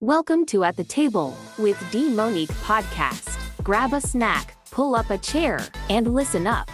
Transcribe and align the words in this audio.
Welcome 0.00 0.46
to 0.46 0.62
At 0.62 0.76
the 0.76 0.84
Table 0.84 1.36
with 1.58 1.76
D'Monique 1.90 2.52
podcast. 2.62 3.36
Grab 3.64 3.92
a 3.92 4.00
snack, 4.00 4.54
pull 4.70 4.94
up 4.94 5.10
a 5.10 5.18
chair, 5.18 5.58
and 5.90 6.14
listen 6.14 6.46
up. 6.46 6.70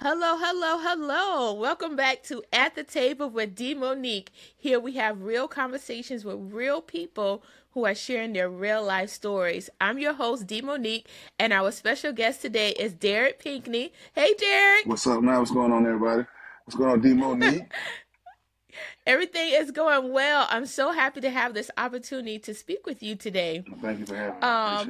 Hello, 0.00 0.38
hello, 0.38 0.78
hello. 0.78 1.52
Welcome 1.52 1.94
back 1.94 2.22
to 2.22 2.42
At 2.54 2.74
the 2.74 2.84
Table 2.84 3.28
with 3.28 3.54
D'Monique. 3.54 4.30
Here 4.56 4.80
we 4.80 4.92
have 4.92 5.20
real 5.20 5.48
conversations 5.48 6.24
with 6.24 6.38
real 6.38 6.80
people 6.80 7.44
who 7.72 7.84
are 7.84 7.94
sharing 7.94 8.32
their 8.32 8.48
real 8.48 8.82
life 8.82 9.10
stories. 9.10 9.68
I'm 9.78 9.98
your 9.98 10.14
host, 10.14 10.46
D'Monique, 10.46 11.04
and 11.38 11.52
our 11.52 11.70
special 11.70 12.14
guest 12.14 12.40
today 12.40 12.70
is 12.70 12.94
Derrick 12.94 13.40
Pinkney. 13.40 13.92
Hey, 14.14 14.32
Derrick. 14.32 14.86
What's 14.86 15.06
up, 15.06 15.22
man? 15.22 15.38
What's 15.38 15.50
going 15.50 15.70
on, 15.70 15.84
everybody? 15.84 16.24
What's 16.72 17.02
going 17.02 17.20
on, 17.20 17.38
D'Monique? 17.38 17.70
Everything 19.06 19.50
is 19.52 19.70
going 19.72 20.10
well. 20.12 20.46
I'm 20.48 20.64
so 20.64 20.92
happy 20.92 21.20
to 21.20 21.28
have 21.28 21.52
this 21.52 21.70
opportunity 21.76 22.38
to 22.38 22.54
speak 22.54 22.86
with 22.86 23.02
you 23.02 23.14
today. 23.14 23.62
Thank 23.82 23.98
you 24.00 24.06
for 24.06 24.16
having 24.16 24.40
me. 24.40 24.42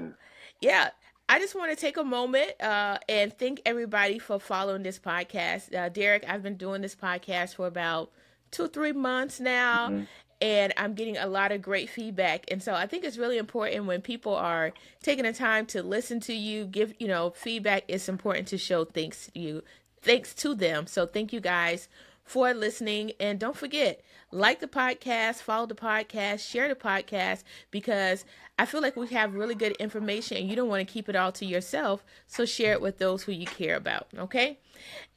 Um, 0.05 0.15
yeah, 0.61 0.91
I 1.29 1.41
just 1.41 1.57
want 1.57 1.71
to 1.71 1.77
take 1.77 1.97
a 1.97 2.05
moment 2.05 2.53
uh, 2.63 2.99
and 3.09 3.37
thank 3.37 3.63
everybody 3.67 4.21
for 4.21 4.39
following 4.39 4.85
this 4.85 5.01
podcast. 5.01 5.75
Uh, 5.75 5.89
Derrick, 5.89 6.25
I've 6.29 6.43
been 6.45 6.57
doing 6.57 6.83
this 6.83 6.95
podcast 6.95 7.57
for 7.57 7.67
about 7.67 8.13
two, 8.53 8.69
three 8.69 8.93
months 8.93 9.41
now, 9.41 9.89
Mm-hmm. 9.89 10.05
and 10.41 10.73
I'm 10.77 10.95
getting 10.95 11.17
a 11.17 11.27
lot 11.27 11.51
of 11.51 11.63
great 11.63 11.89
feedback. 11.91 12.45
And 12.49 12.63
so 12.63 12.75
I 12.75 12.87
think 12.87 13.03
it's 13.03 13.19
really 13.19 13.39
important 13.39 13.87
when 13.87 14.03
people 14.03 14.37
are 14.37 14.73
taking 15.03 15.25
the 15.25 15.33
time 15.33 15.67
to 15.67 15.83
listen 15.83 16.21
to 16.21 16.33
you, 16.33 16.65
give 16.67 16.95
you 17.01 17.09
know 17.09 17.31
feedback. 17.35 17.83
It's 17.89 18.09
important 18.09 18.47
to 18.49 18.59
show 18.59 18.85
thanks 18.85 19.27
to 19.33 19.41
you, 19.41 19.65
thanks 20.03 20.35
to 20.35 20.55
them. 20.55 20.87
So 20.87 21.07
thank 21.07 21.33
you 21.33 21.41
guys 21.41 21.89
for 22.25 22.53
listening. 22.55 23.13
And 23.21 23.39
don't 23.39 23.57
forget, 23.57 24.03
like 24.31 24.61
the 24.61 24.69
podcast, 24.69 25.37
follow 25.37 25.67
the 25.67 25.75
podcast, 25.75 26.41
share 26.49 26.69
the 26.69 26.75
podcast, 26.75 27.43
because 27.71 28.25
I 28.59 28.67
feel 28.67 28.81
like 28.81 28.97
we 28.97 29.09
have 29.09 29.35
really 29.35 29.55
good 29.55 29.73
information 29.73 30.37
and 30.37 30.49
you 30.49 30.57
don't 30.57 30.69
want 30.69 30.87
to 30.87 30.93
keep 30.93 31.09
it 31.09 31.17
all 31.17 31.33
to 31.33 31.45
yourself. 31.45 32.05
So 32.27 32.45
share 32.45 32.73
it 32.73 32.81
with 32.81 32.99
those 32.99 33.23
who 33.25 33.33
you 33.33 33.47
care 33.47 33.77
about. 33.77 34.09
Okay. 34.17 34.59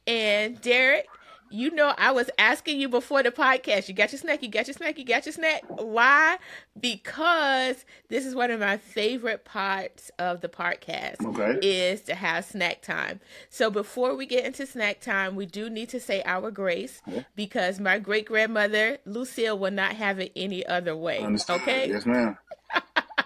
And 0.06 0.60
Derrick, 0.60 1.06
you 1.50 1.70
know, 1.70 1.94
I 1.96 2.10
was 2.12 2.28
asking 2.38 2.80
you 2.80 2.88
before 2.88 3.22
the 3.22 3.30
podcast, 3.30 3.88
you 3.88 3.94
got 3.94 4.12
your 4.12 4.18
snack, 4.18 4.42
you 4.42 4.48
got 4.48 4.66
your 4.66 4.74
snack, 4.74 4.98
you 4.98 5.04
got 5.04 5.26
your 5.26 5.32
snack. 5.32 5.62
Why? 5.78 6.38
Because 6.78 7.84
this 8.08 8.26
is 8.26 8.34
one 8.34 8.50
of 8.50 8.60
my 8.60 8.76
favorite 8.76 9.44
parts 9.44 10.10
of 10.18 10.40
the 10.40 10.48
podcast 10.48 11.24
Okay. 11.24 11.58
is 11.62 12.02
to 12.02 12.14
have 12.14 12.44
snack 12.44 12.82
time. 12.82 13.20
So 13.48 13.70
before 13.70 14.14
we 14.14 14.26
get 14.26 14.44
into 14.44 14.66
snack 14.66 15.00
time, 15.00 15.36
we 15.36 15.46
do 15.46 15.70
need 15.70 15.88
to 15.90 16.00
say 16.00 16.22
our 16.24 16.50
grace 16.50 17.00
because 17.34 17.80
my 17.80 17.98
great 17.98 18.26
grandmother 18.26 18.98
Lucille 19.04 19.58
will 19.58 19.70
not 19.70 19.92
have 19.94 20.18
it 20.18 20.32
any 20.36 20.66
other 20.66 20.96
way. 20.96 21.24
Okay. 21.48 21.88
Yes, 21.88 22.06
ma'am. 22.06 22.36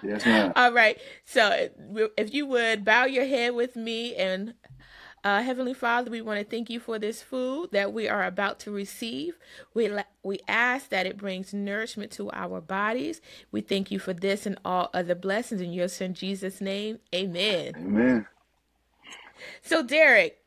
yes, 0.03 0.25
ma'am. 0.25 0.53
All 0.55 0.71
right. 0.71 0.97
So 1.25 1.69
if 2.17 2.33
you 2.33 2.45
would 2.45 2.85
bow 2.85 3.05
your 3.05 3.25
head 3.25 3.53
with 3.55 3.75
me 3.75 4.15
and 4.15 4.53
uh, 5.23 5.41
Heavenly 5.43 5.73
Father, 5.73 6.09
we 6.09 6.21
want 6.21 6.39
to 6.39 6.45
thank 6.45 6.69
you 6.69 6.79
for 6.79 6.97
this 6.97 7.21
food 7.21 7.69
that 7.71 7.93
we 7.93 8.07
are 8.07 8.23
about 8.25 8.59
to 8.61 8.71
receive. 8.71 9.37
We 9.73 9.87
la- 9.87 10.03
we 10.23 10.39
ask 10.47 10.89
that 10.89 11.05
it 11.05 11.17
brings 11.17 11.53
nourishment 11.53 12.11
to 12.13 12.31
our 12.31 12.59
bodies. 12.61 13.21
We 13.51 13.61
thank 13.61 13.91
you 13.91 13.99
for 13.99 14.13
this 14.13 14.45
and 14.45 14.59
all 14.65 14.89
other 14.93 15.15
blessings 15.15 15.61
in 15.61 15.73
your 15.73 15.87
Son 15.87 16.13
Jesus' 16.13 16.61
name. 16.61 16.99
Amen. 17.13 17.73
Amen. 17.77 18.25
So, 19.61 19.83
Derrick, 19.83 20.39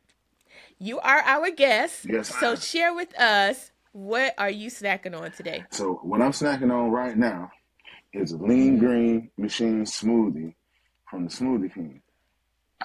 you 0.79 0.99
are 0.99 1.19
our 1.19 1.51
guest. 1.51 2.05
Yes, 2.05 2.27
So, 2.39 2.47
ma'am. 2.47 2.55
share 2.57 2.93
with 2.93 3.17
us 3.19 3.71
what 3.93 4.33
are 4.37 4.49
you 4.49 4.69
snacking 4.69 5.17
on 5.19 5.31
today? 5.31 5.63
So, 5.71 5.99
what 6.03 6.21
I'm 6.21 6.31
snacking 6.31 6.71
on 6.73 6.91
right 6.91 7.17
now 7.17 7.49
is 8.13 8.33
a 8.33 8.37
lean 8.37 8.77
green 8.77 9.31
machine 9.37 9.83
smoothie 9.85 10.53
from 11.09 11.25
the 11.25 11.29
Smoothie 11.31 11.73
King. 11.73 12.01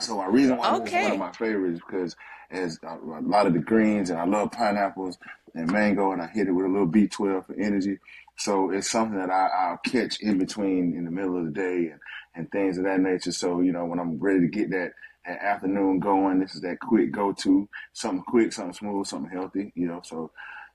So, 0.00 0.16
my 0.16 0.26
reason 0.26 0.56
why 0.56 0.78
this 0.78 0.88
is 0.88 0.94
one 0.94 1.12
of 1.12 1.18
my 1.18 1.32
favorites 1.32 1.80
because 1.86 2.16
as 2.50 2.78
a, 2.82 2.96
a 2.96 3.22
lot 3.22 3.46
of 3.46 3.52
the 3.52 3.60
greens 3.60 4.10
and 4.10 4.18
I 4.18 4.24
love 4.24 4.52
pineapples 4.52 5.18
and 5.54 5.70
mango, 5.70 6.12
and 6.12 6.22
I 6.22 6.26
hit 6.26 6.48
it 6.48 6.52
with 6.52 6.66
a 6.66 6.68
little 6.68 6.88
B12 6.88 7.46
for 7.46 7.54
energy. 7.54 7.98
So, 8.36 8.70
it's 8.70 8.90
something 8.90 9.18
that 9.18 9.30
I, 9.30 9.48
I'll 9.48 9.78
catch 9.78 10.20
in 10.20 10.38
between 10.38 10.94
in 10.96 11.04
the 11.04 11.10
middle 11.10 11.38
of 11.38 11.44
the 11.44 11.52
day 11.52 11.90
and, 11.90 12.00
and 12.34 12.50
things 12.50 12.78
of 12.78 12.84
that 12.84 13.00
nature. 13.00 13.32
So, 13.32 13.60
you 13.60 13.72
know, 13.72 13.84
when 13.84 13.98
I'm 13.98 14.18
ready 14.18 14.40
to 14.40 14.48
get 14.48 14.70
that 14.70 14.92
that 15.26 15.42
afternoon 15.42 15.98
going. 15.98 16.40
This 16.40 16.54
is 16.54 16.60
that 16.62 16.80
quick 16.80 17.12
go 17.12 17.32
to, 17.32 17.68
something 17.92 18.22
quick, 18.22 18.52
something 18.52 18.72
smooth, 18.72 19.06
something 19.06 19.30
healthy, 19.30 19.72
you 19.74 19.86
know. 19.86 20.00
So, 20.04 20.30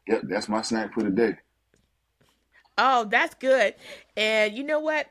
yep, 0.08 0.22
that's 0.24 0.50
my 0.50 0.62
snack 0.62 0.94
for 0.94 1.04
the 1.04 1.10
day. 1.10 1.38
Oh, 2.78 3.06
that's 3.06 3.36
good. 3.36 3.76
And 4.18 4.56
you 4.56 4.64
know 4.64 4.80
what? 4.80 5.08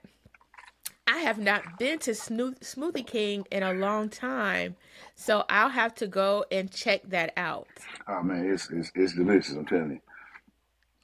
I 1.07 1.19
have 1.19 1.39
not 1.39 1.79
been 1.79 1.99
to 2.01 2.13
Snoo- 2.13 2.59
Smoothie 2.61 3.07
King 3.07 3.47
in 3.51 3.63
a 3.63 3.75
long 3.75 4.09
time. 4.09 4.77
So 5.15 5.45
I'll 5.49 5.69
have 5.69 5.95
to 5.97 6.07
go 6.07 6.45
and 6.51 6.71
check 6.71 7.03
that 7.11 7.33
out. 7.37 7.69
Oh 8.09 8.23
man, 8.23 8.51
it's 8.51 8.71
it's, 8.71 8.91
it's 8.95 9.15
delicious. 9.15 9.53
I'm 9.55 9.67
telling 9.67 9.91
you. 9.93 10.01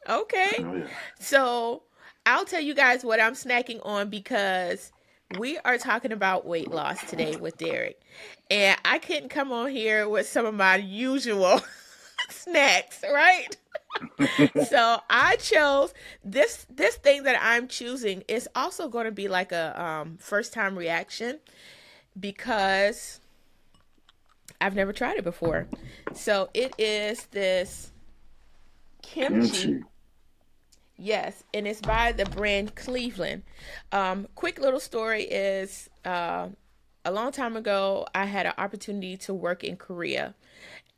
Okay. 0.09 0.51
Oh 0.59 0.77
yeah. 0.77 0.87
So 1.19 1.83
I'll 2.27 2.45
tell 2.45 2.61
you 2.61 2.75
guys 2.75 3.05
what 3.05 3.21
I'm 3.21 3.35
snacking 3.35 3.85
on 3.85 4.09
because 4.09 4.91
we 5.39 5.59
are 5.59 5.79
talking 5.79 6.13
about 6.13 6.47
weight 6.47 6.71
loss 6.71 7.09
today 7.09 7.37
with 7.37 7.59
Derrick. 7.59 8.01
And 8.51 8.79
I 8.85 8.99
couldn't 8.99 9.29
come 9.29 9.53
on 9.53 9.71
here 9.71 10.09
with 10.09 10.27
some 10.27 10.47
of 10.47 10.55
my 10.55 10.77
usual 10.77 11.61
snacks, 12.31 13.05
right? 13.13 13.57
so 14.69 15.01
I 15.11 15.37
chose 15.37 15.93
this 16.25 16.67
this 16.71 16.97
thing 16.97 17.25
that 17.25 17.39
I'm 17.41 17.69
choosing 17.69 18.23
is 18.29 18.49
also 18.55 18.89
going 18.89 19.07
to 19.07 19.13
be 19.13 19.29
like 19.29 19.53
a 19.53 19.81
um, 19.83 20.17
first 20.19 20.53
time 20.53 20.77
reaction 20.77 21.39
because 22.19 23.21
I've 24.61 24.75
never 24.75 24.93
tried 24.93 25.17
it 25.17 25.25
before. 25.25 25.67
So 26.15 26.51
it 26.55 26.75
is 26.79 27.27
this 27.27 27.93
kimchi. 29.03 29.51
Kimchi. 29.51 29.85
Yes, 30.97 31.45
and 31.55 31.67
it's 31.67 31.81
by 31.81 32.13
the 32.13 32.27
brand 32.27 32.75
Cleveland. 32.75 33.43
Um, 33.91 34.29
quick 34.35 34.61
little 34.61 34.81
story 34.81 35.23
is 35.23 35.89
uh, 36.05 36.49
a 37.05 37.11
long 37.11 37.33
time 37.33 37.57
ago, 37.57 38.07
I 38.15 38.27
had 38.27 38.47
an 38.47 38.53
opportunity 38.59 39.17
to 39.19 39.35
work 39.35 39.65
in 39.65 39.77
Korea, 39.77 40.35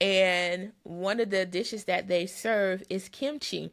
and 0.00 0.72
one 0.82 1.20
of 1.20 1.30
the 1.30 1.46
dishes 1.46 1.84
that 1.84 2.08
they 2.08 2.26
serve 2.26 2.82
is 2.90 3.08
kimchi. 3.08 3.72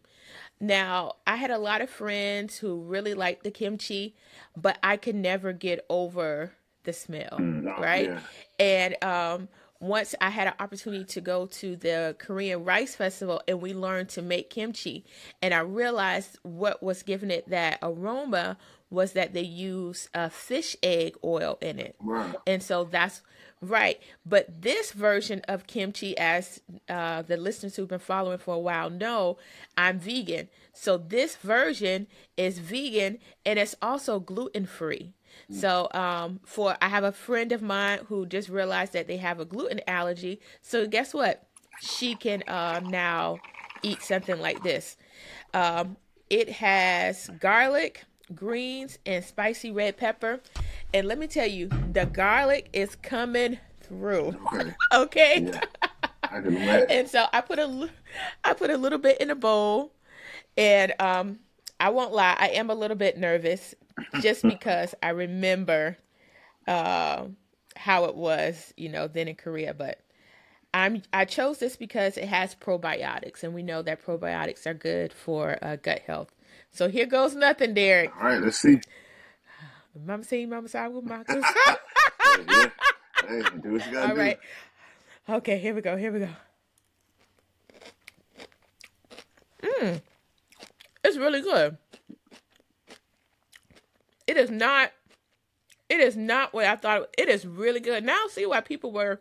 Now, 0.59 1.13
I 1.25 1.37
had 1.37 1.51
a 1.51 1.57
lot 1.57 1.81
of 1.81 1.89
friends 1.89 2.57
who 2.57 2.81
really 2.81 3.13
liked 3.13 3.43
the 3.43 3.51
kimchi, 3.51 4.15
but 4.57 4.77
I 4.83 4.97
could 4.97 5.15
never 5.15 5.53
get 5.53 5.85
over 5.89 6.53
the 6.83 6.93
smell, 6.93 7.37
oh, 7.39 7.81
right? 7.81 8.09
yeah. 8.09 8.19
And 8.59 9.03
um, 9.03 9.47
once 9.79 10.15
I 10.19 10.29
had 10.29 10.47
an 10.47 10.53
opportunity 10.59 11.05
to 11.05 11.21
go 11.21 11.45
to 11.45 11.75
the 11.77 12.15
Korean 12.19 12.65
Rice 12.65 12.95
Festival 12.95 13.41
and 13.47 13.61
we 13.61 13.73
learned 13.73 14.09
to 14.09 14.21
make 14.21 14.49
kimchi, 14.49 15.05
and 15.41 15.53
I 15.53 15.59
realized 15.59 16.37
what 16.43 16.83
was 16.83 17.03
giving 17.03 17.31
it 17.31 17.49
that 17.49 17.79
aroma 17.81 18.57
was 18.89 19.13
that 19.13 19.33
they 19.33 19.43
use 19.43 20.09
uh, 20.13 20.29
fish 20.29 20.75
egg 20.83 21.15
oil 21.23 21.57
in 21.61 21.79
it. 21.79 21.95
Right. 21.99 22.35
And 22.47 22.61
so 22.61 22.85
that's 22.85 23.21
right. 23.61 23.99
But 24.25 24.61
this 24.61 24.91
version 24.91 25.41
of 25.47 25.67
kimchi, 25.67 26.17
as 26.17 26.61
uh, 26.87 27.21
the 27.21 27.37
listeners 27.37 27.75
who've 27.75 27.87
been 27.87 27.99
following 27.99 28.37
for 28.37 28.55
a 28.55 28.59
while 28.59 28.89
know, 28.89 29.37
I'm 29.77 29.99
vegan. 29.99 30.49
So 30.73 30.97
this 30.97 31.35
version 31.35 32.07
is 32.37 32.59
vegan 32.59 33.19
and 33.45 33.59
it's 33.59 33.75
also 33.81 34.19
gluten 34.19 34.65
free. 34.65 35.13
So 35.51 35.87
um, 35.93 36.41
for 36.45 36.77
I 36.81 36.89
have 36.89 37.03
a 37.03 37.11
friend 37.11 37.51
of 37.51 37.61
mine 37.61 37.99
who 38.07 38.25
just 38.25 38.49
realized 38.49 38.93
that 38.93 39.07
they 39.07 39.17
have 39.17 39.39
a 39.39 39.45
gluten 39.45 39.81
allergy. 39.87 40.39
So 40.61 40.85
guess 40.85 41.13
what? 41.13 41.47
She 41.81 42.15
can 42.15 42.43
uh, 42.47 42.81
now 42.83 43.39
eat 43.81 44.01
something 44.01 44.39
like 44.39 44.61
this. 44.63 44.97
Um, 45.53 45.97
it 46.29 46.49
has 46.49 47.29
garlic, 47.39 48.03
greens, 48.35 48.99
and 49.05 49.23
spicy 49.23 49.71
red 49.71 49.97
pepper. 49.97 50.41
And 50.93 51.07
let 51.07 51.19
me 51.19 51.27
tell 51.27 51.47
you, 51.47 51.69
the 51.91 52.05
garlic 52.05 52.69
is 52.73 52.95
coming 52.95 53.59
through. 53.81 54.35
Okay. 54.53 54.75
Okay. 54.91 55.49
Yeah. 55.51 55.61
I 56.23 56.41
can 56.41 56.47
imagine. 56.47 56.87
And 56.89 57.07
so 57.07 57.25
I 57.31 57.41
put 57.41 57.59
a, 57.59 57.89
I 58.43 58.53
put 58.53 58.69
a 58.69 58.77
little 58.77 58.97
bit 58.97 59.21
in 59.21 59.29
a 59.29 59.35
bowl, 59.35 59.93
and 60.57 60.93
um, 60.99 61.39
I 61.79 61.89
won't 61.89 62.13
lie, 62.13 62.35
I 62.39 62.49
am 62.49 62.69
a 62.69 62.75
little 62.75 62.97
bit 62.97 63.17
nervous, 63.17 63.75
just 64.21 64.41
because 64.47 64.95
I 65.03 65.09
remember, 65.09 65.97
uh, 66.67 67.25
how 67.75 68.05
it 68.05 68.15
was, 68.15 68.73
you 68.77 68.89
know, 68.89 69.07
then 69.07 69.27
in 69.27 69.35
Korea. 69.35 69.73
But 69.73 69.99
I'm 70.73 71.01
I 71.13 71.25
chose 71.25 71.59
this 71.59 71.75
because 71.75 72.17
it 72.17 72.27
has 72.27 72.55
probiotics, 72.55 73.43
and 73.43 73.53
we 73.53 73.63
know 73.63 73.81
that 73.83 74.03
probiotics 74.05 74.65
are 74.65 74.73
good 74.73 75.13
for 75.13 75.57
uh, 75.61 75.77
gut 75.77 75.99
health. 76.05 76.29
So 76.71 76.89
here 76.89 77.05
goes 77.05 77.35
nothing, 77.35 77.73
Derrick. 77.73 78.11
All 78.15 78.27
right, 78.27 78.41
let's 78.41 78.59
see. 78.59 78.81
Mama 80.05 80.23
seen 80.23 80.49
Mama 80.49 80.67
side 80.67 80.87
with 80.93 81.05
my. 81.05 81.23
Hey, 81.27 81.41
yeah. 82.47 82.69
Hey, 83.27 83.41
do 83.61 83.73
what 83.73 83.85
you 83.85 83.91
gotta 83.91 84.09
All 84.09 84.15
do. 84.15 84.21
right. 84.21 84.39
Okay, 85.27 85.57
here 85.59 85.75
we 85.75 85.81
go. 85.81 85.95
Here 85.97 86.11
we 86.11 86.19
go. 86.19 86.29
Mmm. 89.61 90.01
It's 91.03 91.17
really 91.17 91.41
good. 91.41 91.77
It 94.27 94.37
is 94.37 94.49
not. 94.49 94.91
It 95.89 95.99
is 95.99 96.15
not 96.15 96.53
what 96.53 96.65
I 96.65 96.75
thought. 96.75 97.09
It 97.17 97.29
is 97.29 97.45
really 97.45 97.79
good. 97.79 98.03
Now 98.03 98.13
I 98.13 98.27
see 98.31 98.45
why 98.45 98.61
people 98.61 98.91
were 98.91 99.19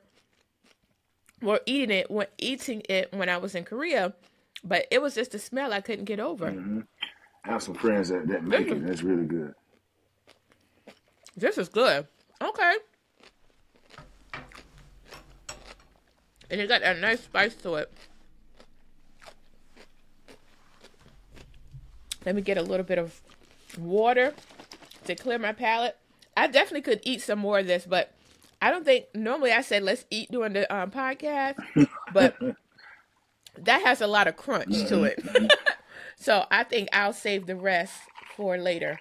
were 1.41 1.61
eating 1.67 1.97
it 1.97 2.11
when 2.11 2.27
eating 2.39 2.83
it 2.89 3.13
when 3.13 3.29
I 3.29 3.39
was 3.39 3.55
in 3.55 3.65
Korea, 3.65 4.15
but 4.65 4.87
it 4.91 5.01
was 5.01 5.15
just 5.15 5.33
the 5.33 5.39
smell 5.39 5.73
I 5.73 5.81
couldn't 5.81 6.05
get 6.05 6.21
over. 6.21 6.51
Mm-hmm. 6.51 6.81
I 7.45 7.53
have 7.53 7.63
some 7.63 7.75
friends 7.75 8.11
that, 8.11 8.27
that 8.29 8.45
make 8.45 8.69
it, 8.69 8.87
That's 8.87 9.03
really 9.03 9.25
good. 9.25 9.55
This 11.39 11.57
is 11.57 11.69
good. 11.69 12.07
Okay. 12.43 12.77
And 16.51 16.61
it 16.61 16.69
got 16.69 16.83
a 16.83 16.95
nice 16.95 17.21
spice 17.21 17.55
to 17.57 17.75
it. 17.77 17.93
Let 22.27 22.35
me 22.35 22.43
get 22.43 22.59
a 22.59 22.63
little 22.63 22.85
bit 22.85 22.99
of 22.99 23.21
water 23.79 24.35
to 25.05 25.15
clear 25.15 25.39
my 25.39 25.53
palate. 25.53 25.97
I 26.37 26.49
definitely 26.49 26.83
could 26.83 27.01
eat 27.05 27.23
some 27.23 27.39
more 27.39 27.61
of 27.61 27.67
this, 27.67 27.87
but 27.87 28.13
I 28.61 28.71
don't 28.71 28.85
think 28.85 29.07
normally 29.15 29.53
I 29.53 29.61
say 29.61 29.79
let's 29.79 30.05
eat 30.11 30.33
during 30.33 30.55
the 30.55 30.75
um, 30.75 30.91
podcast, 30.91 31.57
but 32.13 32.37
that 33.57 33.83
has 33.83 34.01
a 34.01 34.09
lot 34.09 34.27
of 34.27 34.37
crunch 34.37 34.89
to 34.89 35.05
it. 35.05 35.23
so 36.17 36.47
I 36.51 36.65
think 36.65 36.89
I'll 36.93 37.13
save 37.13 37.47
the 37.47 37.57
rest 37.57 37.95
for 38.37 38.59
later. 38.59 38.99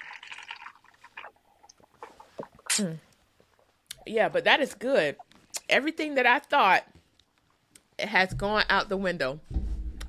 Yeah, 4.08 4.30
but 4.30 4.46
that 4.46 4.62
is 4.62 4.74
good. 4.74 5.18
Everything 5.70 6.16
that 6.16 6.26
I 6.26 6.40
thought 6.40 6.86
has 8.00 8.34
gone 8.34 8.64
out 8.70 8.90
the 8.90 8.98
window. 8.98 9.40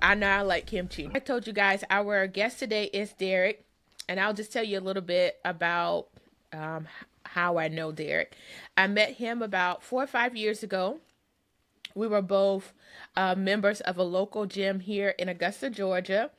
I 0.00 0.15
know 0.15 0.29
I 0.29 0.43
like 0.43 0.67
kimchi. 0.67 1.11
I 1.12 1.19
told 1.19 1.47
you 1.47 1.53
guys 1.53 1.82
our 1.91 2.26
guest 2.29 2.61
today 2.61 2.85
is 2.85 3.12
Derrick, 3.12 3.65
and 4.09 4.20
I'll 4.20 4.35
just 4.35 4.53
tell 4.53 4.62
you 4.62 4.79
a 4.79 4.81
little 4.81 5.03
bit 5.03 5.38
about 5.44 6.06
um, 6.53 6.87
how 7.25 7.59
I 7.59 7.69
know 7.69 7.91
Derrick. 7.91 8.37
I 8.76 8.87
met 8.87 9.15
him 9.15 9.43
about 9.43 9.82
four 9.82 10.03
or 10.05 10.06
five 10.06 10.37
years 10.37 10.62
ago. 10.62 10.99
We 11.94 12.06
were 12.06 12.23
both 12.23 12.73
uh, 13.17 13.35
members 13.35 13.81
of 13.81 13.99
a 13.99 14.05
local 14.05 14.47
gym 14.47 14.81
here 14.81 15.11
in 15.19 15.29
Augusta, 15.29 15.70
Georgia. 15.70 16.31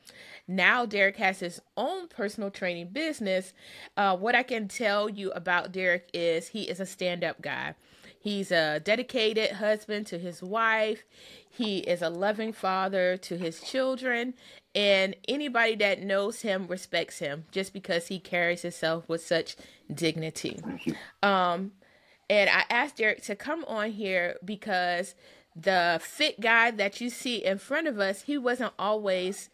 Now, 0.50 0.84
Derrick 0.84 1.16
has 1.18 1.38
his 1.38 1.62
own 1.76 2.08
personal 2.08 2.50
training 2.50 2.88
business. 2.88 3.52
Uh, 3.96 4.16
what 4.16 4.34
I 4.34 4.42
can 4.42 4.66
tell 4.66 5.08
you 5.08 5.30
about 5.30 5.70
Derrick 5.70 6.10
is 6.12 6.48
he 6.48 6.62
is 6.62 6.80
a 6.80 6.86
stand 6.86 7.22
up 7.22 7.40
guy. 7.40 7.76
He's 8.18 8.50
a 8.50 8.80
dedicated 8.80 9.52
husband 9.52 10.08
to 10.08 10.18
his 10.18 10.42
wife. 10.42 11.04
He 11.48 11.78
is 11.78 12.02
a 12.02 12.10
loving 12.10 12.52
father 12.52 13.16
to 13.18 13.38
his 13.38 13.60
children. 13.60 14.34
And 14.74 15.14
anybody 15.28 15.76
that 15.76 16.02
knows 16.02 16.42
him 16.42 16.66
respects 16.66 17.20
him 17.20 17.44
just 17.52 17.72
because 17.72 18.08
he 18.08 18.18
carries 18.18 18.62
himself 18.62 19.08
with 19.08 19.24
such 19.24 19.54
dignity. 19.94 20.58
Um, 21.22 21.72
and 22.28 22.50
I 22.50 22.64
asked 22.68 22.96
Derek 22.96 23.22
to 23.22 23.36
come 23.36 23.64
on 23.66 23.92
here 23.92 24.36
because 24.44 25.14
the 25.54 26.00
fit 26.02 26.40
guy 26.40 26.72
that 26.72 27.00
you 27.00 27.08
see 27.08 27.44
in 27.44 27.58
front 27.58 27.86
of 27.86 28.00
us, 28.00 28.22
he 28.22 28.36
wasn't 28.36 28.72
always 28.80 29.48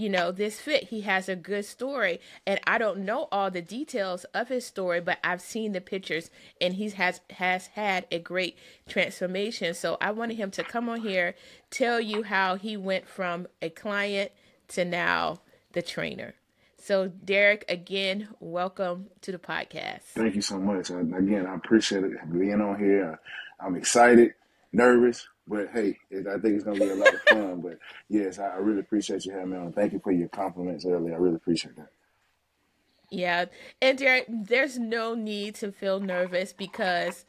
you 0.00 0.08
know, 0.08 0.32
this 0.32 0.58
fit. 0.58 0.84
He 0.84 1.02
has 1.02 1.28
a 1.28 1.36
good 1.36 1.66
story, 1.66 2.20
and 2.46 2.58
I 2.66 2.78
don't 2.78 3.04
know 3.04 3.28
all 3.30 3.50
the 3.50 3.60
details 3.60 4.24
of 4.32 4.48
his 4.48 4.64
story, 4.64 5.00
but 5.02 5.18
I've 5.22 5.42
seen 5.42 5.72
the 5.72 5.80
pictures, 5.82 6.30
and 6.58 6.74
he 6.74 6.88
has 6.90 7.20
has 7.28 7.66
had 7.68 8.06
a 8.10 8.18
great 8.18 8.56
transformation. 8.88 9.74
So 9.74 9.98
I 10.00 10.12
wanted 10.12 10.38
him 10.38 10.50
to 10.52 10.64
come 10.64 10.88
on 10.88 11.02
here, 11.02 11.34
tell 11.70 12.00
you 12.00 12.22
how 12.22 12.56
he 12.56 12.78
went 12.78 13.06
from 13.06 13.46
a 13.60 13.68
client 13.68 14.32
to 14.68 14.86
now 14.86 15.42
the 15.72 15.82
trainer. 15.82 16.34
So 16.78 17.08
Derrick, 17.08 17.66
again, 17.68 18.28
welcome 18.40 19.08
to 19.20 19.32
the 19.32 19.38
podcast. 19.38 20.04
Thank 20.14 20.34
you 20.34 20.42
so 20.42 20.58
much. 20.58 20.88
Again, 20.88 21.46
I 21.46 21.54
appreciate 21.54 22.04
it 22.04 22.12
being 22.32 22.62
on 22.62 22.78
here. 22.78 23.20
I'm 23.60 23.76
excited, 23.76 24.32
nervous, 24.72 25.28
but 25.46 25.68
hey, 25.72 25.98
it, 26.10 26.26
I 26.26 26.38
think 26.38 26.54
it's 26.54 26.64
gonna 26.64 26.78
be 26.78 26.88
a 26.88 26.94
lot 26.94 27.14
of 27.14 27.22
fun. 27.22 27.60
But 27.60 27.78
yes, 28.08 28.38
I, 28.38 28.48
I 28.48 28.56
really 28.56 28.80
appreciate 28.80 29.24
you 29.24 29.32
having 29.32 29.50
me 29.50 29.56
on. 29.56 29.72
Thank 29.72 29.92
you 29.92 30.00
for 30.00 30.12
your 30.12 30.28
compliments 30.28 30.84
earlier. 30.86 31.14
I 31.14 31.18
really 31.18 31.36
appreciate 31.36 31.76
that. 31.76 31.90
Yeah, 33.12 33.46
and 33.82 33.98
there, 33.98 34.22
there's 34.28 34.78
no 34.78 35.16
need 35.16 35.56
to 35.56 35.72
feel 35.72 35.98
nervous 35.98 36.52
because 36.52 37.24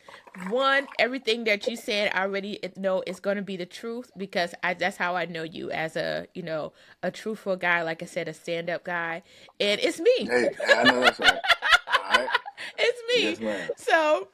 one, 0.50 0.86
everything 1.00 1.46
that 1.46 1.66
you 1.66 1.76
said, 1.76 2.12
I 2.14 2.22
already 2.22 2.60
know 2.78 3.04
is 3.08 3.20
going 3.20 3.38
to 3.38 3.42
be 3.42 3.58
the 3.58 3.66
truth 3.66 4.12
because 4.16 4.54
I 4.62 4.76
that's 4.76 4.98
how 4.98 5.16
I 5.16 5.26
know 5.26 5.42
you 5.42 5.72
as 5.72 5.96
a 5.96 6.28
you 6.36 6.44
know 6.44 6.74
a 7.02 7.10
truthful 7.10 7.56
guy, 7.56 7.82
like 7.82 8.04
I 8.04 8.06
said, 8.06 8.28
a 8.28 8.34
stand 8.34 8.70
up 8.70 8.84
guy, 8.84 9.24
and 9.60 9.82
it's 9.82 10.00
me. 10.00 10.12
Hey, 10.20 10.50
I 10.68 10.84
know 10.84 11.00
that's 11.00 11.20
right. 11.20 11.40
All 11.88 12.18
right. 12.18 12.30
It's 12.78 13.40
me. 13.42 13.46
Yes. 13.46 13.72
So, 13.78 14.28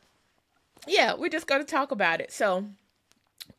yeah, 0.85 1.13
we're 1.15 1.29
just 1.29 1.47
going 1.47 1.61
to 1.61 1.65
talk 1.65 1.91
about 1.91 2.19
it. 2.19 2.31
So, 2.31 2.65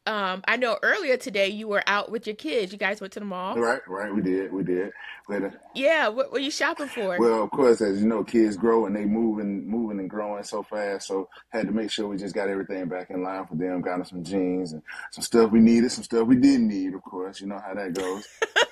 um, 0.09 0.43
I 0.49 0.57
know 0.57 0.79
earlier 0.83 1.19
today 1.19 1.49
you 1.49 1.69
were 1.69 1.83
out 1.87 2.11
with 2.11 2.27
your 2.27 2.37
kids. 2.37 2.73
You 2.73 2.79
guys 2.79 3.01
went 3.01 3.13
to 3.13 3.21
the 3.21 3.27
mall. 3.27 3.57
Right, 3.57 3.81
right. 3.87 4.15
We 4.15 4.23
did, 4.23 4.51
we 4.53 4.63
did. 4.63 4.91
Uh, 5.31 5.51
yeah, 5.75 6.09
what 6.09 6.33
were 6.33 6.39
you 6.39 6.51
shopping 6.51 6.89
for? 6.89 7.19
Well, 7.19 7.43
of 7.43 7.51
course, 7.51 7.83
as 7.83 8.01
you 8.01 8.07
know, 8.07 8.25
kids 8.25 8.57
grow 8.57 8.87
and 8.87 8.97
they 8.97 9.05
moving, 9.05 9.69
moving 9.69 9.99
and 9.99 10.09
growing 10.09 10.43
so 10.45 10.63
fast. 10.63 11.09
So 11.09 11.29
had 11.51 11.67
to 11.67 11.73
make 11.73 11.91
sure 11.91 12.09
we 12.09 12.17
just 12.17 12.35
got 12.35 12.49
everything 12.49 12.89
back 12.89 13.11
in 13.11 13.23
line 13.23 13.47
for 13.47 13.55
them. 13.57 13.83
Got 13.83 13.99
them 13.99 14.07
some 14.07 14.25
jeans 14.25 14.73
and 14.73 14.83
some 15.11 15.23
stuff 15.23 15.51
we 15.51 15.61
needed, 15.61 15.93
some 15.93 16.05
stuff 16.05 16.27
we 16.27 16.37
didn't 16.37 16.69
need. 16.69 16.95
Of 16.95 17.03
course, 17.03 17.41
you 17.43 17.47
know 17.47 17.61
how 17.65 17.75
that 17.75 17.93
goes. 17.93 18.27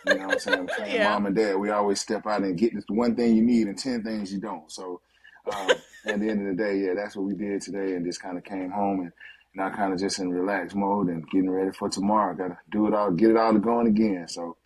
you 0.07 0.15
know 0.15 0.29
what 0.29 0.35
I'm 0.35 0.39
saying? 0.39 0.69
saying 0.79 0.95
yeah. 0.95 1.13
Mom 1.13 1.27
and 1.27 1.37
Dad, 1.37 1.57
we 1.57 1.69
always 1.69 2.01
step 2.01 2.27
out 2.27 2.43
and 2.43 2.57
get 2.57 2.75
this 2.75 2.85
one 2.89 3.15
thing 3.15 3.37
you 3.37 3.43
need 3.43 3.67
and 3.67 3.79
ten 3.79 4.03
things 4.03 4.33
you 4.33 4.41
don't. 4.41 4.73
So 4.73 5.03
um, 5.55 5.71
at 6.07 6.21
the 6.21 6.31
end 6.31 6.49
of 6.49 6.57
the 6.57 6.63
day, 6.63 6.79
yeah, 6.79 6.95
that's 6.95 7.15
what 7.15 7.27
we 7.27 7.35
did 7.35 7.61
today, 7.61 7.95
and 7.95 8.07
just 8.07 8.23
kind 8.23 8.39
of 8.39 8.45
came 8.45 8.71
home 8.71 9.01
and 9.01 9.13
now 9.57 9.71
kind 9.71 9.93
of 9.93 9.99
just 9.99 10.19
in 10.19 10.31
relaxed 10.31 10.77
mode 10.77 11.09
and 11.09 11.29
getting 11.31 11.51
ready 11.51 11.73
for 11.73 11.89
tomorrow. 11.89 12.35
Got 12.35 12.49
to 12.49 12.59
do 12.71 12.87
it 12.87 12.95
all, 12.95 13.11
get 13.11 13.31
it 13.31 13.37
all 13.37 13.53
going 13.55 13.87
again. 13.87 14.27
So, 14.29 14.57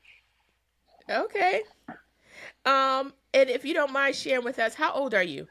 okay. 1.08 1.62
Um, 2.66 3.14
and 3.32 3.48
if 3.48 3.64
you 3.64 3.72
don't 3.72 3.92
mind 3.92 4.16
sharing 4.16 4.44
with 4.44 4.58
us, 4.58 4.74
how 4.74 4.92
old 4.92 5.14
are 5.14 5.22
you? 5.22 5.46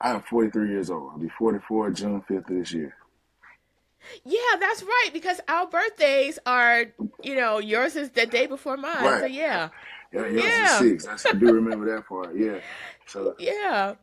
I 0.00 0.10
am 0.10 0.22
43 0.22 0.68
years 0.68 0.90
old. 0.90 1.10
I'll 1.12 1.18
be 1.18 1.28
44 1.38 1.90
June 1.92 2.22
5th 2.28 2.50
of 2.50 2.56
this 2.56 2.72
year. 2.72 2.94
Yeah, 4.24 4.38
that's 4.60 4.82
right. 4.82 5.10
Because 5.12 5.40
our 5.48 5.66
birthdays 5.66 6.38
are, 6.44 6.86
you 7.22 7.36
know, 7.36 7.58
yours 7.58 7.96
is 7.96 8.10
the 8.10 8.26
day 8.26 8.46
before 8.46 8.76
mine. 8.76 9.04
Right. 9.04 9.20
So 9.20 9.26
yeah. 9.26 9.68
Yeah, 10.12 10.26
yours 10.26 10.44
yeah. 10.44 10.82
is 10.82 11.04
six. 11.04 11.26
I 11.26 11.32
do 11.32 11.52
remember 11.52 11.94
that 11.94 12.06
part. 12.06 12.36
Yeah. 12.36 12.58
So 13.06 13.36
yeah. 13.38 13.94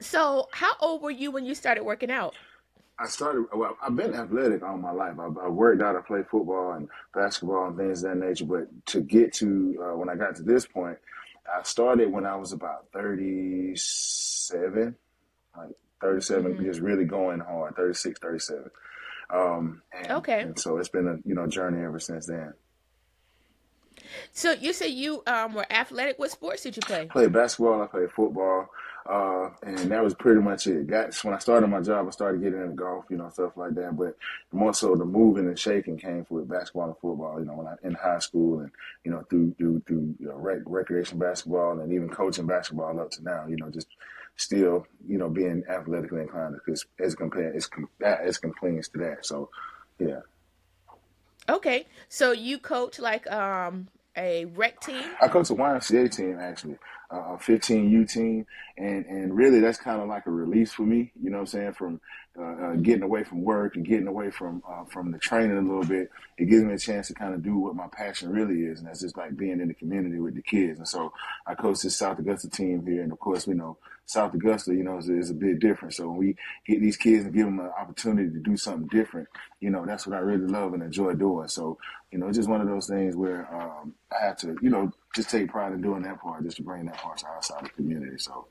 So 0.00 0.48
how 0.52 0.72
old 0.80 1.02
were 1.02 1.10
you 1.10 1.30
when 1.30 1.46
you 1.46 1.54
started 1.54 1.84
working 1.84 2.10
out? 2.10 2.34
I 2.98 3.06
started. 3.06 3.46
Well, 3.54 3.76
I've 3.82 3.94
been 3.94 4.14
athletic 4.14 4.62
all 4.62 4.78
my 4.78 4.90
life. 4.90 5.16
I, 5.18 5.26
I 5.44 5.48
worked 5.48 5.82
out. 5.82 5.96
I 5.96 6.00
played 6.00 6.26
football 6.28 6.72
and 6.72 6.88
basketball 7.14 7.68
and 7.68 7.76
things 7.76 8.02
of 8.02 8.10
that 8.10 8.26
nature. 8.26 8.46
But 8.46 8.86
to 8.86 9.02
get 9.02 9.34
to 9.34 9.76
uh, 9.82 9.96
when 9.96 10.08
I 10.08 10.14
got 10.14 10.36
to 10.36 10.42
this 10.42 10.66
point, 10.66 10.96
I 11.46 11.62
started 11.62 12.10
when 12.10 12.24
I 12.24 12.36
was 12.36 12.52
about 12.52 12.86
thirty-seven, 12.94 14.94
like 15.56 15.76
37, 16.00 16.54
mm-hmm. 16.54 16.64
just 16.64 16.80
really 16.80 17.04
going 17.04 17.40
hard. 17.40 17.76
36, 17.76 18.20
37. 18.20 18.70
Um, 19.28 19.82
and, 19.92 20.12
okay. 20.12 20.42
And 20.42 20.58
so 20.58 20.78
it's 20.78 20.88
been 20.88 21.08
a 21.08 21.28
you 21.28 21.34
know 21.34 21.46
journey 21.46 21.84
ever 21.84 21.98
since 21.98 22.26
then. 22.26 22.54
So 24.32 24.52
you 24.52 24.72
say 24.72 24.88
you 24.88 25.22
um, 25.26 25.54
were 25.54 25.66
athletic. 25.70 26.18
What 26.18 26.30
sports 26.30 26.62
did 26.62 26.76
you 26.76 26.82
play? 26.82 27.02
I 27.02 27.06
played 27.06 27.32
basketball. 27.32 27.82
I 27.82 27.86
played 27.86 28.10
football. 28.12 28.68
Uh, 29.08 29.50
and 29.62 29.90
that 29.90 30.02
was 30.02 30.14
pretty 30.14 30.40
much 30.40 30.66
it. 30.66 30.86
Got 30.86 31.14
when 31.22 31.34
I 31.34 31.38
started 31.38 31.68
my 31.68 31.80
job, 31.80 32.06
I 32.06 32.10
started 32.10 32.42
getting 32.42 32.60
into 32.60 32.74
golf, 32.74 33.04
you 33.08 33.16
know, 33.16 33.28
stuff 33.30 33.56
like 33.56 33.74
that. 33.74 33.96
But 33.96 34.16
more 34.52 34.74
so, 34.74 34.96
the 34.96 35.04
moving 35.04 35.46
and 35.46 35.58
shaking 35.58 35.96
came 35.96 36.26
with 36.28 36.48
basketball 36.48 36.86
and 36.86 36.98
football. 36.98 37.38
You 37.38 37.46
know, 37.46 37.54
when 37.54 37.66
I 37.66 37.74
in 37.82 37.94
high 37.94 38.18
school 38.18 38.60
and 38.60 38.70
you 39.04 39.10
know 39.10 39.24
through 39.30 39.54
through 39.58 39.82
through 39.86 40.14
you 40.18 40.26
know, 40.26 40.36
rec- 40.36 40.62
recreation 40.66 41.18
basketball 41.18 41.78
and 41.78 41.92
even 41.92 42.08
coaching 42.08 42.46
basketball 42.46 42.98
up 42.98 43.10
to 43.12 43.22
now. 43.22 43.46
You 43.46 43.56
know, 43.56 43.70
just 43.70 43.88
still 44.36 44.86
you 45.06 45.18
know 45.18 45.28
being 45.28 45.62
athletically 45.68 46.22
inclined 46.22 46.54
because 46.54 46.84
as 46.98 47.14
compared 47.14 47.56
as 47.56 47.68
as 48.02 48.38
complains 48.38 48.88
to 48.88 48.98
that. 48.98 49.24
So, 49.24 49.50
yeah. 49.98 50.20
Okay, 51.48 51.86
so 52.08 52.32
you 52.32 52.58
coach 52.58 52.98
like 52.98 53.30
um 53.30 53.88
a 54.16 54.46
rec 54.46 54.80
team? 54.80 55.04
I 55.20 55.28
coach 55.28 55.50
a 55.50 55.54
YMCA 55.54 56.14
team 56.14 56.38
actually, 56.40 56.78
a 57.10 57.36
15U 57.36 58.10
team, 58.10 58.46
and 58.76 59.06
and 59.06 59.36
really 59.36 59.60
that's 59.60 59.78
kind 59.78 60.00
of 60.00 60.08
like 60.08 60.26
a 60.26 60.30
release 60.30 60.72
for 60.72 60.82
me. 60.82 61.12
You 61.20 61.30
know 61.30 61.38
what 61.38 61.42
I'm 61.42 61.46
saying? 61.46 61.72
From 61.74 62.00
uh, 62.38 62.42
uh, 62.42 62.74
getting 62.76 63.02
away 63.02 63.24
from 63.24 63.42
work 63.42 63.76
and 63.76 63.86
getting 63.86 64.06
away 64.06 64.30
from 64.30 64.62
uh, 64.68 64.84
from 64.84 65.12
the 65.12 65.18
training 65.18 65.56
a 65.56 65.60
little 65.60 65.84
bit, 65.84 66.10
it 66.36 66.46
gives 66.46 66.64
me 66.64 66.74
a 66.74 66.78
chance 66.78 67.08
to 67.08 67.14
kind 67.14 67.34
of 67.34 67.42
do 67.42 67.56
what 67.56 67.74
my 67.74 67.86
passion 67.88 68.30
really 68.30 68.62
is, 68.62 68.80
and 68.80 68.88
that's 68.88 69.00
just 69.00 69.16
like 69.16 69.36
being 69.36 69.60
in 69.60 69.68
the 69.68 69.74
community 69.74 70.18
with 70.18 70.34
the 70.34 70.42
kids. 70.42 70.78
And 70.78 70.88
so 70.88 71.12
I 71.46 71.54
coach 71.54 71.82
this 71.82 71.96
South 71.96 72.18
Augusta 72.18 72.50
team 72.50 72.84
here, 72.86 73.02
and 73.02 73.12
of 73.12 73.18
course 73.20 73.46
we 73.46 73.54
know 73.54 73.78
South 74.04 74.34
Augusta, 74.34 74.72
you 74.72 74.84
know, 74.84 74.98
is, 74.98 75.08
is 75.08 75.30
a 75.30 75.34
bit 75.34 75.58
different. 75.58 75.94
So 75.94 76.08
when 76.08 76.18
we 76.18 76.36
get 76.66 76.80
these 76.80 76.96
kids 76.96 77.24
and 77.24 77.34
give 77.34 77.46
them 77.46 77.58
an 77.58 77.70
opportunity 77.78 78.30
to 78.30 78.38
do 78.38 78.56
something 78.56 78.86
different, 78.88 79.28
you 79.60 79.70
know, 79.70 79.84
that's 79.84 80.06
what 80.06 80.16
I 80.16 80.20
really 80.20 80.46
love 80.46 80.74
and 80.74 80.82
enjoy 80.82 81.14
doing. 81.14 81.48
So 81.48 81.78
you 82.16 82.18
know, 82.18 82.28
it's 82.28 82.38
just 82.38 82.48
one 82.48 82.60
of 82.60 82.68
those 82.68 82.86
things 82.86 83.16
where 83.16 83.46
um, 83.54 83.94
I 84.10 84.24
have 84.24 84.36
to, 84.38 84.56
you 84.62 84.70
know, 84.70 84.90
just 85.16 85.30
take 85.30 85.48
pride 85.48 85.72
in 85.72 85.80
doing 85.80 86.02
that 86.02 86.20
part, 86.20 86.44
just 86.44 86.58
to 86.58 86.62
bring 86.62 86.86
that 86.86 86.98
part 86.98 87.18
to 87.18 87.26
outside 87.28 87.64
the 87.64 87.70
community. 87.70 88.18
So. 88.18 88.46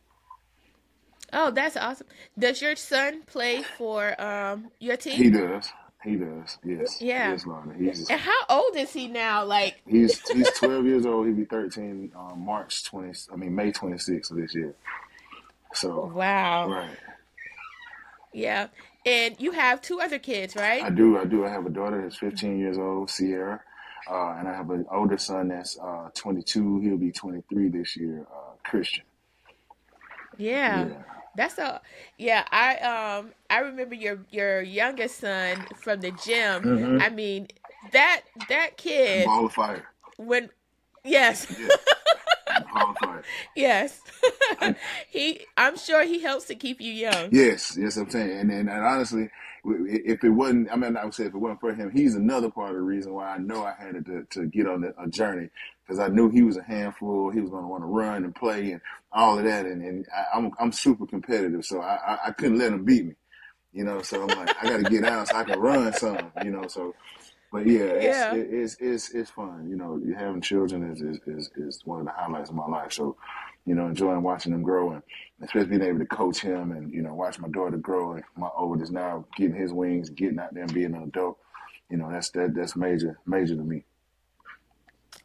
Oh, 1.32 1.52
that's 1.52 1.78
awesome. 1.78 2.08
Does 2.38 2.62
your 2.62 2.76
son 2.76 3.22
play 3.26 3.64
for 3.78 4.20
um, 4.22 4.72
your 4.80 4.98
team? 4.98 5.14
He 5.14 5.30
does. 5.30 5.70
He 6.04 6.16
does. 6.18 6.58
Yes. 6.64 7.02
Yeah. 7.02 7.32
Yes, 7.32 7.46
Lorna. 7.46 7.74
He's 7.74 8.10
and 8.10 8.20
how 8.20 8.40
old 8.50 8.76
is 8.76 8.94
he 8.94 9.08
now? 9.08 9.44
Like 9.44 9.82
he's 9.88 10.20
he's 10.30 10.52
12 10.52 10.86
years 10.86 11.06
old. 11.06 11.26
He'll 11.26 11.36
be 11.36 11.46
13 11.46 12.12
um, 12.16 12.46
March 12.46 12.84
20. 12.86 13.12
I 13.34 13.36
mean 13.36 13.56
May 13.56 13.72
26th 13.72 14.30
of 14.30 14.38
this 14.38 14.54
year. 14.54 14.76
So 15.74 16.12
wow. 16.14 16.70
Right. 16.70 16.98
Yeah. 18.34 18.68
And 19.06 19.36
you 19.40 19.52
have 19.52 19.82
two 19.82 20.00
other 20.00 20.20
kids, 20.20 20.56
right? 20.56 20.84
I 20.84 20.90
do. 20.90 21.18
I 21.18 21.26
do. 21.26 21.46
I 21.46 21.50
have 21.50 21.66
a 21.66 21.70
daughter 21.70 22.02
that's 22.02 22.18
15 22.18 22.60
years 22.60 22.78
old, 22.78 23.10
Sierra, 23.10 23.62
uh, 24.10 24.36
and 24.38 24.48
I 24.48 24.54
have 24.54 24.70
an 24.70 24.86
older 24.92 25.18
son 25.18 25.50
that's 25.50 25.78
uh, 25.80 26.10
22. 26.14 26.80
He'll 26.80 26.98
be 26.98 27.12
23 27.12 27.70
this 27.70 27.98
year, 27.98 28.26
uh, 28.32 28.54
Christian. 28.64 29.04
Yeah. 30.38 30.88
yeah. 30.88 30.96
That's 31.36 31.58
a 31.58 31.82
yeah. 32.18 32.46
I 32.50 32.78
um 32.78 33.34
I 33.50 33.60
remember 33.60 33.96
your 33.96 34.20
your 34.32 34.62
youngest 34.62 35.20
son 35.20 35.66
from 35.76 36.00
the 36.00 36.12
gym. 36.12 36.64
Mm-hmm. 36.64 37.02
I 37.02 37.10
mean 37.10 37.48
that 37.92 38.22
that 38.48 38.78
kid 38.78 39.26
ball 39.26 39.48
of 39.48 39.54
fire. 39.54 39.86
When 40.18 40.50
yes. 41.04 41.54
Yeah. 41.60 41.68
yes. 43.56 44.00
he 45.10 45.42
I'm 45.58 45.78
sure 45.78 46.04
he 46.06 46.22
helps 46.22 46.46
to 46.46 46.56
keep 46.56 46.80
you 46.80 46.92
young. 46.92 47.30
Yes, 47.32 47.78
yes, 47.78 47.98
I'm 47.98 48.10
saying. 48.10 48.32
And, 48.32 48.52
and, 48.52 48.70
and 48.70 48.86
honestly, 48.86 49.30
if 49.68 50.24
it 50.24 50.30
wasn't, 50.30 50.72
I 50.72 50.76
mean, 50.76 50.98
I 50.98 51.06
would 51.06 51.14
say 51.14 51.26
if 51.26 51.34
it 51.34 51.38
wasn't 51.38 51.62
for 51.62 51.74
him, 51.74 51.92
he's 51.92 52.16
another 52.16 52.50
part 52.50 52.72
of 52.72 52.76
the 52.76 52.82
reason 52.82 53.14
why 53.14 53.34
I 53.34 53.38
know 53.38 53.64
I 53.64 53.74
had 53.78 54.06
to, 54.06 54.26
to 54.32 54.46
get 54.48 54.68
on 54.68 54.94
a 54.98 55.08
journey 55.08 55.50
because 55.86 56.00
I 56.00 56.08
knew 56.08 56.30
he 56.30 56.42
was 56.42 56.58
a 56.58 56.64
handful. 56.64 57.32
He 57.32 57.42
was 57.42 57.50
going 57.50 57.64
to 57.64 57.68
want 57.68 57.84
to 57.84 57.88
run 57.88 58.24
and 58.24 58.36
play 58.36 58.72
and 58.72 58.82
all 59.12 59.38
of 59.38 59.46
that. 59.46 59.66
And, 59.66 59.84
and 59.84 60.06
I, 60.16 60.38
am 60.38 60.46
I'm, 60.46 60.52
I'm 60.60 60.72
super 60.72 61.06
competitive, 61.06 61.66
so 61.66 61.82
I, 61.82 61.96
I, 61.96 62.20
I 62.28 62.32
couldn't 62.32 62.58
let 62.58 62.74
him 62.74 62.86
beat 62.86 63.06
me. 63.06 63.16
You 63.74 63.84
know, 63.84 64.02
so 64.02 64.22
I'm 64.22 64.28
like, 64.40 64.56
I 64.64 64.70
got 64.70 64.84
to 64.84 64.90
get 64.90 65.04
out 65.04 65.28
so 65.28 65.36
I 65.36 65.44
can 65.44 65.60
run 65.60 65.92
some. 65.94 66.32
You 66.44 66.52
know, 66.52 66.68
so 66.68 66.96
but 67.56 67.68
yeah, 67.68 67.84
it's, 67.84 68.06
yeah. 68.06 68.36
It, 68.36 68.48
it's 68.52 68.78
it's 68.80 69.10
it's 69.12 69.30
fun. 69.30 69.68
You 69.70 69.78
know, 69.78 70.02
having 70.18 70.42
children 70.42 70.92
is, 70.92 71.02
is 71.02 71.20
is 71.26 71.52
is 71.56 71.82
one 71.86 72.00
of 72.00 72.06
the 72.06 72.12
highlights 72.12 72.50
of 72.50 72.56
my 72.56 72.68
life. 72.68 72.92
So, 72.92 73.16
you 73.66 73.74
know, 73.74 73.88
enjoying 73.88 74.22
watching 74.22 74.52
them 74.52 74.64
grow 74.64 74.92
and 74.92 75.04
especially 75.42 75.78
being 75.78 75.82
able 75.82 76.00
to 76.00 76.06
coach 76.06 76.40
him 76.40 76.72
and 76.72 76.94
you 76.94 77.02
know 77.02 77.14
watch 77.14 77.40
my 77.40 77.50
daughter 77.50 77.78
grow 77.78 78.14
and 78.14 78.24
my 78.38 78.50
oldest 78.56 78.92
now 78.92 79.26
getting 79.36 79.56
his 79.56 79.74
wings, 79.74 80.10
getting 80.10 80.40
out 80.40 80.54
there 80.54 80.64
and 80.64 80.74
being 80.74 80.94
an 80.94 81.04
adult. 81.04 81.38
You 81.90 81.98
know, 81.98 82.12
that's 82.12 82.30
that 82.32 82.54
that's 82.56 82.76
major 82.76 83.20
major 83.26 83.56
to 83.56 83.64
me. 83.64 83.84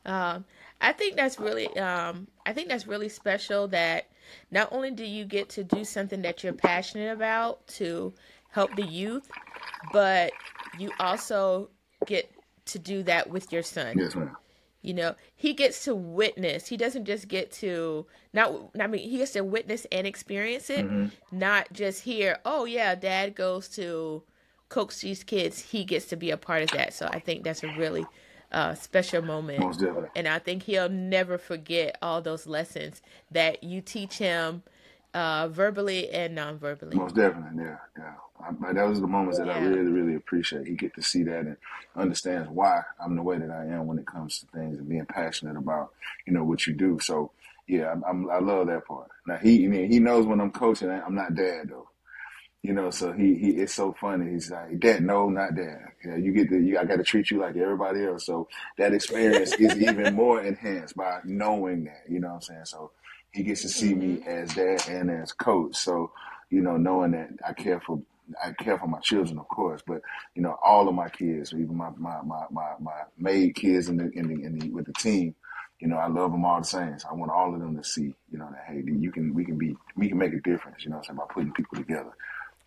Um, 0.07 0.45
I 0.81 0.93
think 0.93 1.17
that's 1.17 1.39
really 1.39 1.69
um, 1.79 2.27
I 2.47 2.53
think 2.53 2.69
that's 2.69 2.87
really 2.87 3.09
special 3.09 3.69
that 3.69 4.07
not 4.51 4.73
only 4.73 4.91
do 4.91 5.05
you 5.05 5.25
get 5.25 5.49
to 5.51 5.65
do 5.65 5.85
something 5.85 6.23
that 6.23 6.43
you're 6.43 6.53
passionate 6.53 7.13
about 7.13 7.67
to 7.69 8.13
help 8.51 8.75
the 8.77 8.85
youth, 8.85 9.31
but 9.93 10.33
you 10.79 10.91
also 10.99 11.69
get 12.07 12.31
to 12.67 12.79
do 12.79 13.03
that 13.03 13.29
with 13.29 13.53
your 13.53 13.63
son. 13.63 13.99
Yes, 13.99 14.15
ma'am. 14.15 14.37
You 14.83 14.95
know, 14.95 15.15
he 15.37 15.53
gets 15.53 15.85
to 15.85 15.95
witness. 15.95 16.69
He 16.69 16.77
doesn't 16.77 17.05
just 17.05 17.29
get 17.29 17.51
to 17.53 18.07
not. 18.33 18.71
I 18.81 18.87
mean, 18.87 19.09
he 19.09 19.19
gets 19.19 19.33
to 19.33 19.43
witness 19.43 19.87
and 19.93 20.07
experience 20.07 20.71
it, 20.71 20.87
mm-hmm. 20.87 21.07
not 21.31 21.73
just 21.73 22.03
hear. 22.03 22.39
Oh 22.45 22.65
yeah, 22.65 22.95
dad 22.95 23.35
goes 23.35 23.69
to 23.71 24.23
coach 24.71 25.01
these 25.01 25.23
kids. 25.23 25.61
He 25.61 25.85
gets 25.85 26.07
to 26.07 26.17
be 26.17 26.31
a 26.31 26.37
part 26.37 26.63
of 26.63 26.71
that. 26.71 26.95
So 26.95 27.07
I 27.11 27.19
think 27.19 27.45
that's 27.45 27.63
a 27.63 27.75
really 27.77 28.07
uh, 28.53 28.75
special 28.75 29.23
moment. 29.23 29.83
And 30.17 30.27
I 30.27 30.39
think 30.39 30.63
he'll 30.63 30.89
never 30.89 31.39
forget 31.39 31.99
all 32.01 32.23
those 32.23 32.47
lessons 32.47 33.03
that 33.31 33.63
you 33.63 33.81
teach 33.81 34.19
him 34.19 34.63
uh, 35.14 35.49
verbally 35.49 36.11
and 36.11 36.35
non-verbally. 36.35 36.97
Most 36.97 37.14
definitely, 37.14 37.64
yeah, 37.64 37.76
yeah. 37.99 38.14
I, 38.43 38.73
those 38.73 38.99
are 38.99 39.02
the 39.02 39.07
moments 39.07 39.38
that 39.38 39.47
yeah. 39.47 39.57
I 39.57 39.61
really, 39.61 39.90
really 39.90 40.14
appreciate. 40.14 40.67
He 40.67 40.75
get 40.75 40.95
to 40.95 41.02
see 41.02 41.23
that 41.25 41.40
and 41.40 41.57
understands 41.97 42.49
why 42.49 42.83
I'm 43.02 43.17
the 43.17 43.23
way 43.23 43.38
that 43.38 43.50
I 43.50 43.67
am 43.67 43.87
when 43.87 43.99
it 43.99 44.07
comes 44.07 44.38
to 44.40 44.47
things 44.47 44.79
and 44.79 44.88
being 44.88 45.07
passionate 45.07 45.57
about, 45.57 45.93
you 46.26 46.33
know, 46.33 46.45
what 46.45 46.67
you 46.67 46.75
do. 46.75 46.99
So, 47.00 47.33
yeah, 47.67 47.93
I'm, 47.93 48.02
I'm, 48.05 48.31
i 48.31 48.38
love 48.38 48.69
that 48.69 48.87
part. 48.87 49.09
Now 49.26 49.37
he, 49.37 49.64
I 49.64 49.69
mean, 49.69 49.90
he 49.90 49.99
knows 49.99 50.26
when 50.26 50.40
I'm 50.40 50.50
coaching, 50.50 50.90
I'm 50.90 51.14
not 51.14 51.35
dad 51.35 51.69
though. 51.69 51.88
You 52.62 52.75
know, 52.75 52.90
so 52.90 53.12
he, 53.12 53.37
he, 53.37 53.50
it's 53.52 53.75
so 53.75 53.95
funny. 53.99 54.33
He's 54.33 54.50
like, 54.50 54.79
Dad, 54.81 55.02
no, 55.02 55.31
not 55.31 55.55
dad. 55.55 55.79
You, 56.05 56.11
know, 56.11 56.17
you 56.17 56.33
get 56.33 56.50
the, 56.50 56.59
you, 56.59 56.79
I 56.79 56.85
got 56.85 56.97
to 56.97 57.02
treat 57.02 57.31
you 57.31 57.40
like 57.40 57.57
everybody 57.57 58.05
else. 58.05 58.26
So 58.26 58.49
that 58.76 58.93
experience 58.93 59.55
is 59.55 59.76
even 59.81 60.14
more 60.14 60.43
enhanced 60.43 60.95
by 60.95 61.21
knowing 61.25 61.85
that, 61.85 62.02
you 62.07 62.21
know 62.21 62.29
what 62.29 62.35
I'm 62.35 62.40
saying? 62.43 62.64
So 62.67 62.90
he 63.33 63.43
gets 63.43 63.63
to 63.63 63.69
see 63.69 63.95
me 63.95 64.17
mm-hmm. 64.17 64.29
as 64.29 64.55
dad 64.55 64.89
and 64.89 65.11
as 65.11 65.33
coach. 65.33 65.77
So, 65.77 66.13
you 66.51 66.61
know, 66.61 66.77
knowing 66.77 67.13
that 67.13 67.31
I 67.47 67.53
care 67.53 67.81
for 67.81 68.01
I 68.43 68.53
care 68.53 68.79
for 68.79 68.87
my 68.87 69.01
children, 69.01 69.39
of 69.39 69.49
course, 69.49 69.83
but 69.87 70.03
you 70.35 70.43
know, 70.43 70.57
all 70.63 70.89
of 70.89 70.95
my 70.95 71.09
kids, 71.09 71.53
even 71.53 71.77
my 71.77 71.91
my 71.97 72.21
my 72.23 72.45
my, 72.51 72.73
my 72.81 73.03
maid 73.19 73.55
kids 73.55 73.89
in 73.89 73.97
the, 73.97 74.11
in 74.13 74.29
the 74.29 74.45
in 74.45 74.59
the 74.59 74.71
with 74.71 74.87
the 74.87 74.93
team, 74.93 75.35
you 75.81 75.89
know, 75.89 75.97
I 75.97 76.07
love 76.07 76.31
them 76.33 76.45
all 76.45 76.61
the 76.61 76.67
same. 76.67 76.99
So 76.99 77.09
I 77.09 77.15
want 77.15 77.33
all 77.33 77.53
of 77.53 77.61
them 77.61 77.77
to 77.77 77.85
see, 77.85 78.15
you 78.31 78.39
know, 78.39 78.49
that 78.51 78.65
hey, 78.67 78.83
you 78.87 79.11
can 79.11 79.35
we 79.35 79.45
can 79.45 79.59
be 79.59 79.77
we 79.97 80.09
can 80.09 80.19
make 80.19 80.33
a 80.33 80.41
difference, 80.41 80.85
you 80.85 80.91
know, 80.91 80.99
I'm 80.99 81.05
saying 81.05 81.17
by 81.17 81.25
putting 81.29 81.53
people 81.53 81.79
together, 81.79 82.13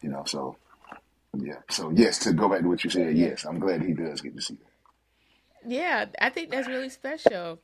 you 0.02 0.10
know. 0.10 0.24
So 0.26 0.58
yeah, 1.38 1.60
so 1.70 1.92
yes, 1.92 2.20
to 2.20 2.34
go 2.34 2.50
back 2.50 2.62
to 2.62 2.68
what 2.68 2.84
you 2.84 2.90
said, 2.90 3.18
yes, 3.18 3.46
I'm 3.46 3.60
glad 3.60 3.82
he 3.82 3.94
does 3.94 4.22
get 4.22 4.36
to 4.36 4.42
see 4.42 4.56
that. 4.56 5.72
Yeah, 5.72 6.06
I 6.20 6.30
think 6.30 6.52
that's 6.52 6.68
really 6.68 6.90
special. 6.90 7.60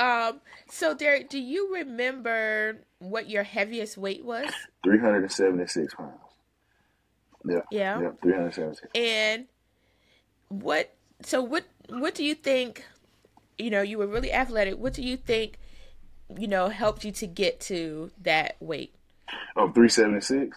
Um, 0.00 0.40
so 0.68 0.94
Derrick, 0.94 1.28
do 1.28 1.38
you 1.38 1.74
remember 1.74 2.78
what 2.98 3.28
your 3.30 3.42
heaviest 3.44 3.96
weight 3.96 4.24
was? 4.24 4.50
376 4.82 5.94
pounds. 5.94 6.12
Yeah. 7.46 7.60
Yeah. 7.70 8.00
Yeah. 8.00 8.10
376. 8.22 8.90
And 8.94 9.46
what, 10.48 10.94
so 11.22 11.42
what, 11.42 11.64
what 11.88 12.14
do 12.14 12.24
you 12.24 12.34
think, 12.34 12.84
you 13.58 13.70
know, 13.70 13.82
you 13.82 13.98
were 13.98 14.06
really 14.06 14.32
athletic. 14.32 14.78
What 14.78 14.94
do 14.94 15.02
you 15.02 15.16
think, 15.16 15.58
you 16.36 16.48
know, 16.48 16.68
helped 16.68 17.04
you 17.04 17.12
to 17.12 17.26
get 17.26 17.60
to 17.60 18.10
that 18.22 18.56
weight? 18.60 18.94
Of 19.56 19.74
376? 19.74 20.56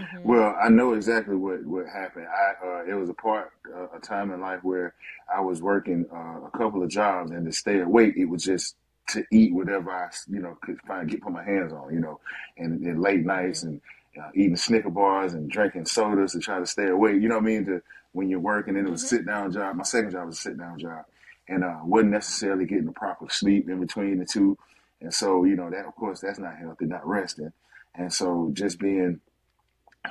Mm-hmm. 0.00 0.28
Well, 0.28 0.56
I 0.60 0.68
know 0.68 0.94
exactly 0.94 1.36
what, 1.36 1.64
what 1.64 1.86
happened. 1.86 2.26
I 2.26 2.66
uh, 2.66 2.84
it 2.84 2.94
was 2.94 3.10
a 3.10 3.14
part 3.14 3.52
uh, 3.74 3.96
a 3.96 4.00
time 4.00 4.30
in 4.30 4.40
life 4.40 4.60
where 4.62 4.94
I 5.32 5.40
was 5.40 5.60
working 5.60 6.06
uh, 6.12 6.46
a 6.46 6.50
couple 6.56 6.82
of 6.82 6.88
jobs, 6.88 7.30
and 7.30 7.44
to 7.46 7.52
stay 7.52 7.80
awake, 7.80 8.14
it 8.16 8.24
was 8.26 8.44
just 8.44 8.76
to 9.08 9.24
eat 9.30 9.52
whatever 9.52 9.90
I 9.90 10.08
you 10.28 10.40
know 10.40 10.56
could 10.62 10.80
find 10.82 11.08
get 11.08 11.22
put 11.22 11.32
my 11.32 11.44
hands 11.44 11.72
on, 11.72 11.92
you 11.92 12.00
know, 12.00 12.20
and, 12.56 12.80
and 12.86 13.00
late 13.00 13.24
nights 13.24 13.62
and 13.62 13.80
uh, 14.20 14.30
eating 14.34 14.56
Snicker 14.56 14.90
bars 14.90 15.34
and 15.34 15.50
drinking 15.50 15.86
sodas 15.86 16.32
to 16.32 16.40
try 16.40 16.58
to 16.58 16.66
stay 16.66 16.88
awake. 16.88 17.20
You 17.20 17.28
know 17.28 17.36
what 17.36 17.44
I 17.44 17.46
mean? 17.46 17.66
To 17.66 17.82
when 18.12 18.28
you're 18.28 18.40
working, 18.40 18.76
and 18.76 18.86
it 18.86 18.90
was 18.90 19.04
mm-hmm. 19.04 19.16
a 19.16 19.18
sit 19.18 19.26
down 19.26 19.52
job. 19.52 19.76
My 19.76 19.84
second 19.84 20.12
job 20.12 20.26
was 20.26 20.38
a 20.38 20.40
sit 20.40 20.58
down 20.58 20.78
job, 20.78 21.04
and 21.48 21.64
uh, 21.64 21.78
wasn't 21.84 22.12
necessarily 22.12 22.64
getting 22.64 22.86
the 22.86 22.92
proper 22.92 23.28
sleep 23.28 23.68
in 23.68 23.80
between 23.80 24.18
the 24.18 24.24
two. 24.24 24.56
And 25.00 25.12
so, 25.12 25.44
you 25.44 25.56
know, 25.56 25.70
that 25.70 25.86
of 25.86 25.94
course 25.94 26.20
that's 26.20 26.38
not 26.38 26.56
healthy, 26.56 26.86
not 26.86 27.06
resting. 27.06 27.52
And 27.94 28.12
so 28.12 28.50
just 28.52 28.78
being 28.78 29.20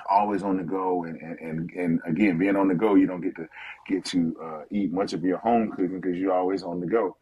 always 0.09 0.43
on 0.43 0.57
the 0.57 0.63
go 0.63 1.03
and, 1.03 1.19
and, 1.21 1.39
and, 1.39 1.71
and, 1.71 2.01
again 2.05 2.37
being 2.37 2.55
on 2.55 2.67
the 2.67 2.75
go 2.75 2.95
you 2.95 3.07
don't 3.07 3.21
get 3.21 3.35
to 3.35 3.47
get 3.87 4.05
to 4.05 4.35
uh, 4.43 4.61
eat 4.69 4.91
much 4.91 5.13
of 5.13 5.23
your 5.23 5.37
home 5.39 5.71
cooking 5.71 5.99
because 5.99 6.17
you're 6.17 6.33
always 6.33 6.63
on 6.63 6.79
the 6.79 6.87
go. 6.87 7.15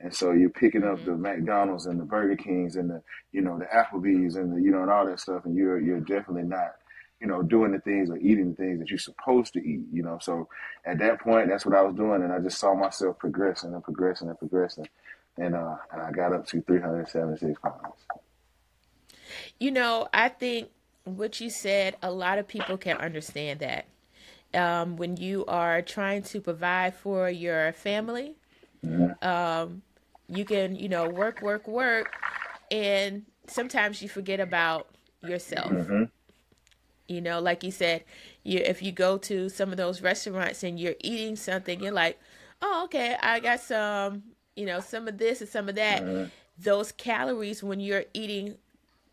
And 0.00 0.14
so 0.14 0.32
you're 0.32 0.50
picking 0.50 0.84
up 0.84 1.04
the 1.04 1.16
mcdonald's 1.16 1.86
and 1.86 1.98
the 1.98 2.04
burger 2.04 2.36
kings 2.36 2.76
and 2.76 2.90
the 2.90 3.02
you 3.32 3.40
know 3.40 3.58
the 3.58 3.66
applebee's 3.66 4.36
and 4.36 4.52
the 4.52 4.60
you 4.60 4.70
know 4.70 4.82
and 4.82 4.90
all 4.90 5.06
that 5.06 5.20
stuff 5.20 5.44
and 5.44 5.56
you're 5.56 5.80
you're 5.80 6.00
definitely 6.00 6.42
not 6.42 6.74
you 7.20 7.26
know 7.26 7.42
doing 7.42 7.72
the 7.72 7.78
things 7.80 8.10
or 8.10 8.16
eating 8.18 8.50
the 8.50 8.56
things 8.56 8.78
that 8.80 8.90
you're 8.90 8.98
supposed 8.98 9.52
to 9.54 9.60
eat 9.60 9.84
you 9.92 10.02
know? 10.02 10.18
So 10.20 10.48
at 10.84 10.98
that 10.98 11.20
point 11.20 11.48
that's 11.48 11.66
what 11.66 11.76
i 11.76 11.82
was 11.82 11.94
doing 11.94 12.22
and 12.22 12.32
i 12.32 12.38
just 12.38 12.58
saw 12.58 12.74
myself 12.74 13.18
progressing 13.18 13.74
and 13.74 13.82
progressing 13.82 14.28
and 14.28 14.38
progressing. 14.38 14.88
And 15.38 15.54
uh 15.54 15.76
and 15.92 16.02
i 16.02 16.10
got 16.12 16.32
up 16.32 16.46
to 16.48 16.60
376 16.60 17.60
pounds. 17.60 17.94
You 19.58 19.70
know 19.72 20.08
i 20.12 20.28
think 20.28 20.68
what 21.04 21.40
you 21.40 21.50
said, 21.50 21.96
a 22.02 22.10
lot 22.10 22.38
of 22.38 22.46
people 22.46 22.76
can 22.76 22.96
understand 22.96 23.60
that. 23.60 23.86
Um, 24.54 24.96
when 24.96 25.16
you 25.16 25.46
are 25.46 25.80
trying 25.80 26.22
to 26.24 26.40
provide 26.40 26.94
for 26.94 27.30
your 27.30 27.72
family, 27.72 28.36
um, 29.22 29.82
you 30.28 30.44
can, 30.44 30.76
you 30.76 30.88
know, 30.88 31.08
work, 31.08 31.40
work, 31.40 31.66
work, 31.66 32.12
and 32.70 33.24
sometimes 33.46 34.02
you 34.02 34.08
forget 34.08 34.40
about 34.40 34.88
yourself. 35.22 35.70
Mm-hmm. 35.72 36.04
You 37.08 37.20
know, 37.20 37.40
like 37.40 37.62
you 37.62 37.70
said, 37.70 38.04
you 38.42 38.58
if 38.58 38.82
you 38.82 38.92
go 38.92 39.18
to 39.18 39.48
some 39.48 39.70
of 39.70 39.76
those 39.76 40.02
restaurants 40.02 40.62
and 40.62 40.78
you're 40.78 40.94
eating 41.00 41.36
something, 41.36 41.80
you're 41.80 41.92
like, 41.92 42.18
oh, 42.60 42.82
okay, 42.84 43.16
I 43.20 43.40
got 43.40 43.60
some, 43.60 44.22
you 44.56 44.66
know, 44.66 44.80
some 44.80 45.08
of 45.08 45.18
this 45.18 45.40
and 45.40 45.50
some 45.50 45.68
of 45.68 45.74
that. 45.74 46.02
Mm-hmm. 46.02 46.28
Those 46.58 46.92
calories 46.92 47.62
when 47.62 47.80
you're 47.80 48.04
eating 48.14 48.56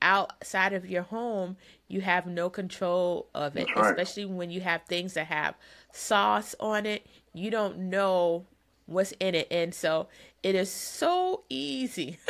outside 0.02 0.74
of 0.74 0.90
your 0.90 1.04
home, 1.04 1.58
you 1.88 2.02
have 2.02 2.26
no 2.26 2.50
control 2.50 3.28
of 3.34 3.58
it, 3.58 3.68
right. 3.76 3.92
especially 3.92 4.26
when 4.26 4.50
you 4.50 4.62
have 4.62 4.84
things 4.84 5.14
that 5.14 5.28
have 5.28 5.56
sauce 5.92 6.56
on 6.60 6.86
it. 6.86 7.06
You 7.34 7.52
don't 7.52 7.78
know 7.90 8.46
what's 8.86 9.12
in 9.20 9.36
it. 9.36 9.48
And 9.52 9.74
so 9.74 10.08
it 10.44 10.56
is 10.56 10.72
so 10.72 11.44
easy. 11.50 12.18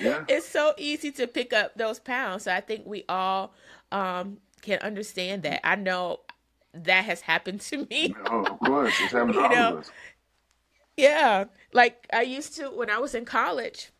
Yeah. 0.00 0.24
it's 0.28 0.46
so 0.46 0.74
easy 0.78 1.10
to 1.12 1.26
pick 1.26 1.52
up 1.52 1.74
those 1.74 1.98
pounds. 1.98 2.44
So 2.44 2.52
I 2.52 2.60
think 2.60 2.86
we 2.86 3.04
all 3.08 3.52
um, 3.90 4.38
can 4.62 4.78
understand 4.78 5.42
that. 5.42 5.66
I 5.66 5.74
know 5.74 6.20
that 6.72 7.04
has 7.04 7.20
happened 7.20 7.62
to 7.62 7.84
me. 7.90 8.14
Oh, 8.26 8.44
of 8.44 8.60
course, 8.60 8.94
it's 9.00 9.12
happened 9.12 9.34
to 9.34 9.40
all 9.40 9.52
of 9.52 9.78
us. 9.78 9.90
Yeah. 10.96 11.44
Like 11.72 12.06
I 12.12 12.22
used 12.22 12.56
to 12.56 12.70
when 12.70 12.90
I 12.90 12.98
was 12.98 13.14
in 13.14 13.24
college, 13.24 13.90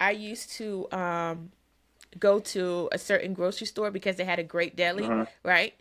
I 0.00 0.10
used 0.12 0.52
to 0.54 0.88
um 0.90 1.52
go 2.18 2.40
to 2.40 2.88
a 2.92 2.98
certain 2.98 3.34
grocery 3.34 3.66
store 3.66 3.90
because 3.90 4.16
they 4.16 4.24
had 4.24 4.38
a 4.38 4.42
great 4.44 4.76
deli, 4.76 5.04
Uh-huh. 5.04 5.26
right? 5.44 5.74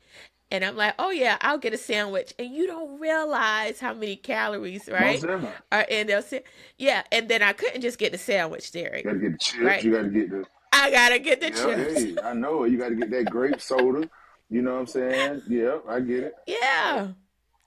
And 0.51 0.65
I'm 0.65 0.75
like, 0.75 0.95
oh 0.97 1.11
yeah, 1.11 1.37
I'll 1.41 1.59
get 1.59 1.73
a 1.73 1.77
sandwich, 1.77 2.33
and 2.39 2.51
you 2.51 2.65
don't 2.65 2.99
realize 2.99 3.79
how 3.79 3.93
many 3.93 4.15
calories, 4.15 4.89
right, 4.91 5.23
are 5.71 5.81
in 5.81 6.09
sa- 6.23 6.37
Yeah, 6.77 7.03
and 7.11 7.29
then 7.29 7.43
I 7.43 7.53
couldn't 7.53 7.81
just 7.81 7.99
get 7.99 8.11
the 8.11 8.17
sandwich, 8.17 8.71
Derrick. 8.71 9.05
You 9.05 9.11
gotta 9.11 9.19
get 9.19 9.31
the 9.33 9.37
chips. 9.37 9.63
Right. 9.63 9.83
You 9.83 9.91
gotta 9.91 10.09
get 10.09 10.29
the 10.31 10.45
I 10.73 10.89
gotta 10.91 11.19
get 11.19 11.41
the 11.41 11.47
yeah. 11.49 11.75
chips. 11.85 12.01
Hey, 12.01 12.15
I 12.23 12.33
know 12.33 12.63
it. 12.63 12.71
You 12.71 12.79
gotta 12.79 12.95
get 12.95 13.11
that 13.11 13.25
grape 13.29 13.61
soda. 13.61 14.09
You 14.49 14.63
know 14.63 14.73
what 14.73 14.79
I'm 14.79 14.87
saying? 14.87 15.43
Yeah, 15.47 15.77
I 15.87 15.99
get 15.99 16.23
it. 16.23 16.33
Yeah. 16.47 17.09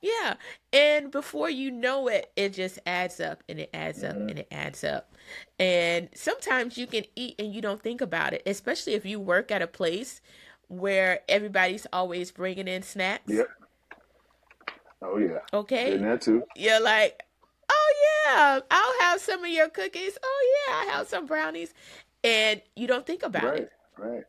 Yeah. 0.03 0.35
And 0.73 1.11
before 1.11 1.49
you 1.49 1.71
know 1.71 2.09
it, 2.09 2.31
it 2.37 2.51
just 2.53 2.79
adds 2.85 3.21
up 3.21 3.43
and 3.49 3.61
it 3.61 3.71
adds 3.73 4.03
up 4.05 4.17
Mhm. 4.17 4.31
and 4.31 4.39
it 4.41 4.49
adds 4.51 4.85
up. 4.85 5.15
And 5.59 6.09
sometimes 6.15 6.77
you 6.77 6.87
can 6.89 7.05
eat 7.17 7.37
and 7.39 7.55
you 7.55 7.63
don't 7.63 7.83
think 7.83 8.01
about 8.01 8.35
it, 8.35 8.43
especially 8.45 8.95
if 8.95 9.07
you 9.07 9.21
work 9.21 9.51
at 9.53 9.63
a 9.63 9.67
place 9.69 10.21
where 10.69 11.21
everybody's 11.29 11.87
always 11.93 12.33
bringing 12.33 12.67
in 12.69 12.83
snacks. 12.83 13.33
Yep. 13.33 13.49
Oh 15.03 15.19
yeah. 15.19 15.39
Okay. 15.55 15.95
And 15.95 16.05
that 16.05 16.21
too. 16.23 16.43
You're 16.57 16.81
like, 16.81 17.23
oh, 17.71 17.95
yeah, 18.27 18.61
I'll 18.71 19.01
have 19.01 19.21
some 19.21 19.45
of 19.45 19.51
your 19.51 19.69
cookies. 19.69 20.19
Oh, 20.23 20.65
yeah, 20.69 20.75
I 20.75 20.85
have 20.97 21.09
some 21.09 21.27
brownies. 21.27 21.75
And 22.25 22.61
you 22.77 22.87
don't 22.87 23.07
think 23.07 23.23
about 23.23 23.45
it. 23.45 23.47
Right. 23.47 23.61
it. 23.63 23.73
Right. 23.99 24.25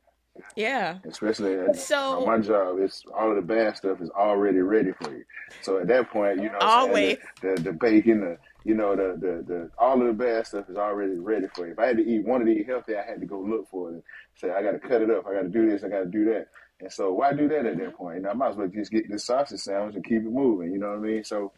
Yeah. 0.55 0.97
Especially 1.05 1.53
at, 1.55 1.75
So- 1.75 2.25
my 2.25 2.39
job, 2.39 2.79
it's 2.79 3.03
all 3.17 3.29
of 3.29 3.35
the 3.35 3.41
bad 3.41 3.77
stuff 3.77 4.01
is 4.01 4.09
already 4.11 4.59
ready 4.59 4.91
for 5.01 5.11
you. 5.11 5.23
So 5.61 5.79
at 5.79 5.87
that 5.87 6.09
point, 6.11 6.37
you 6.41 6.49
know, 6.49 6.57
Always. 6.61 7.17
the, 7.41 7.55
the 7.55 7.61
the 7.63 7.73
bacon, 7.73 8.21
the 8.21 8.37
you 8.63 8.75
know, 8.75 8.95
the, 8.95 9.17
the 9.19 9.43
the 9.45 9.69
all 9.77 9.99
of 9.99 10.07
the 10.07 10.13
bad 10.13 10.47
stuff 10.47 10.69
is 10.69 10.77
already 10.77 11.15
ready 11.15 11.47
for 11.55 11.65
you. 11.65 11.73
If 11.73 11.79
I 11.79 11.87
had 11.87 11.97
to 11.97 12.03
eat 12.03 12.25
wanted 12.25 12.45
to 12.45 12.51
eat 12.51 12.67
healthy, 12.67 12.95
I 12.95 13.03
had 13.03 13.19
to 13.19 13.25
go 13.25 13.39
look 13.39 13.67
for 13.69 13.89
it 13.89 13.93
and 13.95 14.03
say 14.35 14.51
I 14.51 14.61
got 14.63 14.71
to 14.71 14.79
cut 14.79 15.01
it 15.01 15.09
up. 15.09 15.25
I 15.27 15.33
got 15.33 15.41
to 15.43 15.49
do 15.49 15.69
this. 15.69 15.83
I 15.83 15.89
got 15.89 15.99
to 15.99 16.05
do 16.05 16.25
that. 16.25 16.47
And 16.79 16.91
so 16.91 17.13
why 17.13 17.33
do 17.33 17.47
that 17.49 17.65
at 17.65 17.77
that 17.77 17.95
point? 17.95 18.17
You 18.17 18.23
know, 18.23 18.29
I 18.29 18.33
might 18.33 18.49
as 18.49 18.55
well 18.55 18.67
just 18.67 18.91
get 18.91 19.09
this 19.09 19.25
sausage 19.25 19.59
sandwich 19.61 19.95
and 19.95 20.03
keep 20.03 20.17
it 20.17 20.23
moving. 20.31 20.71
You 20.71 20.79
know 20.79 20.89
what 20.89 20.97
I 20.99 21.01
mean? 21.01 21.23
So 21.23 21.51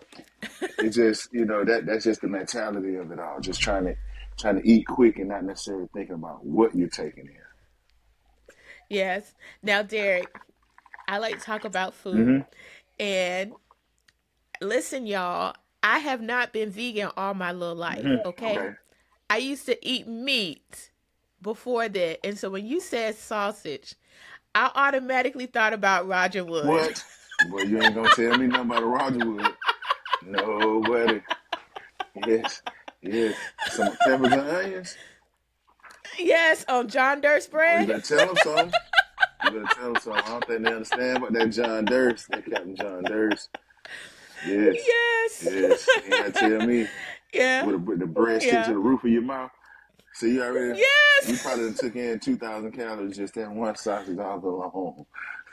it 0.79 0.89
just 0.91 1.33
you 1.33 1.45
know 1.45 1.63
that 1.65 1.85
that's 1.85 2.03
just 2.05 2.21
the 2.21 2.27
mentality 2.27 2.95
of 2.95 3.11
it 3.11 3.19
all. 3.19 3.39
Just 3.39 3.61
trying 3.61 3.85
to 3.85 3.95
trying 4.37 4.61
to 4.61 4.67
eat 4.67 4.85
quick 4.85 5.17
and 5.17 5.29
not 5.29 5.43
necessarily 5.43 5.87
thinking 5.93 6.15
about 6.15 6.45
what 6.45 6.75
you're 6.75 6.89
taking 6.89 7.25
in. 7.27 7.37
Yes. 8.89 9.33
Now, 9.63 9.81
Derrick, 9.81 10.27
I 11.07 11.17
like 11.17 11.39
to 11.39 11.43
talk 11.43 11.65
about 11.65 11.93
food. 11.93 12.15
Mhm. 12.27 12.45
And 12.99 13.53
listen, 14.61 15.05
y'all, 15.05 15.55
I 15.83 15.99
have 15.99 16.21
not 16.21 16.53
been 16.53 16.71
vegan 16.71 17.11
all 17.17 17.33
my 17.33 17.51
little 17.51 17.75
life, 17.75 18.03
Mhm. 18.03 18.25
okay? 18.25 18.57
Okay. 18.57 18.75
I 19.29 19.37
used 19.37 19.65
to 19.65 19.87
eat 19.87 20.07
meat 20.07 20.91
before 21.41 21.89
that. 21.89 22.25
And 22.25 22.37
so 22.37 22.49
when 22.49 22.65
you 22.65 22.79
said 22.79 23.15
sausage, 23.15 23.95
I 24.53 24.71
automatically 24.73 25.47
thought 25.47 25.73
about 25.73 26.07
Roger 26.07 26.45
Wood. 26.45 26.67
What? 26.67 27.03
Boy, 27.49 27.61
you 27.63 27.81
ain't 27.81 27.95
gonna 27.95 28.09
tell 28.15 28.37
me 28.37 28.47
nothing 28.47 28.71
about 28.71 28.83
Roger 28.83 29.29
Wood. 29.29 29.53
Nobody. 30.21 31.21
Yes, 32.25 32.61
yes. 33.01 33.35
Some 33.71 33.95
peppers 33.97 34.31
and 34.31 34.49
onions. 34.49 34.97
Yes, 36.17 36.65
on 36.67 36.87
John 36.87 37.21
Derst 37.21 37.51
Well, 37.51 37.81
you 37.81 37.87
bread. 37.87 38.03
better 38.03 38.17
tell 38.17 38.27
them 38.27 38.35
something. 38.43 38.71
You 39.43 39.51
better 39.51 39.75
tell 39.75 39.93
them 39.93 40.01
something. 40.01 40.23
I 40.23 40.27
don't 40.29 40.45
think 40.47 40.63
they 40.65 40.71
understand 40.73 41.17
about 41.17 41.33
that 41.33 41.47
John 41.49 41.85
Derst, 41.85 42.27
that 42.29 42.45
Captain 42.45 42.75
John 42.75 43.03
Derst. 43.03 43.49
Yes, 44.45 44.75
Yes. 44.75 45.47
yes. 45.51 45.87
You 46.03 46.09
gotta 46.09 46.31
tell 46.31 46.65
me 46.67 46.87
Yeah. 47.33 47.65
with, 47.65 47.75
the- 47.75 47.79
with 47.79 47.99
the 47.99 48.05
bread 48.05 48.41
stick 48.41 48.53
Yeah. 48.53 48.63
to 48.65 48.71
the 48.73 48.77
roof 48.79 49.03
of 49.03 49.09
your 49.11 49.21
mouth. 49.21 49.51
So 50.13 50.27
you 50.27 50.41
already, 50.43 50.79
Yes. 50.79 51.29
you 51.29 51.37
probably 51.37 51.73
took 51.73 51.95
in 51.95 52.19
two 52.19 52.37
thousand 52.37 52.71
calories 52.71 53.17
just 53.17 53.33
that 53.35 53.51
one 53.51 53.75
sausage 53.75 54.17
all 54.17 54.37
alone. 54.39 55.05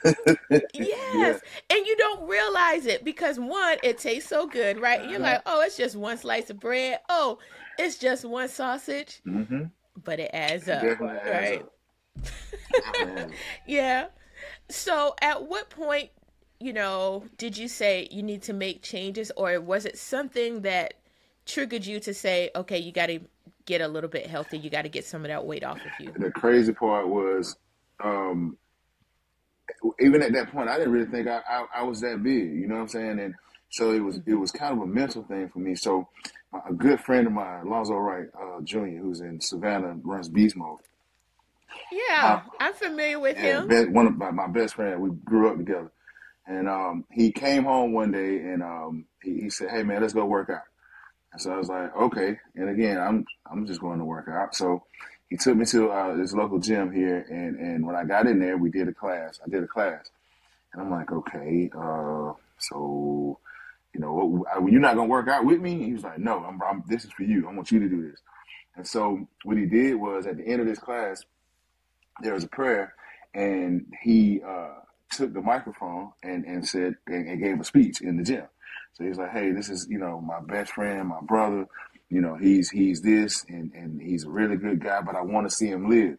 Yes. 0.75 1.41
And 1.71 1.87
you 1.87 1.97
don't 1.97 2.29
realize 2.29 2.87
it 2.87 3.05
because 3.05 3.39
one, 3.39 3.79
it 3.83 3.99
tastes 3.99 4.29
so 4.29 4.47
good, 4.47 4.81
right? 4.81 5.01
And 5.01 5.11
you're 5.11 5.21
Uh-huh. 5.21 5.33
like, 5.35 5.43
oh, 5.47 5.61
it's 5.63 5.77
just 5.77 5.97
one 5.97 6.17
slice 6.19 6.51
of 6.51 6.59
bread. 6.61 6.99
Oh, 7.09 7.39
it's 7.79 7.99
just 7.99 8.25
one 8.25 8.49
sausage. 8.49 9.21
Mm-hmm. 9.27 9.65
But 10.03 10.21
it 10.21 10.31
adds 10.33 10.69
up. 10.69 10.83
Definitely 10.83 11.31
right? 11.31 11.65
adds 12.97 13.23
up. 13.25 13.31
Yeah. 13.67 14.07
So 14.69 15.15
at 15.21 15.49
what 15.49 15.71
point, 15.71 16.11
you 16.61 16.73
know, 16.73 17.25
did 17.37 17.57
you 17.57 17.69
say 17.69 18.09
you 18.11 18.23
need 18.23 18.43
to 18.43 18.53
make 18.53 18.83
changes 18.83 19.31
or 19.37 19.61
was 19.61 19.85
it 19.85 19.99
something 19.99 20.63
that 20.63 20.95
triggered 21.47 21.85
you 21.85 22.01
to 22.01 22.15
say, 22.15 22.51
okay, 22.55 22.79
you 22.79 22.93
got 22.93 23.07
to 23.07 23.21
get 23.67 23.81
a 23.81 23.89
little 23.89 24.11
bit 24.11 24.27
healthy. 24.27 24.59
You 24.59 24.71
got 24.71 24.83
to 24.83 24.89
get 24.89 25.05
some 25.05 25.25
of 25.25 25.29
that 25.29 25.45
weight 25.45 25.65
off 25.65 25.79
of 25.79 25.93
you. 26.01 26.13
the 26.17 26.31
crazy 26.31 26.73
part 26.73 27.09
was 27.09 27.57
um 28.03 28.57
even 30.01 30.23
at 30.23 30.33
that 30.33 30.51
point 30.51 30.69
i 30.69 30.77
didn't 30.77 30.93
really 30.93 31.11
think 31.11 31.29
I, 31.29 31.41
I 31.49 31.67
i 31.77 31.83
was 31.83 32.01
that 32.01 32.23
big 32.23 32.53
you 32.53 32.67
know 32.67 32.75
what 32.77 32.81
i'm 32.83 32.89
saying 32.89 33.21
and 33.21 33.35
so 33.73 33.93
it 33.93 34.01
was 34.01 34.21
it 34.27 34.35
was 34.35 34.53
kind 34.53 34.75
of 34.77 34.83
a 34.83 34.87
mental 34.87 35.25
thing 35.25 35.51
for 35.51 35.61
me. 35.61 35.75
So 35.77 36.09
a 36.69 36.73
good 36.73 37.01
friend 37.01 37.27
of 37.27 37.33
mine 37.33 37.69
lonzo 37.69 37.95
wright 37.95 38.29
uh 38.39 38.61
jr 38.63 38.79
who's 39.01 39.21
in 39.21 39.41
savannah 39.41 39.97
runs 40.05 40.29
beast 40.29 40.57
mode 40.57 40.81
Yeah, 41.91 42.43
I'm 42.61 42.75
familiar 42.75 43.19
with 43.21 43.39
him. 43.39 43.69
be- 43.69 43.87
one 43.87 44.07
of 44.07 44.17
my, 44.19 44.31
my 44.31 44.49
best 44.49 44.75
friend 44.75 45.01
we 45.01 45.11
grew 45.25 45.51
up 45.51 45.59
together. 45.59 45.91
And 46.47 46.69
um 46.69 47.05
he 47.13 47.33
came 47.33 47.65
home 47.65 47.93
one 47.93 48.13
day 48.13 48.39
and 48.41 48.63
um 48.63 49.07
he, 49.23 49.43
he 49.43 49.51
said 49.51 49.71
hey 49.71 49.83
man 49.83 50.03
let's 50.03 50.15
go 50.15 50.27
work 50.27 50.51
out. 50.51 50.65
And 51.33 51.41
so 51.43 51.53
i 51.53 51.57
was 51.59 51.69
like 51.69 51.95
okay. 51.97 52.39
And 52.57 52.71
again 52.71 52.99
i'm 52.99 53.25
i'm 53.51 53.67
just 53.67 53.81
going 53.81 54.01
to 54.01 54.05
work 54.07 54.29
out. 54.29 54.55
So 54.55 54.85
he 55.31 55.39
took 55.39 55.57
me 55.57 55.65
to 55.67 55.91
uh, 55.91 56.17
this 56.17 56.35
local 56.35 56.59
gym 56.61 56.93
here 56.93 57.27
and 57.31 57.57
and 57.59 57.87
when 57.87 57.97
i 57.97 58.05
got 58.05 58.27
in 58.27 58.41
there 58.41 58.59
we 58.59 58.71
did 58.71 58.89
a 58.89 58.95
class. 58.95 59.41
I 59.47 59.49
did 59.51 59.65
a 59.65 59.69
class. 59.69 60.11
And 60.73 60.83
i'm 60.83 60.91
like 60.91 61.13
okay 61.13 61.71
uh 61.77 62.35
so 62.59 63.39
you 63.95 64.01
know 64.01 64.45
you're 64.69 64.81
not 64.81 64.97
gonna 64.97 65.09
work 65.09 65.29
out 65.29 65.45
with 65.45 65.61
me 65.61 65.85
he 65.85 65.93
was 65.93 66.05
like 66.05 66.19
no 66.19 66.39
I'm, 66.45 66.61
I'm 66.63 66.83
this 66.89 67.05
is 67.05 67.13
for 67.13 67.25
you 67.25 67.49
i 67.49 67.53
want 67.53 67.71
you 67.71 67.81
to 67.81 67.89
do 67.89 68.09
this 68.11 68.21
and 68.77 68.87
so 68.87 69.29
what 69.45 69.59
he 69.59 69.67
did 69.67 69.97
was 69.97 70.27
at 70.27 70.39
the 70.39 70.47
end 70.47 70.61
of 70.61 70.67
this 70.67 70.79
class 70.79 71.23
there 72.23 72.35
was 72.35 72.45
a 72.45 72.49
prayer 72.49 72.95
and 73.35 73.87
he 74.03 74.43
uh, 74.47 74.75
took 75.11 75.33
the 75.33 75.41
microphone 75.41 76.13
and, 76.23 76.45
and 76.45 76.67
said 76.67 76.95
and, 77.07 77.29
and 77.29 77.43
gave 77.43 77.61
a 77.61 77.65
speech 77.65 78.01
in 78.01 78.17
the 78.17 78.23
gym. 78.23 78.45
So 78.95 79.05
he's 79.05 79.19
like, 79.19 79.31
"Hey, 79.31 79.53
this 79.53 79.71
is 79.71 79.87
you 79.89 79.99
know 79.99 80.21
my 80.21 80.41
best 80.41 80.73
friend, 80.73 81.09
my 81.09 81.21
brother. 81.23 81.67
You 82.11 82.21
know 82.21 82.37
he's 82.37 82.71
he's 82.71 83.01
this 83.01 83.45
and 83.49 83.73
and 83.73 84.01
he's 84.01 84.25
a 84.25 84.31
really 84.31 84.57
good 84.57 84.81
guy, 84.81 85.01
but 85.01 85.17
I 85.17 85.23
want 85.23 85.49
to 85.49 85.55
see 85.55 85.69
him 85.69 85.89
live. 85.89 86.19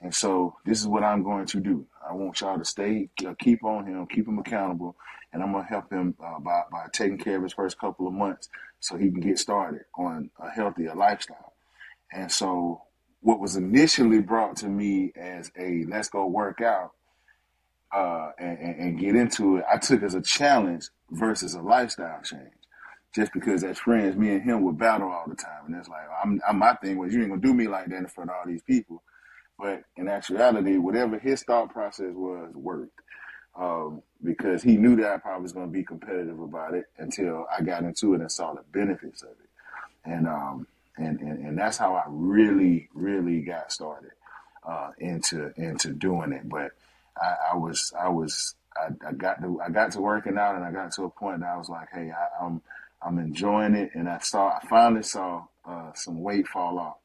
And 0.00 0.14
so 0.14 0.56
this 0.64 0.80
is 0.80 0.86
what 0.86 1.02
I'm 1.02 1.22
going 1.22 1.46
to 1.46 1.60
do. 1.60 1.86
I 2.06 2.12
want 2.12 2.40
y'all 2.40 2.58
to 2.58 2.64
stay, 2.64 3.08
keep 3.38 3.64
on 3.64 3.86
him, 3.86 4.06
keep 4.06 4.28
him 4.28 4.38
accountable, 4.38 4.96
and 5.34 5.42
I'm 5.42 5.52
gonna 5.52 5.66
help 5.66 5.92
him 5.92 6.14
uh, 6.24 6.38
by 6.38 6.62
by 6.70 6.86
taking 6.92 7.18
care 7.18 7.36
of 7.36 7.42
his 7.42 7.52
first 7.52 7.78
couple 7.78 8.06
of 8.06 8.14
months 8.14 8.48
so 8.78 8.96
he 8.96 9.10
can 9.10 9.20
get 9.20 9.38
started 9.38 9.82
on 9.98 10.30
a 10.40 10.48
healthier 10.48 10.94
lifestyle. 10.94 11.52
And 12.12 12.30
so 12.30 12.82
what 13.20 13.40
was 13.40 13.56
initially 13.56 14.20
brought 14.20 14.56
to 14.58 14.68
me 14.68 15.12
as 15.16 15.50
a 15.58 15.84
let's 15.88 16.08
go 16.08 16.26
work 16.26 16.60
out 16.60 16.92
uh, 17.92 18.30
and, 18.38 18.58
and, 18.58 18.98
get 18.98 19.14
into 19.14 19.58
it, 19.58 19.64
I 19.72 19.78
took 19.78 20.02
as 20.02 20.14
a 20.14 20.20
challenge 20.20 20.88
versus 21.10 21.54
a 21.54 21.60
lifestyle 21.60 22.20
change. 22.22 22.50
Just 23.14 23.32
because 23.32 23.62
as 23.62 23.78
friends, 23.78 24.16
me 24.16 24.30
and 24.30 24.42
him 24.42 24.62
would 24.64 24.76
battle 24.76 25.08
all 25.08 25.26
the 25.28 25.36
time, 25.36 25.66
and 25.66 25.76
it's 25.76 25.88
like 25.88 26.02
I'm, 26.24 26.40
I'm 26.48 26.58
my 26.58 26.74
thing 26.74 26.98
was 26.98 27.14
you 27.14 27.20
ain't 27.20 27.30
gonna 27.30 27.40
do 27.40 27.54
me 27.54 27.68
like 27.68 27.86
that 27.86 27.96
in 27.96 28.06
front 28.08 28.30
of 28.30 28.36
all 28.36 28.46
these 28.46 28.62
people. 28.62 29.02
But 29.58 29.84
in 29.96 30.08
actuality, 30.08 30.78
whatever 30.78 31.18
his 31.18 31.44
thought 31.44 31.72
process 31.72 32.12
was 32.12 32.52
worked 32.54 33.00
um, 33.56 34.02
because 34.22 34.62
he 34.62 34.76
knew 34.76 34.96
that 34.96 35.12
I 35.12 35.16
probably 35.18 35.42
was 35.42 35.52
going 35.52 35.66
to 35.66 35.72
be 35.72 35.84
competitive 35.84 36.40
about 36.40 36.74
it 36.74 36.86
until 36.98 37.46
I 37.56 37.62
got 37.62 37.82
into 37.82 38.14
it 38.14 38.20
and 38.20 38.30
saw 38.30 38.54
the 38.54 38.62
benefits 38.72 39.22
of 39.22 39.30
it, 39.30 39.50
and 40.04 40.26
um, 40.26 40.66
and, 40.96 41.20
and 41.20 41.46
and 41.46 41.58
that's 41.58 41.76
how 41.76 41.94
I 41.94 42.04
really 42.08 42.88
really 42.94 43.40
got 43.42 43.72
started 43.72 44.12
uh, 44.66 44.90
into 44.98 45.52
into 45.56 45.92
doing 45.92 46.32
it. 46.32 46.48
But 46.48 46.72
I, 47.20 47.52
I 47.52 47.56
was 47.56 47.92
I 47.98 48.08
was 48.08 48.54
I, 48.76 49.08
I 49.08 49.12
got 49.12 49.40
to 49.42 49.60
I 49.60 49.70
got 49.70 49.92
to 49.92 50.00
working 50.00 50.38
out 50.38 50.56
and 50.56 50.64
I 50.64 50.70
got 50.72 50.92
to 50.92 51.04
a 51.04 51.10
point 51.10 51.40
that 51.40 51.50
I 51.50 51.56
was 51.56 51.68
like, 51.68 51.88
hey, 51.92 52.10
I, 52.10 52.44
I'm 52.44 52.62
I'm 53.02 53.18
enjoying 53.18 53.74
it, 53.74 53.90
and 53.94 54.08
I 54.08 54.18
saw 54.18 54.48
I 54.48 54.66
finally 54.68 55.02
saw 55.02 55.44
uh, 55.64 55.92
some 55.94 56.22
weight 56.22 56.48
fall 56.48 56.78
off. 56.78 56.96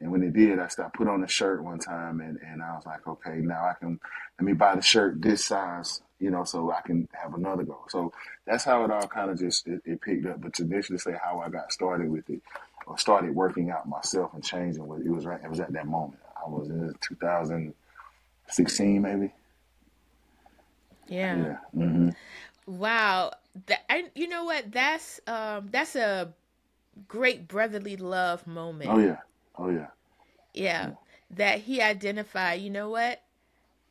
And 0.00 0.12
when 0.12 0.22
it 0.22 0.34
did, 0.34 0.58
I 0.58 0.68
started 0.68 0.94
put 0.94 1.08
on 1.08 1.24
a 1.24 1.28
shirt 1.28 1.64
one 1.64 1.78
time, 1.78 2.20
and, 2.20 2.38
and 2.46 2.62
I 2.62 2.74
was 2.74 2.86
like, 2.86 3.06
okay, 3.06 3.36
now 3.38 3.64
I 3.64 3.74
can 3.80 4.00
let 4.38 4.46
me 4.46 4.52
buy 4.54 4.76
the 4.76 4.82
shirt 4.82 5.22
this 5.22 5.44
size 5.46 6.02
you 6.18 6.30
know, 6.30 6.44
so 6.44 6.72
I 6.72 6.80
can 6.80 7.08
have 7.12 7.34
another 7.34 7.64
goal. 7.64 7.84
So 7.90 8.12
that's 8.46 8.64
how 8.64 8.84
it 8.84 8.90
all 8.90 9.06
kind 9.06 9.30
of 9.30 9.38
just 9.38 9.66
it, 9.68 9.82
it 9.84 10.00
picked 10.00 10.26
up. 10.26 10.40
But 10.40 10.54
to 10.54 10.62
initially 10.62 10.98
say 10.98 11.14
how 11.22 11.40
I 11.40 11.50
got 11.50 11.72
started 11.72 12.10
with 12.10 12.28
it, 12.30 12.40
or 12.86 12.98
started 12.98 13.34
working 13.34 13.70
out 13.70 13.88
myself 13.88 14.32
and 14.34 14.44
changing, 14.44 14.86
what 14.86 15.00
it 15.02 15.10
was 15.10 15.26
right. 15.26 15.42
It 15.44 15.50
was 15.50 15.60
at 15.60 15.72
that 15.74 15.86
moment. 15.86 16.20
I 16.44 16.48
was 16.48 16.68
in 16.70 16.94
2016, 17.00 17.92
maybe. 19.02 19.32
Yeah. 21.08 21.48
Yeah. 21.48 21.58
hmm 21.74 22.10
Wow. 22.66 23.32
That 23.66 23.84
I, 23.90 24.06
you 24.14 24.28
know 24.28 24.44
what? 24.44 24.72
That's 24.72 25.20
um 25.26 25.68
that's 25.70 25.96
a 25.96 26.34
great 27.08 27.48
brotherly 27.48 27.96
love 27.96 28.46
moment. 28.46 28.94
Oh 28.94 28.98
yeah. 28.98 29.18
Oh 29.56 29.70
yeah. 29.70 29.86
Yeah. 30.52 30.90
That 31.30 31.60
he 31.60 31.80
identified, 31.82 32.60
you 32.60 32.70
know 32.70 32.90
what? 32.90 33.20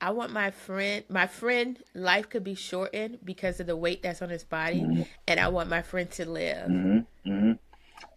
I 0.02 0.10
want 0.10 0.34
my 0.34 0.52
friend 0.52 1.06
my 1.08 1.28
friend 1.28 1.82
life 1.93 2.30
could 2.30 2.43
be 2.43 2.56
shortened 2.56 3.19
because 3.23 3.62
of 3.62 3.67
the 3.67 3.78
weight 3.78 4.04
that's 4.04 4.21
on 4.21 4.30
his 4.30 4.43
body 4.43 4.86
and 5.28 5.39
I 5.39 5.47
want 5.47 5.69
my 5.69 5.82
friend 5.82 6.12
to 6.12 6.30
live. 6.30 6.67
hmm 6.67 6.99
hmm 7.23 7.52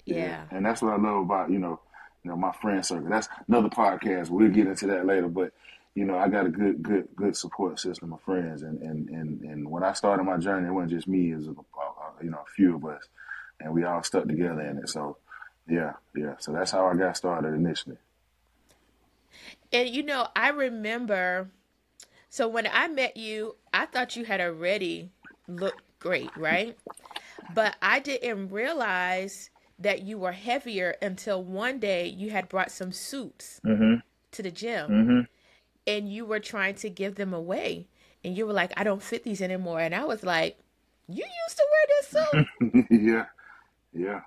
Yeah. 0.04 0.46
And 0.50 0.66
that's 0.66 0.82
what 0.82 0.94
I 0.94 0.96
love 0.96 1.22
about, 1.22 1.50
you 1.50 1.58
know, 1.58 1.80
you 2.24 2.30
know, 2.30 2.36
my 2.36 2.52
friend 2.52 2.84
circle. 2.84 3.08
That's 3.08 3.28
another 3.46 3.68
podcast. 3.68 4.30
We'll 4.30 4.48
get 4.48 4.66
into 4.66 4.88
that 4.88 5.06
later. 5.06 5.28
But, 5.28 5.52
you 5.94 6.04
know, 6.04 6.18
I 6.18 6.28
got 6.28 6.46
a 6.46 6.48
good, 6.48 6.82
good, 6.82 7.08
good 7.14 7.36
support 7.36 7.78
system 7.78 8.12
of 8.12 8.20
friends. 8.22 8.62
And, 8.62 8.82
and, 8.82 9.08
and, 9.08 9.40
and 9.42 9.70
when 9.70 9.84
I 9.84 9.92
started 9.92 10.24
my 10.24 10.38
journey, 10.38 10.66
it 10.66 10.72
wasn't 10.72 10.90
just 10.90 11.06
me, 11.06 11.30
it 11.30 11.36
was, 11.36 11.46
a, 11.46 11.50
a, 11.52 12.24
you 12.24 12.30
know, 12.30 12.38
a 12.38 12.50
few 12.56 12.74
of 12.74 12.84
us. 12.84 13.04
And 13.60 13.72
we 13.72 13.84
all 13.84 14.02
stuck 14.02 14.26
together 14.26 14.60
in 14.62 14.78
it. 14.78 14.88
So, 14.88 15.18
yeah, 15.68 15.94
yeah. 16.14 16.34
So 16.38 16.52
that's 16.52 16.70
how 16.70 16.86
I 16.86 16.94
got 16.94 17.16
started 17.16 17.54
initially. 17.54 17.96
And 19.72 19.88
you 19.88 20.02
know, 20.02 20.28
I 20.34 20.50
remember 20.50 21.50
so 22.28 22.48
when 22.48 22.68
I 22.70 22.88
met 22.88 23.16
you, 23.16 23.56
I 23.72 23.86
thought 23.86 24.16
you 24.16 24.24
had 24.24 24.40
already 24.40 25.10
looked 25.48 25.82
great, 25.98 26.30
right? 26.36 26.76
But 27.54 27.76
I 27.80 28.00
didn't 28.00 28.50
realize 28.50 29.50
that 29.78 30.02
you 30.02 30.18
were 30.18 30.32
heavier 30.32 30.96
until 31.02 31.42
one 31.42 31.78
day 31.78 32.06
you 32.08 32.30
had 32.30 32.48
brought 32.48 32.70
some 32.70 32.92
suits 32.92 33.60
Mm 33.64 34.02
to 34.32 34.42
the 34.42 34.50
gym 34.50 34.86
hmm. 34.86 35.10
Mm 35.10 35.26
and 35.86 36.12
you 36.12 36.26
were 36.26 36.40
trying 36.40 36.74
to 36.74 36.90
give 36.90 37.14
them 37.14 37.32
away. 37.32 37.86
And 38.24 38.36
you 38.36 38.46
were 38.46 38.52
like, 38.52 38.72
I 38.76 38.82
don't 38.82 39.02
fit 39.02 39.22
these 39.22 39.40
anymore. 39.40 39.80
And 39.80 39.94
I 39.94 40.04
was 40.04 40.24
like, 40.24 40.58
You 41.08 41.24
used 41.24 41.56
to 41.56 41.66
wear 41.72 41.86
this 41.88 42.06
suit? 42.80 42.86
yeah. 43.02 43.26
Yeah. 43.92 44.20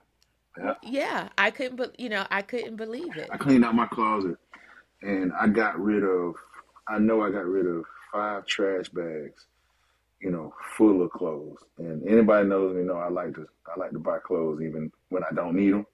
Yeah. 0.57 0.73
yeah. 0.83 1.29
I 1.37 1.51
couldn't 1.51 1.75
but 1.75 1.99
you 1.99 2.09
know, 2.09 2.25
I 2.29 2.41
couldn't 2.41 2.75
believe 2.75 3.17
it. 3.17 3.29
I 3.31 3.37
cleaned 3.37 3.65
out 3.65 3.75
my 3.75 3.87
closet 3.87 4.37
and 5.01 5.31
I 5.39 5.47
got 5.47 5.79
rid 5.79 6.03
of, 6.03 6.35
I 6.87 6.99
know 6.99 7.21
I 7.21 7.29
got 7.29 7.45
rid 7.45 7.65
of 7.65 7.83
five 8.11 8.45
trash 8.45 8.89
bags, 8.89 9.45
you 10.21 10.31
know, 10.31 10.53
full 10.75 11.01
of 11.01 11.11
clothes. 11.11 11.59
And 11.77 12.07
anybody 12.07 12.47
knows 12.47 12.75
me 12.75 12.83
know 12.83 12.97
I 12.97 13.09
like 13.09 13.35
to, 13.35 13.47
I 13.67 13.79
like 13.79 13.91
to 13.91 13.99
buy 13.99 14.17
clothes 14.19 14.61
even 14.61 14.91
when 15.09 15.23
I 15.23 15.33
don't 15.33 15.55
need 15.55 15.73
them. 15.73 15.85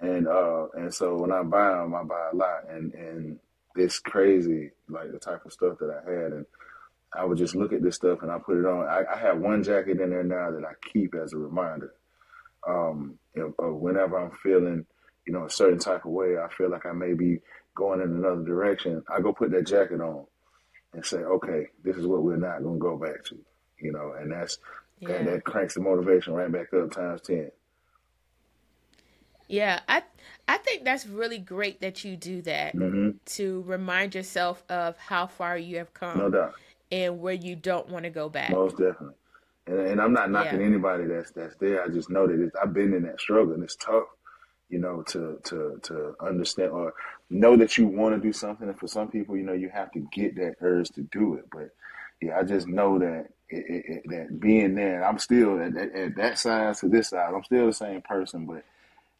And, 0.00 0.26
uh, 0.26 0.68
and 0.74 0.92
so 0.92 1.16
when 1.16 1.30
I 1.30 1.42
buy 1.42 1.70
them, 1.70 1.94
I 1.94 2.02
buy 2.02 2.30
a 2.32 2.36
lot 2.36 2.68
and, 2.70 2.92
and 2.94 3.38
it's 3.76 3.98
crazy, 4.00 4.70
like 4.88 5.12
the 5.12 5.18
type 5.18 5.44
of 5.44 5.52
stuff 5.52 5.78
that 5.78 5.90
I 5.90 6.10
had. 6.10 6.32
And 6.32 6.46
I 7.12 7.24
would 7.24 7.38
just 7.38 7.54
look 7.54 7.72
at 7.72 7.82
this 7.82 7.96
stuff 7.96 8.22
and 8.22 8.30
I 8.30 8.38
put 8.38 8.58
it 8.58 8.66
on. 8.66 8.86
I, 8.86 9.02
I 9.14 9.18
have 9.18 9.38
one 9.38 9.62
jacket 9.62 10.00
in 10.00 10.10
there 10.10 10.24
now 10.24 10.50
that 10.50 10.64
I 10.64 10.72
keep 10.92 11.14
as 11.14 11.32
a 11.32 11.38
reminder. 11.38 11.94
Um, 12.68 13.18
whenever 13.58 14.18
I'm 14.18 14.32
feeling, 14.42 14.86
you 15.26 15.32
know, 15.32 15.46
a 15.46 15.50
certain 15.50 15.78
type 15.78 16.04
of 16.04 16.12
way, 16.12 16.36
I 16.38 16.48
feel 16.54 16.70
like 16.70 16.86
I 16.86 16.92
may 16.92 17.14
be 17.14 17.38
going 17.76 18.00
in 18.00 18.10
another 18.12 18.44
direction. 18.44 19.02
I 19.08 19.20
go 19.20 19.32
put 19.32 19.50
that 19.52 19.66
jacket 19.66 20.00
on 20.00 20.26
and 20.94 21.04
say, 21.04 21.18
okay, 21.18 21.66
this 21.84 21.96
is 21.96 22.06
what 22.06 22.22
we're 22.22 22.36
not 22.36 22.62
going 22.62 22.76
to 22.76 22.80
go 22.82 22.96
back 22.98 23.24
to, 23.26 23.38
you 23.80 23.92
know, 23.92 24.14
and 24.18 24.32
that's 24.32 24.58
that, 25.06 25.24
Yeah. 25.24 25.24
that 25.24 25.44
cranks 25.44 25.74
the 25.74 25.80
motivation 25.80 26.34
right 26.34 26.52
back 26.52 26.72
up 26.74 26.92
times 26.92 27.22
10. 27.22 27.50
Yeah, 29.48 29.80
I 29.88 30.02
I 30.48 30.58
think 30.58 30.84
that's 30.84 31.06
really 31.06 31.38
great 31.38 31.80
that 31.80 32.04
you 32.04 32.16
do 32.16 32.42
that 32.42 32.76
hmm 32.76 33.20
to 33.26 33.62
remind 33.62 34.14
yourself 34.14 34.64
of 34.68 34.96
how 34.98 35.26
far 35.26 35.56
you 35.58 35.76
have 35.78 35.92
No 36.14 36.28
come 36.28 36.30
doubt. 36.30 36.54
and 36.92 37.20
where 37.20 37.34
you 37.34 37.56
don't 37.56 37.88
want 37.88 38.04
to 38.04 38.10
go 38.10 38.28
back. 38.28 38.60
Most 38.60 38.76
definitely. 38.76 39.14
And, 39.70 39.80
and 39.80 40.02
I'm 40.02 40.14
not 40.14 40.30
knocking 40.32 40.60
Yeah. 40.60 40.66
anybody 40.66 41.06
that's 41.06 41.32
that's 41.32 41.56
there. 41.58 41.84
I 41.84 41.88
just 41.88 42.10
know 42.10 42.28
that 42.28 42.40
it's, 42.42 42.56
I've 42.62 42.74
been 42.74 42.94
in 42.94 43.04
that 43.04 43.20
struggle 43.20 43.54
and 43.54 43.64
it's 43.64 43.76
tough, 43.76 44.08
you 44.70 44.80
know, 44.80 45.02
to 45.08 45.40
to 45.46 45.80
to 45.84 46.16
understand 46.20 46.72
or 46.72 46.94
know 47.30 47.56
that 47.56 47.78
you 47.78 47.88
want 47.88 48.16
to 48.16 48.22
do 48.22 48.34
something. 48.34 48.68
And 48.68 48.78
for 48.80 48.88
some 48.88 49.08
people, 49.10 49.36
you 49.38 49.44
know, 49.44 49.54
you 49.54 49.70
have 49.70 49.92
to 49.92 50.00
get 50.12 50.36
that 50.36 50.56
urge 50.62 50.90
to 50.92 51.02
do 51.04 51.36
it. 51.36 51.46
But 51.52 51.70
yeah, 52.22 52.38
I 52.38 52.44
just 52.44 52.68
know 52.68 52.98
that 53.00 53.28
it, 53.50 53.66
it, 53.68 53.86
it, 53.88 54.04
that 54.10 54.40
being 54.40 54.76
there, 54.76 55.04
I'm 55.04 55.18
still 55.20 55.60
at, 55.62 55.76
at, 55.76 55.96
at 55.96 56.16
that 56.16 56.38
side 56.38 56.76
to 56.78 56.88
this 56.90 57.10
side. 57.10 57.34
I'm 57.34 57.44
still 57.44 57.66
the 57.68 57.74
same 57.74 58.02
person, 58.02 58.46
but 58.46 58.64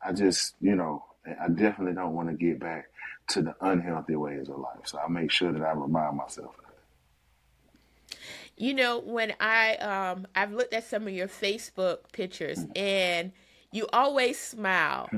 I 0.05 0.13
just, 0.13 0.57
you 0.63 0.77
know, 0.77 1.05
I 1.27 1.49
definitely 1.51 1.95
don't 1.95 2.15
want 2.15 2.31
to 2.31 2.37
get 2.37 2.61
back 2.61 2.87
to 3.31 3.43
the 3.43 3.55
unhealthy 3.63 4.17
ways 4.17 4.51
of 4.51 4.59
life. 4.59 4.87
So 4.87 4.99
I 5.01 5.09
make 5.09 5.33
sure 5.33 5.53
that 5.53 5.63
I 5.63 5.73
remind 5.73 6.17
myself. 6.19 6.55
You 8.61 8.75
know, 8.75 8.99
when 8.99 9.33
I 9.40 9.77
um 9.77 10.27
I've 10.35 10.53
looked 10.53 10.75
at 10.75 10.85
some 10.85 11.07
of 11.07 11.14
your 11.14 11.29
Facebook 11.29 12.12
pictures 12.12 12.66
and 12.77 13.33
you 13.73 13.87
always 13.90 14.38
smile. 14.38 15.09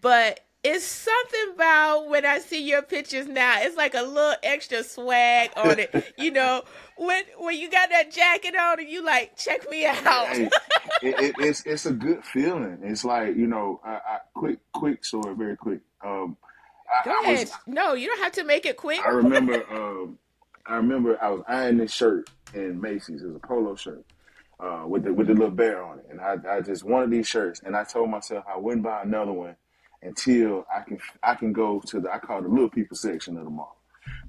But 0.00 0.40
it's 0.64 0.84
something 0.84 1.54
about 1.54 2.08
when 2.08 2.26
I 2.26 2.40
see 2.40 2.68
your 2.68 2.82
pictures 2.82 3.28
now, 3.28 3.62
it's 3.62 3.76
like 3.76 3.94
a 3.94 4.02
little 4.02 4.34
extra 4.42 4.82
swag 4.82 5.50
on 5.56 5.78
it. 5.78 5.94
You 6.18 6.32
know, 6.32 6.62
when 6.96 7.22
when 7.38 7.56
you 7.56 7.70
got 7.70 7.90
that 7.90 8.10
jacket 8.10 8.56
on 8.56 8.80
and 8.80 8.88
you 8.88 9.04
like, 9.04 9.36
check 9.36 9.70
me 9.70 9.86
out. 9.86 10.36
It, 10.36 10.52
it, 11.02 11.34
it's 11.38 11.64
it's 11.64 11.86
a 11.86 11.92
good 11.92 12.24
feeling. 12.24 12.80
It's 12.82 13.04
like 13.04 13.36
you 13.36 13.46
know, 13.46 13.80
I, 13.84 13.92
I 13.92 14.18
quick 14.34 14.58
quick 14.72 15.04
story, 15.04 15.36
very 15.36 15.56
quick. 15.56 15.82
Um, 16.04 16.36
I, 16.92 17.04
Go 17.04 17.20
ahead. 17.22 17.48
was 17.48 17.52
No, 17.68 17.94
you 17.94 18.08
don't 18.08 18.22
have 18.22 18.32
to 18.32 18.44
make 18.44 18.66
it 18.66 18.76
quick. 18.76 19.00
I 19.06 19.10
remember 19.10 19.64
um, 19.72 20.18
I 20.66 20.76
remember 20.76 21.22
I 21.22 21.30
was 21.30 21.42
ironing 21.48 21.78
this 21.78 21.92
shirt 21.92 22.30
in 22.54 22.80
Macy's. 22.80 23.22
It 23.22 23.26
was 23.26 23.36
a 23.36 23.46
polo 23.46 23.74
shirt 23.74 24.04
uh, 24.60 24.84
with 24.86 25.04
the 25.04 25.12
with 25.12 25.26
the 25.26 25.34
little 25.34 25.50
bear 25.50 25.82
on 25.82 25.98
it, 25.98 26.06
and 26.10 26.20
I 26.20 26.36
I 26.48 26.60
just 26.60 26.84
wanted 26.84 27.10
these 27.10 27.28
shirts, 27.28 27.60
and 27.64 27.76
I 27.76 27.84
told 27.84 28.10
myself 28.10 28.44
I 28.48 28.58
wouldn't 28.58 28.84
buy 28.84 29.02
another 29.02 29.32
one 29.32 29.56
until 30.02 30.66
I 30.74 30.82
can 30.82 30.98
I 31.22 31.34
can 31.34 31.52
go 31.52 31.80
to 31.86 32.00
the 32.00 32.12
I 32.12 32.18
call 32.18 32.38
it 32.38 32.42
the 32.42 32.48
little 32.48 32.70
people 32.70 32.96
section 32.96 33.36
of 33.36 33.44
the 33.44 33.50
mall. 33.50 33.76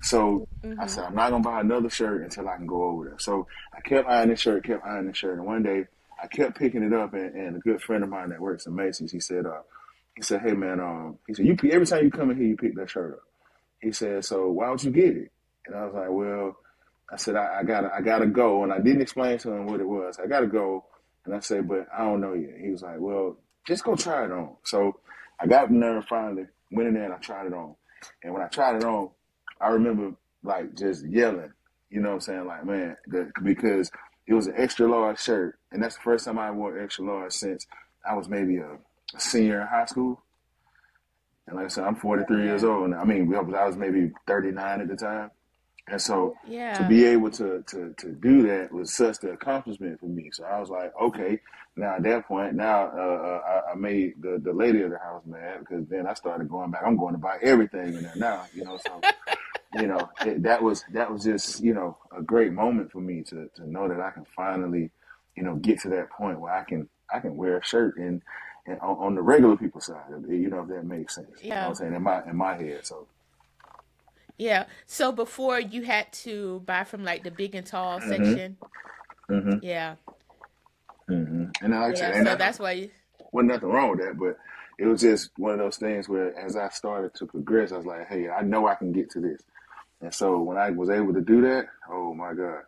So 0.02 0.48
I 0.80 0.86
said, 0.86 1.06
I'm 1.06 1.16
not 1.16 1.32
gonna 1.32 1.44
buy 1.44 1.62
another 1.62 1.90
shirt 1.90 2.24
until 2.24 2.48
I 2.48 2.58
can 2.58 2.68
go 2.68 2.84
over 2.84 3.06
there. 3.06 3.20
So 3.20 3.48
I 3.76 3.82
kept 3.82 4.08
eyeing 4.08 4.30
this 4.30 4.40
shirt, 4.40 4.64
kept 4.64 4.86
eyeing 4.86 5.08
this 5.08 5.18
shirt, 5.18 5.38
and 5.38 5.48
one 5.48 5.64
day 5.64 5.86
I 6.22 6.28
kept 6.28 6.58
picking 6.58 6.84
it 6.84 6.94
up, 6.94 7.14
and, 7.14 7.34
and 7.36 7.56
a 7.56 7.60
good 7.60 7.82
friend 7.82 8.04
of 8.04 8.10
mine 8.10 8.30
that 8.30 8.40
works 8.40 8.66
in 8.66 8.76
Macy's, 8.76 9.12
he 9.12 9.20
said, 9.20 9.46
uh, 9.46 9.62
he 10.16 10.22
said, 10.22 10.42
hey 10.42 10.54
man, 10.54 10.80
um, 10.80 11.18
he 11.28 11.34
said, 11.34 11.46
you 11.46 11.58
every 11.72 11.88
time 11.88 12.04
you 12.04 12.12
come 12.12 12.30
in 12.30 12.38
here, 12.38 12.48
you 12.48 12.56
pick 12.56 12.76
that 12.76 12.90
shirt 12.90 13.14
up. 13.14 13.24
He 13.82 13.92
said, 13.92 14.24
so 14.24 14.50
why 14.50 14.68
don't 14.68 14.84
you 14.84 14.92
get 14.92 15.18
it? 15.18 15.32
And 15.66 15.76
I 15.76 15.86
was 15.86 15.94
like, 15.94 16.10
well, 16.10 16.58
I 17.12 17.16
said, 17.16 17.36
I, 17.36 17.60
I 17.60 17.64
gotta, 17.64 17.92
I 17.94 18.02
gotta 18.02 18.26
go, 18.26 18.64
and 18.64 18.74
I 18.74 18.80
didn't 18.80 19.02
explain 19.02 19.38
to 19.40 19.52
him 19.52 19.68
what 19.68 19.80
it 19.80 19.88
was. 19.88 20.20
I 20.24 20.28
gotta 20.28 20.48
go, 20.48 20.86
and 21.26 21.36
I 21.36 21.40
said, 21.40 21.68
but 21.68 21.88
I 21.96 22.04
don't 22.04 22.22
know 22.22 22.34
yet. 22.34 22.60
He 22.62 22.70
was 22.70 22.82
like, 22.82 23.00
well, 23.00 23.38
just 23.66 23.84
go 23.84 23.96
try 23.96 24.26
it 24.26 24.32
on. 24.32 24.56
So 24.64 25.00
I 25.40 25.48
got 25.48 25.70
in 25.70 25.80
there 25.80 25.96
and 25.96 26.06
finally 26.06 26.46
went 26.72 26.90
in 26.90 26.96
there 26.96 27.06
and 27.06 27.14
I 27.14 27.18
tried 27.18 27.48
it 27.48 27.54
on. 27.54 27.76
And 28.24 28.34
when 28.34 28.42
I 28.42 28.48
tried 28.48 28.78
it 28.78 28.84
on, 28.84 29.10
I 29.62 29.70
remember 29.70 30.14
like 30.44 30.76
just 30.76 31.06
yelling, 31.06 31.54
you 31.90 32.02
know 32.02 32.10
what 32.10 32.16
I'm 32.16 32.22
saying? 32.22 32.46
Like, 32.46 32.66
man, 32.66 32.98
the, 33.08 33.32
because 33.42 33.90
it 34.28 34.34
was 34.34 34.48
an 34.48 34.56
extra 34.58 34.88
large 34.88 35.20
shirt. 35.20 35.58
And 35.72 35.82
that's 35.82 35.96
the 35.96 36.02
first 36.02 36.26
time 36.26 36.40
I 36.40 36.52
wore 36.52 36.80
extra 36.80 37.06
large 37.06 37.32
since 37.34 37.66
I 38.10 38.16
was 38.16 38.28
maybe 38.28 38.58
a, 38.58 38.78
a 39.16 39.20
senior 39.20 39.62
in 39.62 39.68
high 39.68 39.86
school. 39.86 40.22
And 41.48 41.56
like 41.56 41.66
I 41.66 41.70
said, 41.70 41.86
I'm 41.86 41.96
43 41.96 42.44
years 42.44 42.64
old. 42.64 42.86
And 42.86 42.96
I 42.96 43.04
mean, 43.04 43.34
I 43.34 43.42
was, 43.42 43.54
I 43.54 43.66
was 43.66 43.78
maybe 43.78 44.12
39 44.28 44.82
at 44.82 44.88
the 44.88 44.96
time. 44.96 45.32
And 45.90 46.02
so 46.02 46.36
to 46.82 46.88
be 46.88 47.06
able 47.06 47.30
to, 47.32 47.64
to, 47.68 47.94
to 47.98 48.12
do 48.14 48.48
that 48.48 48.72
was 48.72 48.94
such 48.96 49.24
an 49.24 49.32
accomplishment 49.32 50.00
for 50.00 50.06
me. 50.06 50.30
So 50.32 50.46
I 50.46 50.60
was 50.60 50.70
like, 50.70 50.94
okay, 51.02 51.40
now 51.76 51.96
at 51.96 52.04
that 52.04 52.26
point, 52.28 52.56
now 52.56 52.84
uh, 52.88 53.00
uh, 53.02 53.42
I, 53.46 53.72
I 53.72 53.76
made 53.76 54.14
the, 54.22 54.40
the 54.42 54.54
lady 54.54 54.82
of 54.82 54.92
the 54.92 54.98
house 55.00 55.24
mad 55.26 55.60
because 55.60 55.86
then 55.88 56.08
I 56.08 56.14
started 56.14 56.48
going 56.50 56.72
back. 56.72 56.84
I'm 56.86 56.96
going 56.98 57.14
to 57.16 57.20
buy 57.20 57.38
everything 57.42 57.96
in 57.96 58.04
there 58.04 58.14
now, 58.16 58.46
you 58.54 58.64
know. 58.64 58.78
So 58.78 59.02
you 59.76 59.88
know 59.88 60.10
it, 60.22 60.44
that 60.44 60.62
was 60.62 60.84
that 60.94 61.12
was 61.12 61.24
just 61.24 61.60
you 61.64 61.74
know 61.74 61.98
a 62.16 62.22
great 62.22 62.54
moment 62.54 62.92
for 62.92 63.02
me 63.02 63.24
to 63.24 63.50
to 63.56 63.70
know 63.70 63.88
that 63.88 64.00
I 64.00 64.12
can 64.12 64.26
finally 64.36 64.92
you 65.36 65.44
know 65.44 65.56
get 65.56 65.82
to 65.82 65.90
that 65.90 66.12
point 66.12 66.40
where 66.40 66.54
I 66.54 66.64
can 66.64 66.88
I 67.12 67.20
can 67.20 67.36
wear 67.38 67.58
a 67.58 67.64
shirt 67.64 67.98
and. 67.98 68.22
And 68.66 68.80
on, 68.80 68.96
on 68.98 69.16
the 69.16 69.22
regular 69.22 69.58
people 69.58 69.82
side, 69.82 70.04
you 70.30 70.48
know, 70.50 70.62
if 70.62 70.70
that 70.70 70.86
makes 70.86 71.16
sense. 71.16 71.28
You 71.42 71.50
know 71.50 71.56
what 71.56 71.62
Yeah. 71.64 71.68
I'm 71.68 71.76
saying? 71.76 71.94
In 71.96 72.02
my 72.02 72.24
in 72.30 72.38
my 72.38 72.56
head. 72.56 72.86
So 72.86 73.08
Yeah. 74.38 74.66
So 74.88 75.12
before 75.12 75.60
you 75.60 75.84
had 75.84 76.12
to 76.26 76.62
buy 76.66 76.84
from 76.84 77.04
like 77.04 77.24
the 77.24 77.32
big 77.32 77.56
and 77.56 77.66
tall 77.66 78.02
Mhm. 78.02 78.10
section. 78.10 78.58
hmm 79.30 79.58
Yeah. 79.62 79.96
hmm 81.08 81.46
and 81.62 81.76
I 81.76 81.90
Yeah. 81.90 82.12
and 82.14 82.26
So 82.26 82.26
that, 82.28 82.40
that's 82.40 82.60
why 82.60 82.72
you 82.74 82.92
wasn't 83.32 83.54
nothing 83.54 83.70
wrong 83.70 83.92
with 83.92 84.00
that, 84.02 84.18
but 84.18 84.38
it 84.80 84.86
was 84.88 85.02
just 85.02 85.32
one 85.38 85.54
of 85.54 85.60
those 85.60 85.78
things 85.78 86.10
where 86.10 86.38
as 86.38 86.56
I 86.56 86.70
started 86.70 87.14
to 87.16 87.26
progress, 87.28 87.72
I 87.72 87.78
was 87.78 87.86
like, 87.86 88.08
hey, 88.10 88.30
I 88.30 88.42
know 88.42 88.68
I 88.68 88.76
can 88.76 88.92
get 88.92 89.12
to 89.12 89.20
this. 89.22 89.42
And 90.02 90.14
so 90.14 90.40
when 90.42 90.58
I 90.58 90.72
was 90.72 90.90
able 90.90 91.14
to 91.14 91.22
do 91.22 91.42
that, 91.44 91.68
oh 91.90 92.14
my 92.14 92.34
God, 92.34 92.62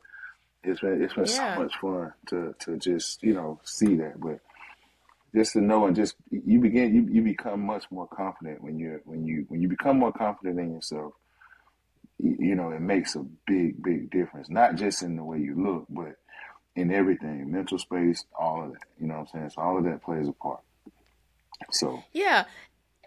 it's 0.63 0.81
been 0.81 1.01
it's 1.03 1.13
been 1.13 1.27
yeah. 1.27 1.55
so 1.55 1.61
much 1.61 1.75
fun 1.81 2.13
to 2.27 2.55
to 2.59 2.77
just 2.77 3.23
you 3.23 3.33
know 3.33 3.59
see 3.65 3.95
that, 3.97 4.19
but 4.19 4.39
just 5.35 5.53
to 5.53 5.61
know 5.61 5.85
and 5.87 5.95
just 5.95 6.15
you 6.31 6.59
begin 6.59 6.95
you, 6.95 7.07
you 7.11 7.21
become 7.21 7.61
much 7.65 7.85
more 7.91 8.07
confident 8.07 8.63
when 8.63 8.79
you're 8.79 9.01
when 9.05 9.25
you 9.25 9.45
when 9.49 9.61
you 9.61 9.67
become 9.69 9.99
more 9.99 10.13
confident 10.13 10.59
in 10.59 10.73
yourself. 10.73 11.13
You, 12.17 12.55
know, 12.55 12.71
it 12.71 12.81
makes 12.81 13.15
a 13.15 13.25
big 13.45 13.83
big 13.83 14.09
difference, 14.09 14.49
not 14.49 14.75
just 14.75 15.03
in 15.03 15.15
the 15.15 15.23
way 15.23 15.39
you 15.39 15.55
look, 15.61 15.85
but 15.89 16.15
in 16.75 16.91
everything, 16.91 17.51
mental 17.51 17.77
space, 17.77 18.25
all 18.37 18.63
of 18.63 18.71
that. 18.71 18.83
You 18.99 19.07
know 19.07 19.15
what 19.15 19.29
I'm 19.33 19.39
saying? 19.39 19.49
So 19.51 19.61
all 19.61 19.77
of 19.77 19.83
that 19.83 20.03
plays 20.03 20.27
a 20.27 20.31
part. 20.31 20.61
So 21.71 22.03
yeah, 22.13 22.45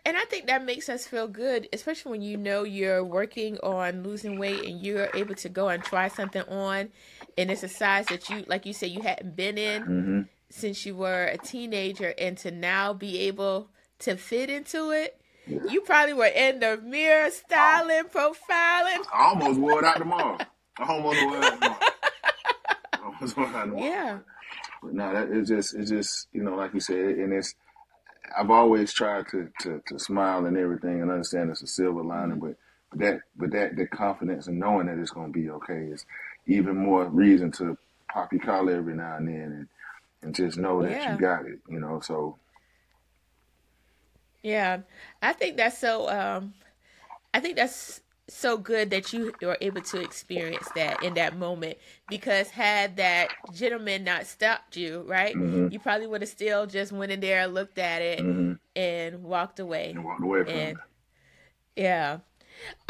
and 0.04 0.16
I 0.16 0.24
think 0.24 0.46
that 0.46 0.64
makes 0.64 0.88
us 0.88 1.06
feel 1.06 1.28
good, 1.28 1.68
especially 1.72 2.12
when 2.12 2.22
you 2.22 2.38
know 2.38 2.64
you're 2.64 3.04
working 3.04 3.58
on 3.58 4.02
losing 4.02 4.38
weight 4.38 4.64
and 4.64 4.80
you're 4.80 5.10
able 5.14 5.34
to 5.34 5.48
go 5.50 5.68
and 5.68 5.82
try 5.82 6.08
something 6.08 6.42
on, 6.42 6.88
and 7.36 7.50
it's 7.50 7.62
a 7.62 7.68
size 7.68 8.06
that 8.06 8.28
you, 8.30 8.44
like 8.46 8.64
you 8.64 8.72
said, 8.72 8.90
you 8.90 9.02
hadn't 9.02 9.36
been 9.36 9.58
in 9.58 9.82
mm-hmm. 9.82 10.20
since 10.48 10.86
you 10.86 10.96
were 10.96 11.24
a 11.24 11.36
teenager, 11.36 12.14
and 12.18 12.38
to 12.38 12.50
now 12.50 12.94
be 12.94 13.18
able 13.20 13.68
to 13.98 14.16
fit 14.16 14.48
into 14.48 14.90
it. 14.92 15.17
You 15.48 15.80
probably 15.82 16.14
were 16.14 16.26
in 16.26 16.60
the 16.60 16.78
mirror 16.82 17.30
styling, 17.30 18.04
profiling. 18.04 19.04
I 19.12 19.28
almost 19.30 19.58
wore 19.58 19.78
it 19.80 19.84
out 19.84 19.98
tomorrow. 19.98 20.38
I 20.78 20.92
almost 20.92 21.22
wore 21.24 21.36
it 21.38 21.44
out 21.44 21.60
tomorrow. 21.60 21.78
I 22.92 22.98
almost 23.04 23.36
wore 23.36 23.46
it 23.46 23.54
out 23.54 23.64
tomorrow. 23.64 23.84
Yeah. 23.84 24.18
But 24.82 24.94
no, 24.94 25.12
that 25.12 25.28
it's 25.30 25.48
just 25.48 25.74
it's 25.74 25.90
just 25.90 26.28
you 26.32 26.42
know 26.42 26.54
like 26.54 26.74
you 26.74 26.80
said, 26.80 26.96
and 26.96 27.32
it's 27.32 27.54
I've 28.36 28.50
always 28.50 28.92
tried 28.92 29.28
to, 29.28 29.50
to, 29.60 29.82
to 29.86 29.98
smile 29.98 30.44
and 30.44 30.56
everything 30.56 31.00
and 31.00 31.10
understand 31.10 31.50
it's 31.50 31.62
a 31.62 31.66
silver 31.66 32.02
lining, 32.02 32.38
but 32.38 32.56
but 32.90 32.98
that 33.00 33.20
but 33.36 33.50
that 33.52 33.76
the 33.76 33.86
confidence 33.86 34.46
and 34.46 34.58
knowing 34.58 34.86
that 34.86 34.98
it's 34.98 35.10
gonna 35.10 35.32
be 35.32 35.50
okay 35.50 35.88
is 35.92 36.04
even 36.46 36.76
more 36.76 37.06
reason 37.06 37.52
to 37.52 37.76
pop 38.12 38.32
your 38.32 38.42
collar 38.42 38.76
every 38.76 38.94
now 38.94 39.16
and 39.16 39.28
then 39.28 39.34
and 39.36 39.68
and 40.22 40.34
just 40.34 40.58
know 40.58 40.82
that 40.82 40.90
yeah. 40.90 41.12
you 41.14 41.20
got 41.20 41.46
it, 41.46 41.60
you 41.68 41.78
know. 41.78 42.00
So 42.00 42.36
yeah, 44.42 44.80
I 45.22 45.32
think 45.32 45.56
that's 45.56 45.78
so. 45.78 46.08
Um, 46.08 46.54
I 47.34 47.40
think 47.40 47.56
that's 47.56 48.00
so 48.28 48.58
good 48.58 48.90
that 48.90 49.12
you 49.12 49.32
were 49.40 49.56
able 49.60 49.80
to 49.80 50.00
experience 50.00 50.68
that 50.74 51.02
in 51.02 51.14
that 51.14 51.36
moment 51.36 51.78
because 52.08 52.50
had 52.50 52.96
that 52.96 53.30
gentleman 53.54 54.04
not 54.04 54.26
stopped 54.26 54.76
you 54.76 55.02
right 55.08 55.34
mm-hmm. 55.34 55.68
you 55.72 55.78
probably 55.78 56.06
would 56.06 56.20
have 56.20 56.28
still 56.28 56.66
just 56.66 56.92
went 56.92 57.10
in 57.10 57.20
there 57.20 57.46
looked 57.46 57.78
at 57.78 58.02
it 58.02 58.20
mm-hmm. 58.20 58.52
and 58.76 59.22
walked 59.22 59.58
away 59.58 59.90
and 59.90 60.04
walked 60.04 60.22
away 60.22 60.44
from 60.44 60.52
and, 60.52 60.78
it 61.76 61.82
yeah 61.82 62.18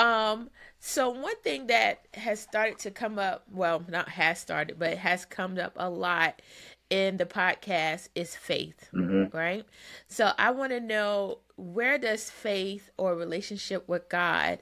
um 0.00 0.50
so 0.80 1.10
one 1.10 1.36
thing 1.42 1.68
that 1.68 2.00
has 2.14 2.40
started 2.40 2.76
to 2.76 2.90
come 2.90 3.16
up 3.16 3.44
well 3.52 3.84
not 3.88 4.08
has 4.08 4.40
started 4.40 4.76
but 4.76 4.98
has 4.98 5.24
come 5.24 5.56
up 5.56 5.72
a 5.76 5.88
lot 5.88 6.42
in 6.90 7.16
the 7.18 7.26
podcast 7.26 8.08
is 8.14 8.34
faith 8.34 8.88
mm-hmm. 8.94 9.36
right 9.36 9.66
so 10.06 10.32
i 10.38 10.50
want 10.50 10.72
to 10.72 10.80
know 10.80 11.38
where 11.56 11.98
does 11.98 12.30
faith 12.30 12.90
or 12.96 13.14
relationship 13.14 13.86
with 13.88 14.08
god 14.08 14.58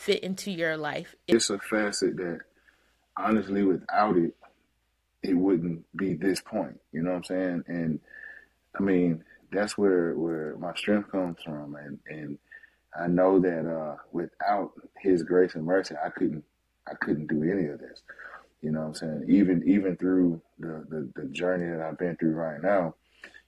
fit 0.00 0.22
into 0.22 0.50
your 0.50 0.78
life? 0.78 1.14
It's 1.28 1.50
a 1.50 1.58
facet 1.58 2.16
that 2.16 2.40
honestly, 3.16 3.62
without 3.62 4.16
it, 4.16 4.34
it 5.22 5.34
wouldn't 5.34 5.84
be 5.94 6.14
this 6.14 6.40
point. 6.40 6.80
You 6.92 7.02
know 7.02 7.10
what 7.10 7.16
I'm 7.16 7.24
saying? 7.24 7.64
And 7.66 8.00
I 8.78 8.82
mean, 8.82 9.22
that's 9.52 9.76
where 9.76 10.14
where 10.14 10.56
my 10.58 10.74
strength 10.74 11.10
comes 11.12 11.36
from, 11.44 11.74
and 11.74 11.98
and 12.06 12.38
I 12.98 13.08
know 13.08 13.40
that 13.40 13.70
uh, 13.70 13.96
without 14.10 14.72
His 14.98 15.22
grace 15.22 15.54
and 15.54 15.66
mercy, 15.66 15.94
I 16.02 16.08
couldn't 16.08 16.44
I 16.86 16.94
couldn't 16.94 17.26
do 17.26 17.42
any 17.42 17.66
of 17.66 17.78
this. 17.78 18.00
You 18.62 18.72
know 18.72 18.80
what 18.80 18.86
I'm 18.88 18.94
saying? 18.94 19.24
Even 19.28 19.62
even 19.66 19.96
through 19.96 20.42
the, 20.58 20.84
the, 20.88 21.10
the 21.14 21.28
journey 21.28 21.66
that 21.70 21.80
I've 21.80 21.98
been 21.98 22.16
through 22.16 22.32
right 22.32 22.62
now, 22.62 22.94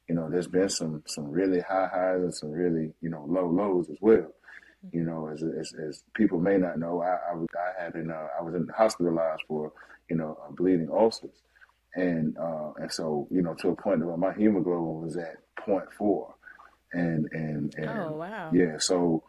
you 0.09 0.15
know, 0.15 0.31
there's 0.31 0.49
been 0.49 0.69
some 0.69 1.03
some 1.07 1.31
really 1.31 1.61
high 1.61 1.89
highs 1.93 2.23
and 2.23 2.35
some 2.35 2.51
really 2.51 2.93
you 3.01 3.11
know 3.11 3.25
low 3.29 3.49
lows 3.49 3.91
as 3.91 3.99
well. 4.01 4.33
You 4.91 5.05
know, 5.05 5.29
as, 5.29 5.43
as, 5.43 5.73
as 5.75 6.03
people 6.15 6.41
may 6.41 6.57
not 6.57 6.79
know, 6.79 7.03
I, 7.03 7.11
I, 7.11 7.35
I 7.35 7.85
had 7.85 7.93
been, 7.93 8.11
uh, 8.11 8.27
I 8.37 8.43
was 8.43 8.55
in 8.55 8.67
hospitalized 8.77 9.43
for, 9.47 9.73
you 10.11 10.17
know, 10.17 10.37
uh, 10.45 10.51
bleeding 10.51 10.89
ulcers. 10.91 11.43
And, 11.95 12.37
uh, 12.37 12.73
and 12.79 12.91
so, 12.91 13.29
you 13.31 13.43
know, 13.43 13.55
to 13.61 13.69
a 13.69 13.77
point 13.77 14.05
where 14.05 14.17
my 14.17 14.33
hemoglobin 14.33 15.03
was 15.03 15.17
at 15.17 15.37
0.4. 15.65 16.33
And, 16.95 17.29
and, 17.31 17.75
and 17.77 17.91
oh, 17.91 18.13
wow. 18.17 18.51
yeah. 18.53 18.79
So, 18.79 19.23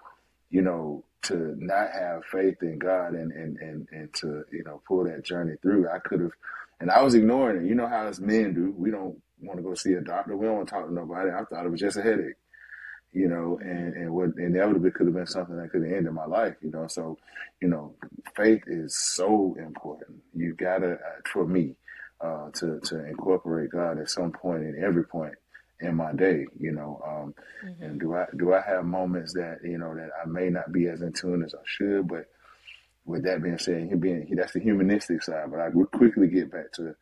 you 0.53 0.63
know, 0.63 1.05
to 1.23 1.55
not 1.59 1.89
have 1.93 2.25
faith 2.31 2.63
in 2.63 2.79
God 2.79 3.15
and, 3.15 3.33
and, 3.33 3.57
and, 3.59 3.89
and 3.91 4.13
to, 4.15 4.45
you 4.53 4.63
know, 4.65 4.81
pull 4.87 5.05
that 5.05 5.25
journey 5.25 5.55
through, 5.61 5.89
I 5.89 5.99
could 5.99 6.21
have, 6.21 6.33
and 6.81 6.91
I 6.91 7.03
was 7.03 7.15
ignoring 7.15 7.65
it. 7.65 7.69
You 7.69 7.75
know 7.75 7.89
how 7.89 8.07
us 8.07 8.21
men 8.21 8.55
do. 8.55 8.73
We 8.77 8.91
don't 8.91 9.17
want 9.41 9.59
to 9.59 9.63
go 9.63 9.75
see 9.75 9.93
a 9.95 10.01
doctor. 10.01 10.37
We 10.37 10.47
don't 10.47 10.57
want 10.57 10.69
to 10.69 10.75
talk 10.75 10.87
to 10.87 10.93
nobody. 10.95 11.31
I 11.31 11.45
thought 11.45 11.65
it 11.67 11.71
was 11.71 11.81
just 11.81 11.97
a 11.97 12.03
headache 12.03 12.27
you 13.13 13.27
know, 13.29 13.59
and, 13.63 13.95
and 13.95 14.13
what 14.13 14.31
inevitably 14.37 14.91
could 14.91 15.07
have 15.07 15.15
been 15.15 15.27
something 15.27 15.57
that 15.57 15.71
could 15.71 15.83
have 15.83 15.93
ended 15.93 16.13
my 16.13 16.25
life, 16.27 16.55
you 16.61 16.71
know. 16.71 16.87
So, 16.87 17.17
you 17.61 17.67
know, 17.67 17.95
faith 18.35 18.63
is 18.67 18.95
so 19.15 19.55
important. 19.59 20.21
You 20.35 20.55
gotta, 20.55 20.93
uh, 20.93 21.21
for 21.31 21.47
me, 21.47 21.75
uh, 22.21 22.51
to 22.55 22.79
to 22.81 23.05
incorporate 23.07 23.71
God 23.71 23.99
at 23.99 24.09
some 24.09 24.31
point 24.31 24.63
in 24.63 24.83
every 24.83 25.05
point 25.05 25.35
in 25.83 25.95
my 25.95 26.13
day, 26.13 26.47
you 26.59 26.71
know. 26.71 27.01
Um, 27.05 27.35
mm-hmm. 27.63 27.83
And 27.83 27.99
do 27.99 28.15
I 28.15 28.25
do 28.37 28.53
I 28.53 28.61
have 28.61 28.85
moments 28.85 29.33
that 29.33 29.59
you 29.63 29.77
know 29.77 29.95
that 29.95 30.09
I 30.21 30.27
may 30.27 30.49
not 30.49 30.71
be 30.71 30.87
as 30.87 31.01
in 31.01 31.13
tune 31.13 31.43
as 31.43 31.53
I 31.53 31.63
should, 31.65 32.07
but 32.07 32.25
with 33.05 33.23
that 33.23 33.43
being 33.43 33.57
said, 33.57 33.99
being 34.01 34.25
he, 34.27 34.35
that's 34.35 34.53
the 34.53 34.59
humanistic 34.59 35.21
side. 35.21 35.51
But 35.51 35.59
I 35.59 35.69
would 35.69 35.91
quickly 35.91 36.27
get 36.27 36.51
back 36.51 36.71
to 36.73 36.95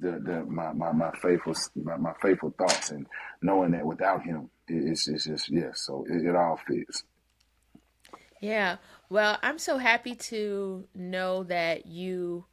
the, 0.00 0.20
the 0.20 0.44
my, 0.44 0.72
my, 0.72 0.92
my 0.92 1.10
faithful 1.22 1.54
my, 1.76 1.96
my 1.96 2.12
faithful 2.20 2.54
thoughts 2.58 2.90
and 2.90 3.06
knowing 3.42 3.72
that 3.72 3.86
without 3.86 4.22
him 4.22 4.50
it's, 4.68 5.08
it's 5.08 5.24
just 5.24 5.50
yes 5.50 5.80
so 5.80 6.04
it, 6.08 6.24
it 6.24 6.36
all 6.36 6.58
fits 6.66 7.04
yeah 8.40 8.76
well 9.08 9.38
i'm 9.42 9.58
so 9.58 9.78
happy 9.78 10.14
to 10.14 10.86
know 10.94 11.44
that 11.44 11.86
you 11.86 12.44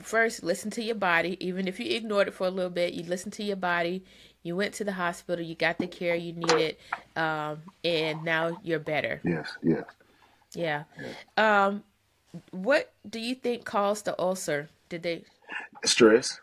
first 0.00 0.42
listen 0.42 0.70
to 0.70 0.82
your 0.82 0.94
body 0.94 1.36
even 1.44 1.66
if 1.66 1.80
you 1.80 1.96
ignored 1.96 2.28
it 2.28 2.34
for 2.34 2.46
a 2.46 2.50
little 2.50 2.70
bit 2.70 2.94
you 2.94 3.04
listen 3.04 3.30
to 3.30 3.42
your 3.42 3.56
body 3.56 4.04
you 4.42 4.56
went 4.56 4.74
to 4.74 4.84
the 4.84 4.92
hospital 4.92 5.44
you 5.44 5.54
got 5.54 5.78
the 5.78 5.86
care 5.86 6.14
you 6.14 6.32
needed 6.32 6.76
um, 7.16 7.62
and 7.84 8.24
now 8.24 8.58
you're 8.62 8.78
better. 8.78 9.20
Yes 9.24 9.48
yes. 9.62 9.84
Yeah. 10.54 10.84
Yes. 11.00 11.14
um 11.36 11.82
what 12.50 12.92
do 13.08 13.18
you 13.20 13.34
think 13.34 13.64
caused 13.64 14.04
the 14.06 14.18
ulcer? 14.18 14.68
Did 14.88 15.02
they 15.02 15.24
stress 15.84 16.40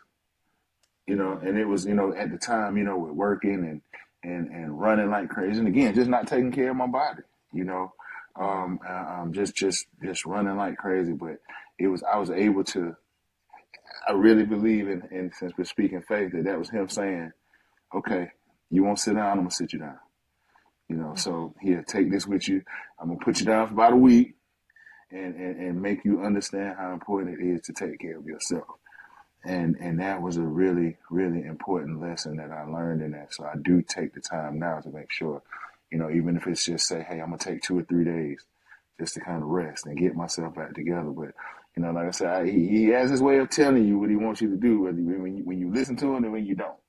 you 1.10 1.16
know 1.16 1.40
and 1.42 1.58
it 1.58 1.64
was 1.64 1.84
you 1.84 1.94
know 1.94 2.14
at 2.14 2.30
the 2.30 2.38
time 2.38 2.76
you 2.76 2.84
know 2.84 2.96
with 2.96 3.12
working 3.12 3.64
and 3.64 3.82
and 4.22 4.48
and 4.50 4.80
running 4.80 5.10
like 5.10 5.28
crazy 5.28 5.58
and 5.58 5.68
again 5.68 5.94
just 5.94 6.08
not 6.08 6.28
taking 6.28 6.52
care 6.52 6.70
of 6.70 6.76
my 6.76 6.86
body 6.86 7.22
you 7.52 7.64
know 7.64 7.92
um, 8.36 8.78
um 8.88 9.32
just 9.32 9.56
just 9.56 9.86
just 10.04 10.24
running 10.24 10.56
like 10.56 10.76
crazy 10.76 11.12
but 11.12 11.38
it 11.78 11.88
was 11.88 12.02
i 12.04 12.16
was 12.16 12.30
able 12.30 12.62
to 12.62 12.94
i 14.08 14.12
really 14.12 14.44
believe 14.44 14.88
in 14.88 15.02
and 15.10 15.32
since 15.34 15.52
we're 15.58 15.64
speaking 15.64 16.00
faith 16.02 16.32
that 16.32 16.44
that 16.44 16.58
was 16.58 16.70
him 16.70 16.88
saying 16.88 17.32
okay 17.94 18.28
you 18.70 18.84
won't 18.84 18.98
sit 18.98 19.14
down 19.14 19.32
i'm 19.32 19.38
gonna 19.38 19.50
sit 19.50 19.72
you 19.72 19.78
down 19.78 19.98
you 20.88 20.96
know 20.96 21.14
so 21.16 21.54
here 21.60 21.84
take 21.86 22.10
this 22.10 22.26
with 22.26 22.48
you 22.48 22.62
i'm 23.00 23.08
gonna 23.08 23.20
put 23.20 23.40
you 23.40 23.46
down 23.46 23.66
for 23.66 23.74
about 23.74 23.92
a 23.92 23.96
week 23.96 24.34
and, 25.12 25.34
and, 25.36 25.56
and 25.60 25.82
make 25.82 26.04
you 26.04 26.22
understand 26.22 26.76
how 26.78 26.92
important 26.92 27.40
it 27.40 27.44
is 27.44 27.60
to 27.62 27.72
take 27.72 27.98
care 28.00 28.18
of 28.18 28.26
yourself 28.26 28.66
and 29.44 29.76
and 29.80 30.00
that 30.00 30.20
was 30.20 30.36
a 30.36 30.42
really 30.42 30.96
really 31.10 31.42
important 31.42 32.00
lesson 32.00 32.36
that 32.36 32.50
I 32.50 32.64
learned 32.64 33.02
in 33.02 33.12
that. 33.12 33.34
So 33.34 33.44
I 33.44 33.54
do 33.62 33.82
take 33.82 34.14
the 34.14 34.20
time 34.20 34.58
now 34.58 34.80
to 34.80 34.90
make 34.90 35.10
sure, 35.10 35.42
you 35.90 35.98
know, 35.98 36.10
even 36.10 36.36
if 36.36 36.46
it's 36.46 36.64
just 36.64 36.86
say, 36.86 37.04
hey, 37.08 37.20
I'm 37.20 37.30
gonna 37.30 37.38
take 37.38 37.62
two 37.62 37.78
or 37.78 37.82
three 37.84 38.04
days 38.04 38.44
just 38.98 39.14
to 39.14 39.20
kind 39.20 39.42
of 39.42 39.48
rest 39.48 39.86
and 39.86 39.98
get 39.98 40.14
myself 40.14 40.54
back 40.54 40.74
together. 40.74 41.10
But 41.10 41.32
you 41.76 41.82
know, 41.84 41.92
like 41.92 42.08
I 42.08 42.10
said, 42.10 42.28
I, 42.28 42.46
he, 42.46 42.68
he 42.68 42.84
has 42.88 43.10
his 43.10 43.22
way 43.22 43.38
of 43.38 43.50
telling 43.50 43.86
you 43.86 43.98
what 43.98 44.10
he 44.10 44.16
wants 44.16 44.42
you 44.42 44.50
to 44.50 44.56
do, 44.56 44.82
whether 44.82 44.96
when 44.96 45.38
you, 45.38 45.44
when 45.44 45.58
you 45.60 45.72
listen 45.72 45.96
to 45.98 46.16
him 46.16 46.24
and 46.24 46.32
when 46.32 46.46
you 46.46 46.56
don't. 46.56 46.79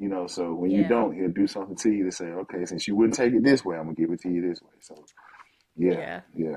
You 0.00 0.08
know, 0.08 0.26
so 0.26 0.54
when 0.54 0.70
yeah. 0.70 0.78
you 0.78 0.88
don't, 0.88 1.14
he'll 1.14 1.28
do 1.28 1.46
something 1.46 1.76
to 1.76 1.92
you 1.92 2.04
to 2.06 2.10
say, 2.10 2.24
okay, 2.24 2.64
since 2.64 2.88
you 2.88 2.96
wouldn't 2.96 3.14
take 3.14 3.34
it 3.34 3.44
this 3.44 3.64
way, 3.64 3.76
I'm 3.76 3.84
gonna 3.84 3.94
give 3.94 4.10
it 4.10 4.22
to 4.22 4.30
you 4.30 4.48
this 4.48 4.62
way. 4.62 4.70
So, 4.80 5.04
yeah, 5.76 6.22
yeah. 6.34 6.56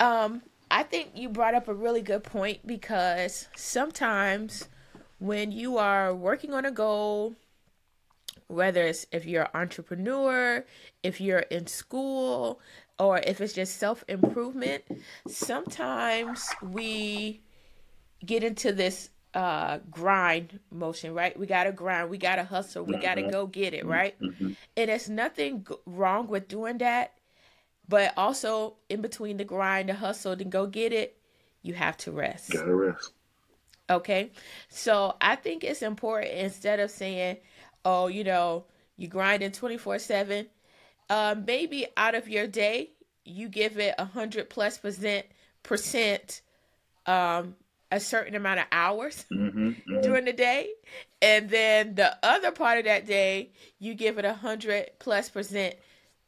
Um, 0.00 0.42
I 0.68 0.82
think 0.82 1.12
you 1.14 1.28
brought 1.28 1.54
up 1.54 1.68
a 1.68 1.74
really 1.74 2.02
good 2.02 2.24
point 2.24 2.66
because 2.66 3.48
sometimes 3.54 4.68
when 5.20 5.52
you 5.52 5.78
are 5.78 6.12
working 6.12 6.52
on 6.52 6.64
a 6.64 6.72
goal, 6.72 7.36
whether 8.48 8.82
it's 8.82 9.06
if 9.12 9.24
you're 9.24 9.44
an 9.44 9.50
entrepreneur, 9.54 10.64
if 11.04 11.20
you're 11.20 11.38
in 11.38 11.68
school, 11.68 12.60
or 12.98 13.18
if 13.18 13.40
it's 13.40 13.52
just 13.52 13.76
self 13.76 14.04
improvement, 14.08 14.82
sometimes 15.28 16.48
we 16.62 17.42
get 18.26 18.42
into 18.42 18.72
this 18.72 19.10
uh 19.34 19.78
grind 19.90 20.60
motion 20.70 21.14
right 21.14 21.38
we 21.38 21.46
gotta 21.46 21.72
grind 21.72 22.10
we 22.10 22.18
gotta 22.18 22.44
hustle 22.44 22.84
we 22.84 22.96
gotta 22.98 23.22
go 23.22 23.46
get 23.46 23.72
it 23.72 23.86
right 23.86 24.20
mm-hmm. 24.20 24.52
and 24.76 24.90
it's 24.90 25.08
nothing 25.08 25.66
wrong 25.86 26.28
with 26.28 26.48
doing 26.48 26.76
that 26.78 27.12
but 27.88 28.14
also 28.16 28.76
in 28.88 29.02
between 29.02 29.36
the 29.36 29.44
grind, 29.44 29.88
the 29.88 29.94
hustle, 29.94 30.36
to 30.36 30.44
go 30.44 30.66
get 30.66 30.92
it, 30.92 31.18
you 31.62 31.74
have 31.74 31.96
to 31.98 32.10
rest. 32.12 32.50
Gotta 32.50 32.74
rest. 32.74 33.12
Okay. 33.90 34.30
So 34.68 35.16
I 35.20 35.36
think 35.36 35.64
it's 35.64 35.82
important 35.82 36.32
instead 36.32 36.80
of 36.80 36.90
saying, 36.90 37.36
oh, 37.84 38.06
you 38.06 38.24
know, 38.24 38.64
you 38.96 39.08
grind 39.08 39.42
in 39.42 39.52
24 39.52 39.98
7, 39.98 40.46
um, 41.10 41.44
maybe 41.44 41.86
out 41.96 42.14
of 42.14 42.28
your 42.28 42.46
day, 42.46 42.92
you 43.24 43.48
give 43.48 43.78
it 43.78 43.94
a 43.98 44.04
hundred 44.04 44.48
plus 44.48 44.78
percent 44.78 45.26
percent 45.62 46.40
um 47.06 47.54
a 47.92 48.00
certain 48.00 48.34
amount 48.34 48.58
of 48.58 48.66
hours 48.72 49.24
mm-hmm, 49.32 49.68
mm-hmm. 49.68 50.00
during 50.00 50.24
the 50.24 50.32
day. 50.32 50.70
And 51.20 51.48
then 51.48 51.94
the 51.94 52.16
other 52.24 52.50
part 52.50 52.78
of 52.78 52.84
that 52.86 53.06
day 53.06 53.52
you 53.78 53.94
give 53.94 54.18
it 54.18 54.24
a 54.24 54.34
hundred 54.34 54.90
plus 54.98 55.28
percent 55.28 55.76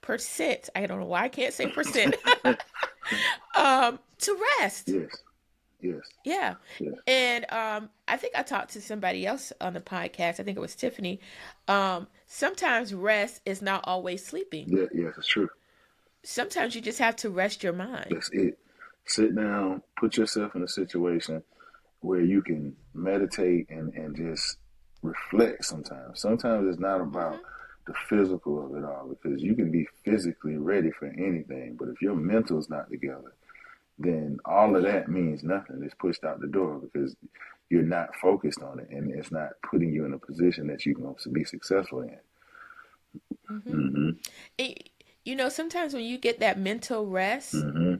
percent. 0.02 0.68
I 0.76 0.86
don't 0.86 1.00
know 1.00 1.06
why 1.06 1.24
i 1.24 1.28
can't 1.28 1.52
say 1.52 1.66
percent. 1.66 2.14
Um 3.56 3.98
to 4.20 4.38
rest. 4.60 4.88
Yes 4.88 5.10
yes. 5.84 6.00
Yeah. 6.24 6.54
Yes. 6.80 6.94
and 7.06 7.46
um 7.52 7.90
i 8.08 8.16
think 8.16 8.34
i 8.34 8.42
talked 8.42 8.72
to 8.72 8.80
somebody 8.80 9.26
else 9.26 9.52
on 9.60 9.74
the 9.74 9.80
podcast. 9.80 10.40
I 10.40 10.42
think 10.42 10.56
it 10.56 10.60
was 10.60 10.74
tiffany. 10.74 11.20
Um 11.68 12.06
sometimes 12.26 12.94
rest 12.94 13.42
is 13.44 13.62
not 13.62 13.84
always 13.84 14.24
sleeping. 14.24 14.66
Yeah 14.68 14.86
yes 14.92 15.14
it's 15.18 15.28
true. 15.28 15.50
Sometimes 16.22 16.74
you 16.74 16.80
just 16.80 16.98
have 16.98 17.16
to 17.16 17.30
rest 17.30 17.62
your 17.62 17.74
mind. 17.74 18.06
That's 18.10 18.30
it. 18.32 18.58
Sit 19.06 19.34
down 19.36 19.82
put 19.98 20.16
yourself 20.16 20.54
in 20.54 20.62
a 20.62 20.68
situation 20.68 21.42
where 22.04 22.20
you 22.20 22.42
can 22.42 22.76
meditate 22.92 23.70
and, 23.70 23.92
and 23.94 24.14
just 24.14 24.58
reflect 25.02 25.64
sometimes. 25.64 26.20
Sometimes 26.20 26.68
it's 26.68 26.78
not 26.78 27.00
about 27.00 27.34
mm-hmm. 27.34 27.42
the 27.86 27.94
physical 28.08 28.64
of 28.64 28.76
it 28.76 28.84
all 28.84 29.08
because 29.08 29.42
you 29.42 29.54
can 29.54 29.70
be 29.70 29.88
physically 30.04 30.56
ready 30.56 30.90
for 30.90 31.06
anything, 31.06 31.76
but 31.78 31.88
if 31.88 32.02
your 32.02 32.14
mental's 32.14 32.68
not 32.68 32.90
together, 32.90 33.32
then 33.98 34.38
all 34.44 34.76
of 34.76 34.82
that 34.82 35.08
means 35.08 35.42
nothing. 35.42 35.80
It's 35.82 35.94
pushed 35.94 36.24
out 36.24 36.40
the 36.40 36.46
door 36.46 36.78
because 36.78 37.16
you're 37.70 37.82
not 37.82 38.14
focused 38.16 38.62
on 38.62 38.80
it 38.80 38.90
and 38.90 39.10
it's 39.10 39.32
not 39.32 39.52
putting 39.68 39.90
you 39.90 40.04
in 40.04 40.12
a 40.12 40.18
position 40.18 40.66
that 40.66 40.84
you 40.84 40.94
can 40.94 41.14
be 41.32 41.44
successful 41.44 42.02
in. 42.02 42.18
Mm-hmm. 43.50 43.70
Mm-hmm. 43.70 44.70
you 45.24 45.36
know, 45.36 45.48
sometimes 45.48 45.94
when 45.94 46.04
you 46.04 46.18
get 46.18 46.40
that 46.40 46.58
mental 46.58 47.06
rest, 47.06 47.54
mm-hmm 47.54 47.94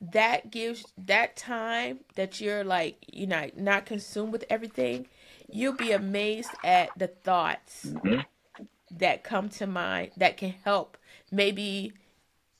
that 0.00 0.50
gives 0.50 0.84
that 0.98 1.36
time 1.36 2.00
that 2.16 2.40
you're 2.40 2.64
like 2.64 2.96
you 3.10 3.26
know 3.26 3.50
not 3.56 3.86
consumed 3.86 4.32
with 4.32 4.44
everything 4.50 5.06
you'll 5.50 5.72
be 5.72 5.92
amazed 5.92 6.50
at 6.64 6.90
the 6.96 7.06
thoughts 7.06 7.86
mm-hmm. 7.86 8.20
that 8.90 9.24
come 9.24 9.48
to 9.48 9.66
mind 9.66 10.10
that 10.16 10.36
can 10.36 10.54
help 10.64 10.98
maybe 11.30 11.92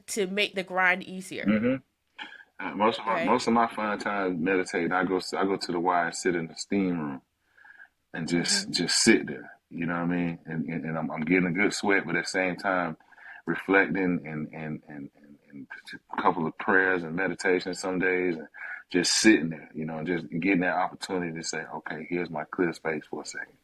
to 0.07 0.27
make 0.27 0.55
the 0.55 0.63
grind 0.63 1.03
easier 1.03 1.45
mm-hmm. 1.45 2.67
uh, 2.67 2.75
most 2.75 2.99
of 3.01 3.07
my 3.07 3.13
right. 3.13 3.27
most 3.27 3.47
of 3.47 3.53
my 3.53 3.67
fun 3.67 3.99
time 3.99 4.43
meditating 4.43 4.93
i 4.93 5.05
go 5.05 5.21
i 5.37 5.45
go 5.45 5.57
to 5.57 5.73
the 5.73 5.81
Y 5.81 6.05
and 6.07 6.15
sit 6.15 6.35
in 6.35 6.47
the 6.47 6.55
steam 6.55 6.99
room 6.99 7.23
and 8.15 8.29
just 8.29 8.63
mm-hmm. 8.63 8.73
just 8.73 9.03
sit 9.03 9.27
there 9.27 9.51
you 9.69 9.85
know 9.85 9.95
what 9.95 10.03
i 10.03 10.07
mean 10.07 10.39
and, 10.47 10.65
and, 10.67 10.85
and 10.85 10.97
I'm, 10.97 11.11
I'm, 11.11 11.21
getting 11.21 11.47
a 11.47 11.53
good 11.53 11.75
sweat 11.75 12.05
but 12.07 12.17
at 12.17 12.25
the 12.25 12.31
same 12.31 12.57
time 12.57 12.97
reflecting 13.47 14.23
and 14.25 14.49
and 14.53 14.83
and, 14.89 15.11
a 16.19 16.23
couple 16.23 16.47
of 16.47 16.57
prayers 16.59 17.03
and 17.03 17.15
meditations 17.15 17.79
some 17.81 17.99
days, 17.99 18.37
and 18.37 18.49
just 18.91 19.13
sitting 19.15 19.51
there, 19.51 19.71
you 19.75 19.85
know, 19.85 20.03
just 20.05 20.29
getting 20.41 20.61
that 20.61 20.77
opportunity 20.77 21.37
to 21.37 21.45
say, 21.45 21.63
okay, 21.77 22.07
here's 22.09 22.31
my 22.31 22.45
clear 22.51 22.73
space 22.73 23.03
for 23.11 23.23
a 23.23 23.27
second. 23.27 23.55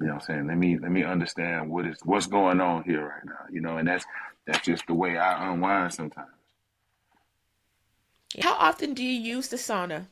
You 0.00 0.06
know 0.06 0.14
what 0.14 0.22
I'm 0.22 0.26
saying? 0.26 0.46
Let 0.46 0.58
me 0.58 0.78
let 0.78 0.90
me 0.92 1.02
understand 1.02 1.70
what 1.70 1.86
is 1.86 1.98
what's 2.04 2.26
going 2.26 2.60
on 2.60 2.84
here 2.84 3.04
right 3.04 3.24
now. 3.24 3.46
You 3.50 3.60
know, 3.60 3.78
and 3.78 3.88
that's 3.88 4.04
that's 4.46 4.64
just 4.64 4.86
the 4.86 4.94
way 4.94 5.18
I 5.18 5.52
unwind 5.52 5.92
sometimes. 5.92 6.28
How 8.40 8.54
often 8.54 8.94
do 8.94 9.02
you 9.02 9.18
use 9.18 9.48
the 9.48 9.56
sauna? 9.56 10.06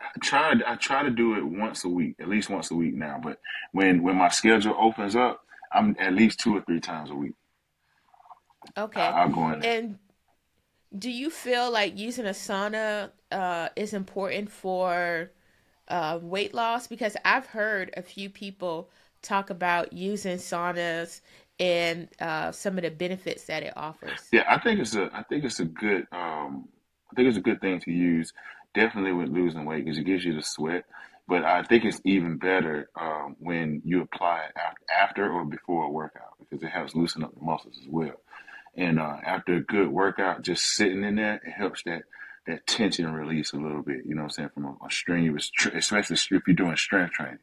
I 0.00 0.18
try 0.22 0.54
I 0.66 0.76
try 0.76 1.02
to 1.02 1.10
do 1.10 1.34
it 1.34 1.44
once 1.44 1.84
a 1.84 1.88
week, 1.88 2.14
at 2.20 2.28
least 2.28 2.48
once 2.48 2.70
a 2.70 2.74
week 2.74 2.94
now. 2.94 3.20
But 3.22 3.40
when 3.72 4.02
when 4.02 4.16
my 4.16 4.28
schedule 4.28 4.76
opens 4.78 5.16
up, 5.16 5.44
I'm 5.72 5.96
at 5.98 6.14
least 6.14 6.38
two 6.38 6.56
or 6.56 6.60
three 6.62 6.80
times 6.80 7.10
a 7.10 7.14
week. 7.14 7.34
Okay. 8.76 9.00
I, 9.00 9.26
will 9.26 9.34
go 9.34 9.50
in. 9.50 9.60
There. 9.60 9.78
And 9.78 9.98
do 10.96 11.10
you 11.10 11.30
feel 11.30 11.70
like 11.70 11.98
using 11.98 12.26
a 12.26 12.30
sauna 12.30 13.10
uh, 13.30 13.68
is 13.76 13.92
important 13.92 14.50
for 14.50 15.30
uh, 15.88 16.18
weight 16.22 16.54
loss? 16.54 16.86
Because 16.86 17.16
I've 17.24 17.46
heard 17.46 17.92
a 17.96 18.02
few 18.02 18.30
people 18.30 18.90
talk 19.22 19.50
about 19.50 19.92
using 19.92 20.38
saunas 20.38 21.20
and 21.60 22.08
uh, 22.20 22.52
some 22.52 22.78
of 22.78 22.84
the 22.84 22.90
benefits 22.90 23.44
that 23.44 23.62
it 23.62 23.72
offers. 23.76 24.28
Yeah, 24.32 24.44
I 24.48 24.58
think 24.58 24.80
it's 24.80 24.94
a 24.94 25.10
I 25.12 25.22
think 25.24 25.44
it's 25.44 25.60
a 25.60 25.64
good 25.64 26.06
um, 26.12 26.68
I 27.10 27.14
think 27.16 27.28
it's 27.28 27.38
a 27.38 27.42
good 27.42 27.60
thing 27.60 27.80
to 27.80 27.90
use. 27.90 28.32
Definitely 28.74 29.12
with 29.12 29.28
losing 29.28 29.64
weight 29.64 29.84
because 29.84 29.98
it 29.98 30.04
gives 30.04 30.24
you 30.24 30.34
the 30.34 30.42
sweat. 30.42 30.84
But 31.26 31.44
I 31.44 31.62
think 31.62 31.84
it's 31.84 32.00
even 32.04 32.38
better 32.38 32.88
um, 32.98 33.36
when 33.38 33.82
you 33.84 34.00
apply 34.00 34.44
it 34.46 34.52
after 34.90 35.30
or 35.30 35.44
before 35.44 35.84
a 35.84 35.90
workout 35.90 36.34
because 36.38 36.62
it 36.62 36.70
helps 36.70 36.94
loosen 36.94 37.22
up 37.22 37.34
the 37.34 37.44
muscles 37.44 37.78
as 37.78 37.88
well. 37.88 38.14
And 38.78 39.00
uh, 39.00 39.16
after 39.26 39.56
a 39.56 39.60
good 39.60 39.88
workout, 39.88 40.42
just 40.42 40.64
sitting 40.64 41.02
in 41.02 41.16
there, 41.16 41.40
it 41.44 41.50
helps 41.50 41.82
that 41.82 42.02
that 42.46 42.66
tension 42.66 43.12
release 43.12 43.52
a 43.52 43.56
little 43.56 43.82
bit. 43.82 44.06
You 44.06 44.14
know 44.14 44.22
what 44.22 44.28
I'm 44.28 44.30
saying? 44.30 44.50
From 44.54 44.64
a, 44.66 44.86
a 44.86 44.90
strenuous, 44.90 45.50
especially 45.74 46.14
if 46.14 46.30
you're 46.46 46.56
doing 46.56 46.76
strength 46.76 47.12
training. 47.12 47.40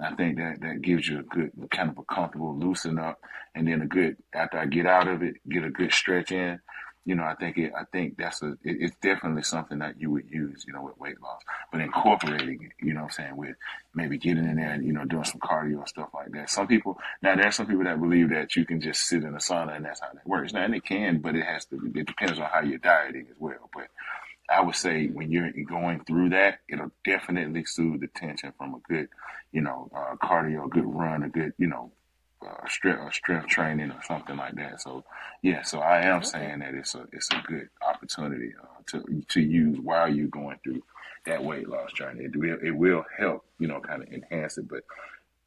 I 0.00 0.14
think 0.14 0.38
that 0.38 0.60
that 0.62 0.80
gives 0.80 1.08
you 1.08 1.18
a 1.18 1.22
good 1.24 1.50
kind 1.72 1.90
of 1.90 1.98
a 1.98 2.04
comfortable 2.04 2.56
loosen 2.56 2.98
up, 2.98 3.18
and 3.54 3.66
then 3.66 3.82
a 3.82 3.86
good 3.86 4.16
after 4.32 4.58
I 4.58 4.66
get 4.66 4.86
out 4.86 5.08
of 5.08 5.22
it, 5.22 5.34
get 5.48 5.64
a 5.64 5.70
good 5.70 5.92
stretch 5.92 6.30
in 6.30 6.60
you 7.10 7.16
know, 7.16 7.24
I 7.24 7.34
think 7.34 7.58
it, 7.58 7.72
I 7.76 7.82
think 7.90 8.16
that's 8.16 8.40
a, 8.40 8.50
it, 8.62 8.76
it's 8.78 8.96
definitely 9.02 9.42
something 9.42 9.80
that 9.80 10.00
you 10.00 10.12
would 10.12 10.30
use, 10.30 10.64
you 10.64 10.72
know, 10.72 10.82
with 10.82 10.96
weight 10.96 11.20
loss, 11.20 11.42
but 11.72 11.80
incorporating 11.80 12.62
it, 12.62 12.72
you 12.80 12.94
know 12.94 13.02
I'm 13.02 13.10
saying, 13.10 13.36
with 13.36 13.56
maybe 13.96 14.16
getting 14.16 14.44
in 14.44 14.54
there 14.54 14.70
and, 14.70 14.86
you 14.86 14.92
know, 14.92 15.04
doing 15.04 15.24
some 15.24 15.40
cardio 15.40 15.78
and 15.78 15.88
stuff 15.88 16.10
like 16.14 16.30
that. 16.30 16.50
Some 16.50 16.68
people, 16.68 17.00
now 17.20 17.34
there's 17.34 17.56
some 17.56 17.66
people 17.66 17.82
that 17.82 18.00
believe 18.00 18.30
that 18.30 18.54
you 18.54 18.64
can 18.64 18.80
just 18.80 19.08
sit 19.08 19.24
in 19.24 19.34
a 19.34 19.38
sauna 19.38 19.74
and 19.74 19.84
that's 19.84 19.98
how 19.98 20.12
that 20.14 20.24
works. 20.24 20.52
Now, 20.52 20.62
and 20.62 20.72
it 20.76 20.84
can, 20.84 21.18
but 21.18 21.34
it 21.34 21.44
has 21.44 21.64
to, 21.64 21.80
it 21.96 22.06
depends 22.06 22.38
on 22.38 22.46
how 22.46 22.60
you're 22.60 22.78
dieting 22.78 23.26
as 23.28 23.36
well. 23.40 23.68
But 23.74 23.88
I 24.48 24.60
would 24.60 24.76
say 24.76 25.08
when 25.08 25.32
you're 25.32 25.50
going 25.68 26.04
through 26.04 26.28
that, 26.28 26.60
it'll 26.68 26.92
definitely 27.04 27.64
soothe 27.64 28.02
the 28.02 28.06
tension 28.06 28.52
from 28.56 28.74
a 28.74 28.78
good, 28.88 29.08
you 29.50 29.62
know, 29.62 29.90
uh, 29.92 30.14
cardio, 30.24 30.66
a 30.66 30.68
good 30.68 30.86
run, 30.86 31.24
a 31.24 31.28
good, 31.28 31.54
you 31.58 31.66
know, 31.66 31.90
uh, 32.46 32.66
strength, 32.68 33.00
uh, 33.00 33.10
strength 33.10 33.46
training 33.48 33.90
or 33.90 34.02
something 34.06 34.36
like 34.36 34.54
that. 34.56 34.80
So 34.80 35.04
yeah, 35.42 35.62
so 35.62 35.80
I 35.80 36.02
am 36.02 36.18
okay. 36.18 36.26
saying 36.26 36.58
that 36.60 36.74
it's 36.74 36.94
a 36.94 37.06
it's 37.12 37.28
a 37.30 37.42
good 37.46 37.68
opportunity 37.86 38.52
uh, 38.62 38.82
to 38.88 39.22
to 39.28 39.40
use 39.40 39.78
while 39.80 40.12
you're 40.12 40.28
going 40.28 40.58
through 40.62 40.82
that 41.26 41.42
weight 41.42 41.68
loss 41.68 41.92
journey. 41.92 42.24
It 42.24 42.36
will 42.36 42.58
it 42.62 42.70
will 42.70 43.04
help 43.18 43.44
you 43.58 43.68
know 43.68 43.80
kind 43.80 44.02
of 44.02 44.08
enhance 44.08 44.58
it, 44.58 44.68
but 44.68 44.84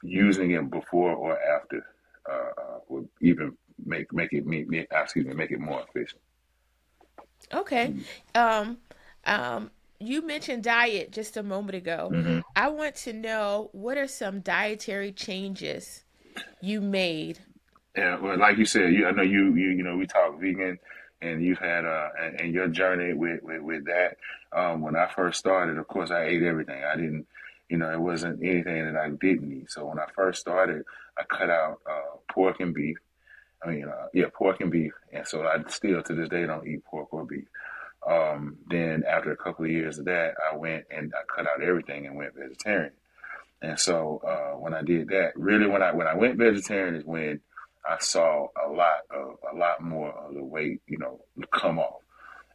using 0.02 0.52
it 0.52 0.70
before 0.70 1.14
or 1.14 1.38
after 1.42 1.86
uh, 2.30 2.62
uh 2.62 2.80
would 2.90 3.10
even 3.22 3.58
make 3.86 4.14
make 4.14 4.34
it 4.34 4.46
me, 4.46 4.64
me 4.66 4.86
excuse 4.92 5.26
me 5.26 5.34
make 5.34 5.52
it 5.52 5.60
more 5.60 5.84
efficient. 5.88 6.22
Okay, 7.54 7.88
mm-hmm. 7.88 8.42
um, 8.42 8.78
um 9.26 9.72
you 10.00 10.22
mentioned 10.22 10.64
diet 10.64 11.12
just 11.12 11.38
a 11.38 11.44
moment 11.44 11.76
ago. 11.76 12.10
Mm-hmm. 12.14 12.40
I 12.56 12.68
want 12.68 12.96
to 12.98 13.14
know 13.14 13.70
what 13.72 13.98
are 13.98 14.08
some 14.08 14.42
dietary 14.42 15.14
changes 15.14 16.03
you 16.62 16.82
made? 16.82 17.40
Yeah, 17.96 18.20
well, 18.20 18.38
like 18.38 18.58
you 18.58 18.66
said, 18.66 18.94
you 18.94 19.06
I 19.06 19.12
know 19.12 19.22
you 19.22 19.54
you 19.54 19.70
you 19.70 19.84
know 19.84 19.98
we 19.98 20.08
talk 20.08 20.40
vegan, 20.40 20.80
and 21.22 21.44
you've 21.44 21.60
had 21.60 21.86
uh 21.86 22.10
and, 22.20 22.42
and 22.42 22.54
your 22.54 22.68
journey 22.68 23.14
with 23.14 23.44
with, 23.44 23.62
with 23.62 23.86
that. 23.86 24.18
Um, 24.52 24.82
when 24.82 24.96
I 24.96 25.08
first 25.16 25.40
started, 25.40 25.78
of 25.78 25.88
course, 25.88 26.12
I 26.12 26.24
ate 26.26 26.44
everything. 26.44 26.84
I 26.84 26.96
didn't, 26.96 27.26
you 27.70 27.78
know, 27.78 27.92
it 27.92 28.00
wasn't 28.00 28.44
anything 28.44 28.86
that 28.86 28.96
I 28.96 29.10
didn't 29.10 29.52
eat. 29.52 29.72
So 29.72 29.86
when 29.86 30.00
I 30.00 30.06
first 30.16 30.42
started, 30.42 30.84
I 31.18 31.24
cut 31.24 31.50
out 31.50 31.82
uh, 31.90 32.18
pork 32.32 32.60
and 32.60 32.74
beef. 32.74 32.98
I 33.64 33.70
mean, 33.70 33.86
uh, 33.86 34.08
yeah, 34.14 34.26
pork 34.34 34.62
and 34.62 34.72
beef, 34.72 34.94
and 35.12 35.26
so 35.26 35.44
I 35.44 35.58
still 35.70 36.04
to 36.04 36.14
this 36.16 36.30
day 36.30 36.46
don't 36.46 36.68
eat 36.68 36.84
pork 36.86 37.14
or 37.14 37.26
beef. 37.26 37.48
Um, 38.06 38.58
then 38.70 39.04
after 39.08 39.32
a 39.32 39.38
couple 39.38 39.66
of 39.66 39.72
years 39.72 39.98
of 39.98 40.06
that, 40.06 40.36
I 40.52 40.56
went 40.58 40.86
and 40.92 41.14
I 41.16 41.24
cut 41.34 41.48
out 41.48 41.64
everything 41.64 42.06
and 42.06 42.16
went 42.16 42.36
vegetarian. 42.36 42.92
And 43.64 43.80
so 43.80 44.22
uh, 44.28 44.60
when 44.60 44.74
I 44.74 44.82
did 44.82 45.08
that, 45.08 45.32
really 45.36 45.68
when 45.68 45.82
I 45.82 45.94
when 45.94 46.06
I 46.06 46.16
went 46.16 46.38
vegetarian 46.38 46.96
is 46.96 47.06
when 47.06 47.40
I 47.90 47.98
saw 48.00 48.48
a 48.62 48.70
lot 48.70 49.00
of 49.10 49.38
a 49.52 49.56
lot 49.56 49.82
more 49.82 50.12
of 50.12 50.34
the 50.34 50.44
weight, 50.44 50.82
you 50.86 50.98
know, 50.98 51.22
come 51.52 51.80
off. 51.80 52.02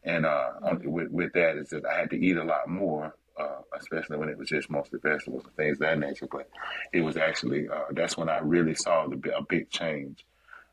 And 0.03 0.25
uh, 0.25 0.51
with 0.83 1.09
with 1.09 1.33
that 1.33 1.57
is 1.57 1.69
that 1.69 1.83
I 1.85 1.99
had 1.99 2.11
to 2.11 2.15
eat 2.15 2.37
a 2.37 2.43
lot 2.43 2.69
more, 2.69 3.15
uh, 3.39 3.61
especially 3.75 4.17
when 4.17 4.29
it 4.29 4.37
was 4.37 4.49
just 4.49 4.69
mostly 4.69 4.99
vegetables 5.01 5.45
and 5.45 5.55
things 5.55 5.77
of 5.77 5.79
that 5.79 5.97
nature. 5.97 6.27
But 6.31 6.47
it 6.93 7.01
was 7.01 7.17
actually 7.17 7.67
uh, 7.67 7.85
that's 7.91 8.15
when 8.15 8.29
I 8.29 8.37
really 8.37 8.75
saw 8.75 9.07
the 9.07 9.35
a 9.35 9.41
big 9.41 9.71
change 9.71 10.23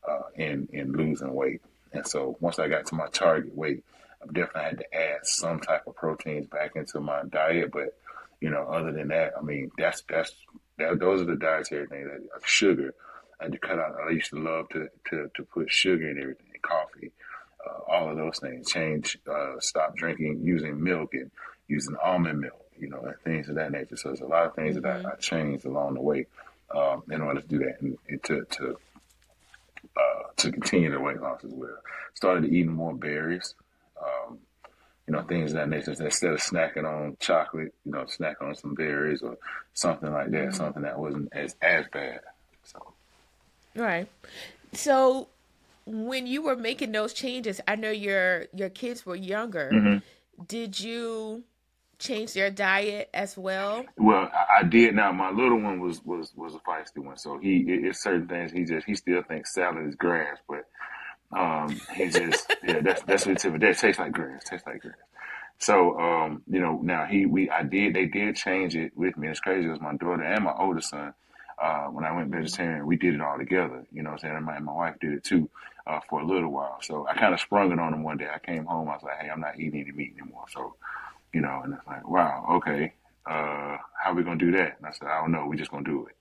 uh, 0.06 0.28
in 0.34 0.68
in 0.70 0.92
losing 0.92 1.32
weight. 1.32 1.62
And 1.92 2.06
so 2.06 2.36
once 2.40 2.58
I 2.58 2.68
got 2.68 2.84
to 2.86 2.94
my 2.94 3.06
target 3.08 3.56
weight, 3.56 3.84
I 4.22 4.26
definitely 4.26 4.62
had 4.62 4.78
to 4.78 4.94
add 4.94 5.18
some 5.22 5.60
type 5.60 5.86
of 5.86 5.96
proteins 5.96 6.46
back 6.46 6.76
into 6.76 7.00
my 7.00 7.22
diet, 7.24 7.70
but 7.72 7.96
you 8.40 8.50
know, 8.50 8.64
other 8.64 8.92
than 8.92 9.08
that, 9.08 9.32
I 9.38 9.42
mean, 9.42 9.70
that's 9.78 10.02
that's 10.08 10.32
that, 10.78 10.98
those 10.98 11.22
are 11.22 11.26
the 11.26 11.36
dietary 11.36 11.86
things. 11.86 12.06
That, 12.06 12.20
like 12.34 12.46
sugar, 12.46 12.94
I 13.40 13.44
had 13.44 13.52
to 13.52 13.58
cut 13.58 13.78
out. 13.78 13.96
I 14.06 14.10
used 14.10 14.30
to 14.30 14.40
love 14.40 14.68
to 14.70 14.88
to, 15.10 15.30
to 15.34 15.42
put 15.44 15.70
sugar 15.70 16.10
in 16.10 16.20
everything, 16.20 16.46
coffee, 16.62 17.12
uh, 17.66 17.92
all 17.92 18.10
of 18.10 18.16
those 18.16 18.38
things. 18.38 18.70
Change, 18.70 19.18
uh, 19.30 19.58
stop 19.60 19.96
drinking, 19.96 20.40
using 20.42 20.82
milk 20.82 21.14
and 21.14 21.30
using 21.68 21.96
almond 22.02 22.40
milk. 22.40 22.66
you 22.78 22.88
know, 22.88 23.00
and 23.00 23.14
things 23.24 23.48
of 23.48 23.54
that 23.56 23.72
nature. 23.72 23.96
So 23.96 24.08
there's 24.08 24.20
a 24.20 24.26
lot 24.26 24.46
of 24.46 24.54
things 24.54 24.76
mm-hmm. 24.76 25.02
that 25.02 25.06
I, 25.06 25.12
I, 25.12 25.16
changed 25.16 25.64
along 25.64 25.94
the 25.94 26.02
way 26.02 26.26
um, 26.74 27.02
in 27.10 27.22
order 27.22 27.40
to 27.40 27.48
do 27.48 27.58
that 27.60 27.80
and, 27.80 27.96
and 28.08 28.22
to 28.24 28.44
to 28.44 28.78
uh, 29.96 30.22
to 30.36 30.52
continue 30.52 30.90
the 30.90 31.00
weight 31.00 31.20
loss 31.20 31.44
as 31.44 31.52
well. 31.52 31.78
Started 32.14 32.44
eating 32.46 32.72
more 32.72 32.94
berries. 32.94 33.54
Um, 34.00 34.38
you 35.06 35.12
know, 35.12 35.22
things 35.22 35.52
of 35.52 35.56
that 35.56 35.68
nature. 35.68 35.92
Instead 35.92 36.32
of 36.32 36.40
snacking 36.40 36.84
on 36.84 37.16
chocolate, 37.20 37.74
you 37.84 37.92
know, 37.92 38.04
snack 38.06 38.36
on 38.40 38.54
some 38.54 38.74
berries 38.74 39.22
or 39.22 39.36
something 39.72 40.12
like 40.12 40.30
that, 40.30 40.46
mm-hmm. 40.46 40.56
something 40.56 40.82
that 40.82 40.98
wasn't 40.98 41.28
as 41.32 41.54
as 41.62 41.86
bad. 41.92 42.20
So, 42.64 42.92
right. 43.74 44.08
So, 44.72 45.28
when 45.86 46.26
you 46.26 46.42
were 46.42 46.56
making 46.56 46.92
those 46.92 47.12
changes, 47.12 47.60
I 47.68 47.76
know 47.76 47.90
your 47.90 48.46
your 48.54 48.70
kids 48.70 49.06
were 49.06 49.16
younger. 49.16 49.70
Mm-hmm. 49.72 50.44
Did 50.46 50.78
you 50.80 51.44
change 51.98 52.34
their 52.34 52.50
diet 52.50 53.08
as 53.14 53.36
well? 53.38 53.84
Well, 53.96 54.30
I, 54.32 54.60
I, 54.60 54.62
did. 54.64 54.94
Now 54.94 55.12
my 55.12 55.30
little 55.30 55.60
one 55.60 55.80
was 55.80 56.04
was 56.04 56.32
was 56.36 56.54
a 56.54 56.58
feisty 56.58 57.04
one, 57.04 57.16
so 57.16 57.38
he 57.38 57.58
it, 57.58 57.84
it's 57.84 58.02
certain 58.02 58.28
things 58.28 58.52
he 58.52 58.64
just 58.64 58.86
he 58.86 58.94
still 58.94 59.22
thinks 59.22 59.54
salad 59.54 59.86
is 59.86 59.94
grass, 59.94 60.38
but 60.48 60.64
um 61.32 61.80
he 61.94 62.08
just 62.10 62.46
yeah 62.62 62.80
that's 62.82 63.02
that's 63.02 63.26
what 63.26 63.44
it 63.44 63.60
that 63.60 63.78
tastes 63.78 63.98
like 63.98 64.12
grass, 64.12 64.44
tastes 64.44 64.66
like 64.66 64.82
grass. 64.82 64.94
So 65.58 65.98
um 65.98 66.42
you 66.48 66.60
know 66.60 66.80
now 66.82 67.06
he 67.06 67.26
we 67.26 67.50
I 67.50 67.62
did 67.62 67.94
they 67.94 68.06
did 68.06 68.36
change 68.36 68.76
it 68.76 68.92
with 68.96 69.16
me. 69.16 69.28
It's 69.28 69.40
crazy. 69.40 69.68
It 69.68 69.72
was 69.72 69.80
my 69.80 69.96
daughter 69.96 70.22
and 70.22 70.44
my 70.44 70.54
older 70.58 70.80
son. 70.80 71.14
Uh, 71.62 71.86
when 71.86 72.04
I 72.04 72.14
went 72.14 72.30
vegetarian, 72.30 72.86
we 72.86 72.96
did 72.96 73.14
it 73.14 73.20
all 73.22 73.38
together. 73.38 73.86
You 73.92 74.02
know 74.02 74.10
what 74.10 74.16
I'm 74.16 74.20
saying? 74.20 74.36
And 74.36 74.44
my, 74.46 74.58
my 74.60 74.72
wife 74.74 74.96
did 75.00 75.12
it 75.14 75.24
too 75.24 75.48
uh, 75.86 76.00
for 76.08 76.20
a 76.20 76.26
little 76.26 76.50
while. 76.52 76.78
So 76.82 77.06
I 77.08 77.14
kind 77.14 77.34
of 77.34 77.40
sprung 77.40 77.72
it 77.72 77.78
on 77.78 77.94
him 77.94 78.02
one 78.02 78.18
day. 78.18 78.28
I 78.34 78.38
came 78.40 78.66
home. 78.66 78.88
I 78.90 78.94
was 78.94 79.02
like, 79.04 79.20
hey, 79.20 79.30
I'm 79.30 79.40
not 79.40 79.58
eating 79.58 79.80
any 79.80 79.92
meat 79.92 80.14
anymore. 80.20 80.46
So 80.52 80.74
you 81.32 81.40
know, 81.42 81.62
and 81.64 81.74
it's 81.74 81.86
like, 81.86 82.08
wow, 82.08 82.46
okay, 82.56 82.94
uh, 83.26 83.76
how 84.02 84.12
are 84.12 84.14
we 84.14 84.24
gonna 84.24 84.38
do 84.38 84.52
that? 84.52 84.76
And 84.78 84.86
I 84.86 84.92
said, 84.92 85.08
I 85.08 85.20
don't 85.20 85.32
know, 85.32 85.46
we're 85.48 85.56
just 85.56 85.70
gonna 85.70 85.84
do 85.84 86.06
it. 86.06 86.16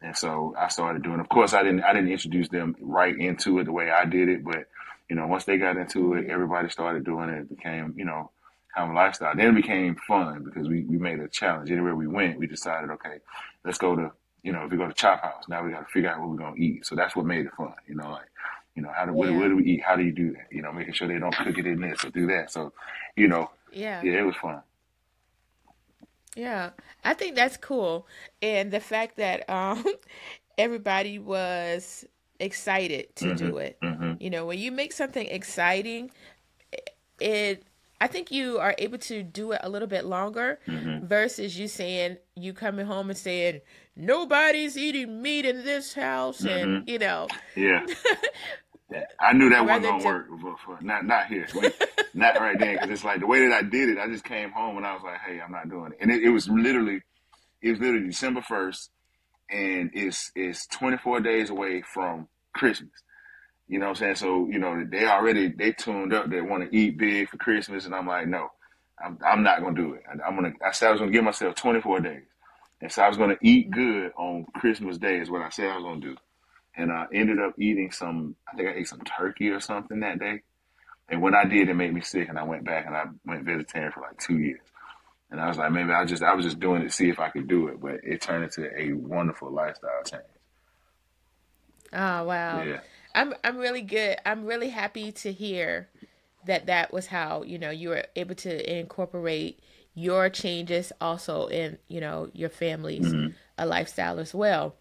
And 0.00 0.16
so 0.16 0.54
I 0.58 0.68
started 0.68 1.02
doing. 1.02 1.20
Of 1.20 1.28
course, 1.28 1.54
I 1.54 1.62
didn't 1.62 1.82
I 1.82 1.92
didn't 1.92 2.10
introduce 2.10 2.48
them 2.48 2.76
right 2.80 3.16
into 3.16 3.58
it 3.58 3.64
the 3.64 3.72
way 3.72 3.90
I 3.90 4.04
did 4.04 4.28
it, 4.28 4.44
but 4.44 4.68
you 5.08 5.16
know, 5.16 5.26
once 5.26 5.44
they 5.44 5.58
got 5.58 5.76
into 5.76 6.14
it, 6.14 6.28
everybody 6.28 6.68
started 6.68 7.04
doing 7.04 7.30
it. 7.30 7.40
It 7.40 7.48
became 7.48 7.94
you 7.96 8.04
know 8.04 8.30
kind 8.74 8.90
of 8.90 8.94
a 8.94 8.98
lifestyle. 8.98 9.34
Then 9.34 9.48
it 9.48 9.60
became 9.60 9.96
fun 10.06 10.44
because 10.44 10.68
we 10.68 10.84
we 10.84 10.98
made 10.98 11.18
a 11.18 11.28
challenge. 11.28 11.70
Anywhere 11.70 11.96
we 11.96 12.06
went, 12.06 12.38
we 12.38 12.46
decided, 12.46 12.90
okay, 12.90 13.18
let's 13.64 13.78
go 13.78 13.96
to 13.96 14.12
you 14.42 14.52
know 14.52 14.64
if 14.64 14.70
we 14.70 14.76
go 14.76 14.86
to 14.86 14.94
Chop 14.94 15.22
House, 15.22 15.44
now 15.48 15.64
we 15.64 15.72
got 15.72 15.80
to 15.80 15.92
figure 15.92 16.10
out 16.10 16.20
what 16.20 16.30
we're 16.30 16.36
gonna 16.36 16.56
eat. 16.56 16.86
So 16.86 16.94
that's 16.94 17.16
what 17.16 17.26
made 17.26 17.46
it 17.46 17.52
fun. 17.56 17.74
You 17.88 17.96
know, 17.96 18.10
like 18.10 18.28
you 18.76 18.82
know 18.82 18.92
how 18.96 19.04
do 19.04 19.10
yeah. 19.10 19.16
what, 19.16 19.32
what 19.32 19.48
do 19.48 19.56
we 19.56 19.64
eat? 19.64 19.82
How 19.82 19.96
do 19.96 20.04
you 20.04 20.12
do 20.12 20.32
that? 20.32 20.46
You 20.52 20.62
know, 20.62 20.72
making 20.72 20.94
sure 20.94 21.08
they 21.08 21.18
don't 21.18 21.34
cook 21.34 21.58
it 21.58 21.66
in 21.66 21.80
this 21.80 22.04
or 22.04 22.10
do 22.10 22.28
that. 22.28 22.52
So 22.52 22.72
you 23.16 23.26
know, 23.26 23.50
yeah. 23.72 24.00
Yeah, 24.02 24.20
it 24.20 24.26
was 24.26 24.36
fun. 24.36 24.62
Yeah, 26.38 26.70
I 27.04 27.14
think 27.14 27.34
that's 27.34 27.56
cool, 27.56 28.06
and 28.40 28.70
the 28.70 28.78
fact 28.78 29.16
that 29.16 29.48
um, 29.50 29.84
everybody 30.58 31.18
was 31.18 32.04
excited 32.38 33.14
to 33.16 33.26
mm-hmm. 33.26 33.36
do 33.36 33.56
it. 33.58 33.76
Mm-hmm. 33.82 34.12
You 34.20 34.30
know, 34.30 34.46
when 34.46 34.60
you 34.60 34.70
make 34.70 34.92
something 34.92 35.26
exciting, 35.26 36.12
it 37.18 37.64
I 38.00 38.06
think 38.06 38.30
you 38.30 38.58
are 38.58 38.76
able 38.78 38.98
to 38.98 39.24
do 39.24 39.50
it 39.50 39.60
a 39.64 39.68
little 39.68 39.88
bit 39.88 40.04
longer 40.04 40.60
mm-hmm. 40.68 41.06
versus 41.06 41.58
you 41.58 41.66
saying 41.66 42.18
you 42.36 42.52
coming 42.52 42.86
home 42.86 43.10
and 43.10 43.18
saying 43.18 43.60
nobody's 43.96 44.78
eating 44.78 45.20
meat 45.20 45.44
in 45.44 45.64
this 45.64 45.94
house 45.94 46.40
and 46.44 46.68
mm-hmm. 46.70 46.88
you 46.88 47.00
know 47.00 47.26
yeah 47.56 47.84
I 49.20 49.34
knew 49.34 49.50
that 49.50 49.66
wasn't 49.66 50.02
gonna 50.02 50.04
work, 50.04 50.82
not 50.82 51.04
not 51.04 51.26
here, 51.26 51.46
not 52.14 52.40
right 52.40 52.58
then, 52.58 52.74
because 52.74 52.90
it's 52.90 53.04
like 53.04 53.20
the 53.20 53.26
way 53.26 53.46
that 53.46 53.52
I 53.52 53.62
did 53.62 53.90
it. 53.90 53.98
I 53.98 54.06
just 54.06 54.24
came 54.24 54.50
home 54.50 54.78
and 54.78 54.86
I 54.86 54.94
was 54.94 55.02
like, 55.02 55.20
"Hey, 55.20 55.40
I'm 55.40 55.52
not 55.52 55.68
doing 55.68 55.92
it," 55.92 55.98
and 56.00 56.10
it, 56.10 56.22
it 56.22 56.30
was 56.30 56.48
literally, 56.48 57.02
it 57.60 57.70
was 57.70 57.80
literally 57.80 58.06
December 58.06 58.40
first, 58.40 58.90
and 59.50 59.90
it's 59.92 60.32
it's 60.34 60.66
24 60.68 61.20
days 61.20 61.50
away 61.50 61.82
from 61.82 62.28
Christmas. 62.54 62.90
You 63.66 63.78
know 63.78 63.86
what 63.86 63.90
I'm 63.90 63.96
saying? 63.96 64.14
So 64.16 64.48
you 64.50 64.58
know 64.58 64.82
they 64.90 65.06
already 65.06 65.48
they 65.48 65.72
tuned 65.72 66.14
up. 66.14 66.30
They 66.30 66.40
want 66.40 66.70
to 66.70 66.74
eat 66.76 66.96
big 66.96 67.28
for 67.28 67.36
Christmas, 67.36 67.84
and 67.84 67.94
I'm 67.94 68.06
like, 68.06 68.26
no, 68.26 68.48
I'm 69.04 69.18
I'm 69.24 69.42
not 69.42 69.60
gonna 69.60 69.76
do 69.76 69.92
it. 69.92 70.04
I'm 70.26 70.34
gonna. 70.34 70.52
I 70.64 70.72
said 70.72 70.88
I 70.88 70.92
was 70.92 71.00
gonna 71.00 71.12
give 71.12 71.24
myself 71.24 71.54
24 71.56 72.00
days, 72.00 72.22
and 72.80 72.90
so 72.90 73.02
I 73.02 73.08
was 73.08 73.18
gonna 73.18 73.36
eat 73.42 73.70
good 73.70 74.12
on 74.16 74.46
Christmas 74.54 74.96
Day 74.96 75.18
is 75.18 75.28
what 75.28 75.42
I 75.42 75.50
said 75.50 75.68
I 75.68 75.76
was 75.76 75.84
gonna 75.84 76.00
do 76.00 76.16
and 76.78 76.92
I 76.92 77.06
ended 77.12 77.40
up 77.40 77.54
eating 77.58 77.90
some. 77.90 78.36
I 78.50 78.56
think 78.56 78.68
I 78.68 78.72
ate 78.72 78.88
some 78.88 79.00
turkey 79.00 79.50
or 79.50 79.60
something 79.60 80.00
that 80.00 80.20
day. 80.20 80.42
And 81.10 81.20
when 81.20 81.34
I 81.34 81.44
did, 81.44 81.68
it 81.68 81.74
made 81.74 81.92
me 81.92 82.00
sick, 82.00 82.28
and 82.28 82.38
I 82.38 82.44
went 82.44 82.64
back 82.64 82.86
and 82.86 82.96
I 82.96 83.04
went 83.26 83.44
vegetarian 83.44 83.92
for 83.92 84.00
like 84.00 84.18
two 84.18 84.38
years. 84.38 84.60
And 85.30 85.40
I 85.40 85.48
was 85.48 85.58
like, 85.58 85.72
maybe 85.72 85.90
I 85.90 86.04
just 86.04 86.22
I 86.22 86.34
was 86.34 86.44
just 86.44 86.60
doing 86.60 86.82
it 86.82 86.84
to 86.84 86.90
see 86.90 87.10
if 87.10 87.18
I 87.18 87.28
could 87.28 87.48
do 87.48 87.68
it, 87.68 87.80
but 87.80 87.96
it 88.04 88.22
turned 88.22 88.44
into 88.44 88.70
a 88.78 88.92
wonderful 88.92 89.50
lifestyle 89.50 90.02
change. 90.04 90.22
Oh 91.92 92.24
wow! 92.24 92.62
Yeah. 92.62 92.80
I'm 93.14 93.34
I'm 93.42 93.58
really 93.58 93.82
good. 93.82 94.16
I'm 94.24 94.46
really 94.46 94.68
happy 94.68 95.12
to 95.12 95.32
hear 95.32 95.88
that 96.46 96.66
that 96.66 96.92
was 96.92 97.06
how 97.06 97.42
you 97.42 97.58
know 97.58 97.70
you 97.70 97.88
were 97.90 98.04
able 98.14 98.36
to 98.36 98.78
incorporate 98.78 99.60
your 99.94 100.30
changes 100.30 100.92
also 101.00 101.46
in 101.48 101.78
you 101.88 102.00
know 102.00 102.30
your 102.32 102.50
family's 102.50 103.12
mm-hmm. 103.12 103.32
a 103.58 103.66
lifestyle 103.66 104.20
as 104.20 104.32
well. 104.32 104.76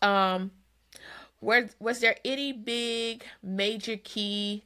Um, 0.00 0.52
was 1.40 1.76
was 1.78 2.00
there 2.00 2.16
any 2.24 2.52
big 2.52 3.24
major 3.42 3.96
key 3.96 4.64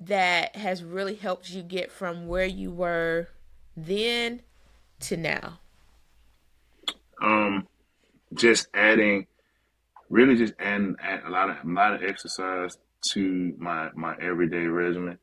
that 0.00 0.54
has 0.56 0.84
really 0.84 1.14
helped 1.14 1.50
you 1.50 1.62
get 1.62 1.90
from 1.90 2.28
where 2.28 2.46
you 2.46 2.70
were 2.70 3.28
then 3.76 4.42
to 5.00 5.16
now? 5.16 5.58
Um, 7.20 7.66
just 8.34 8.68
adding, 8.74 9.26
really 10.08 10.36
just 10.36 10.54
adding, 10.58 10.96
adding 11.02 11.26
a 11.26 11.30
lot 11.30 11.50
of 11.50 11.56
a 11.64 11.68
lot 11.68 11.94
of 11.94 12.02
exercise 12.02 12.76
to 13.12 13.54
my 13.58 13.90
my 13.94 14.14
everyday 14.20 14.66
regimen, 14.66 15.18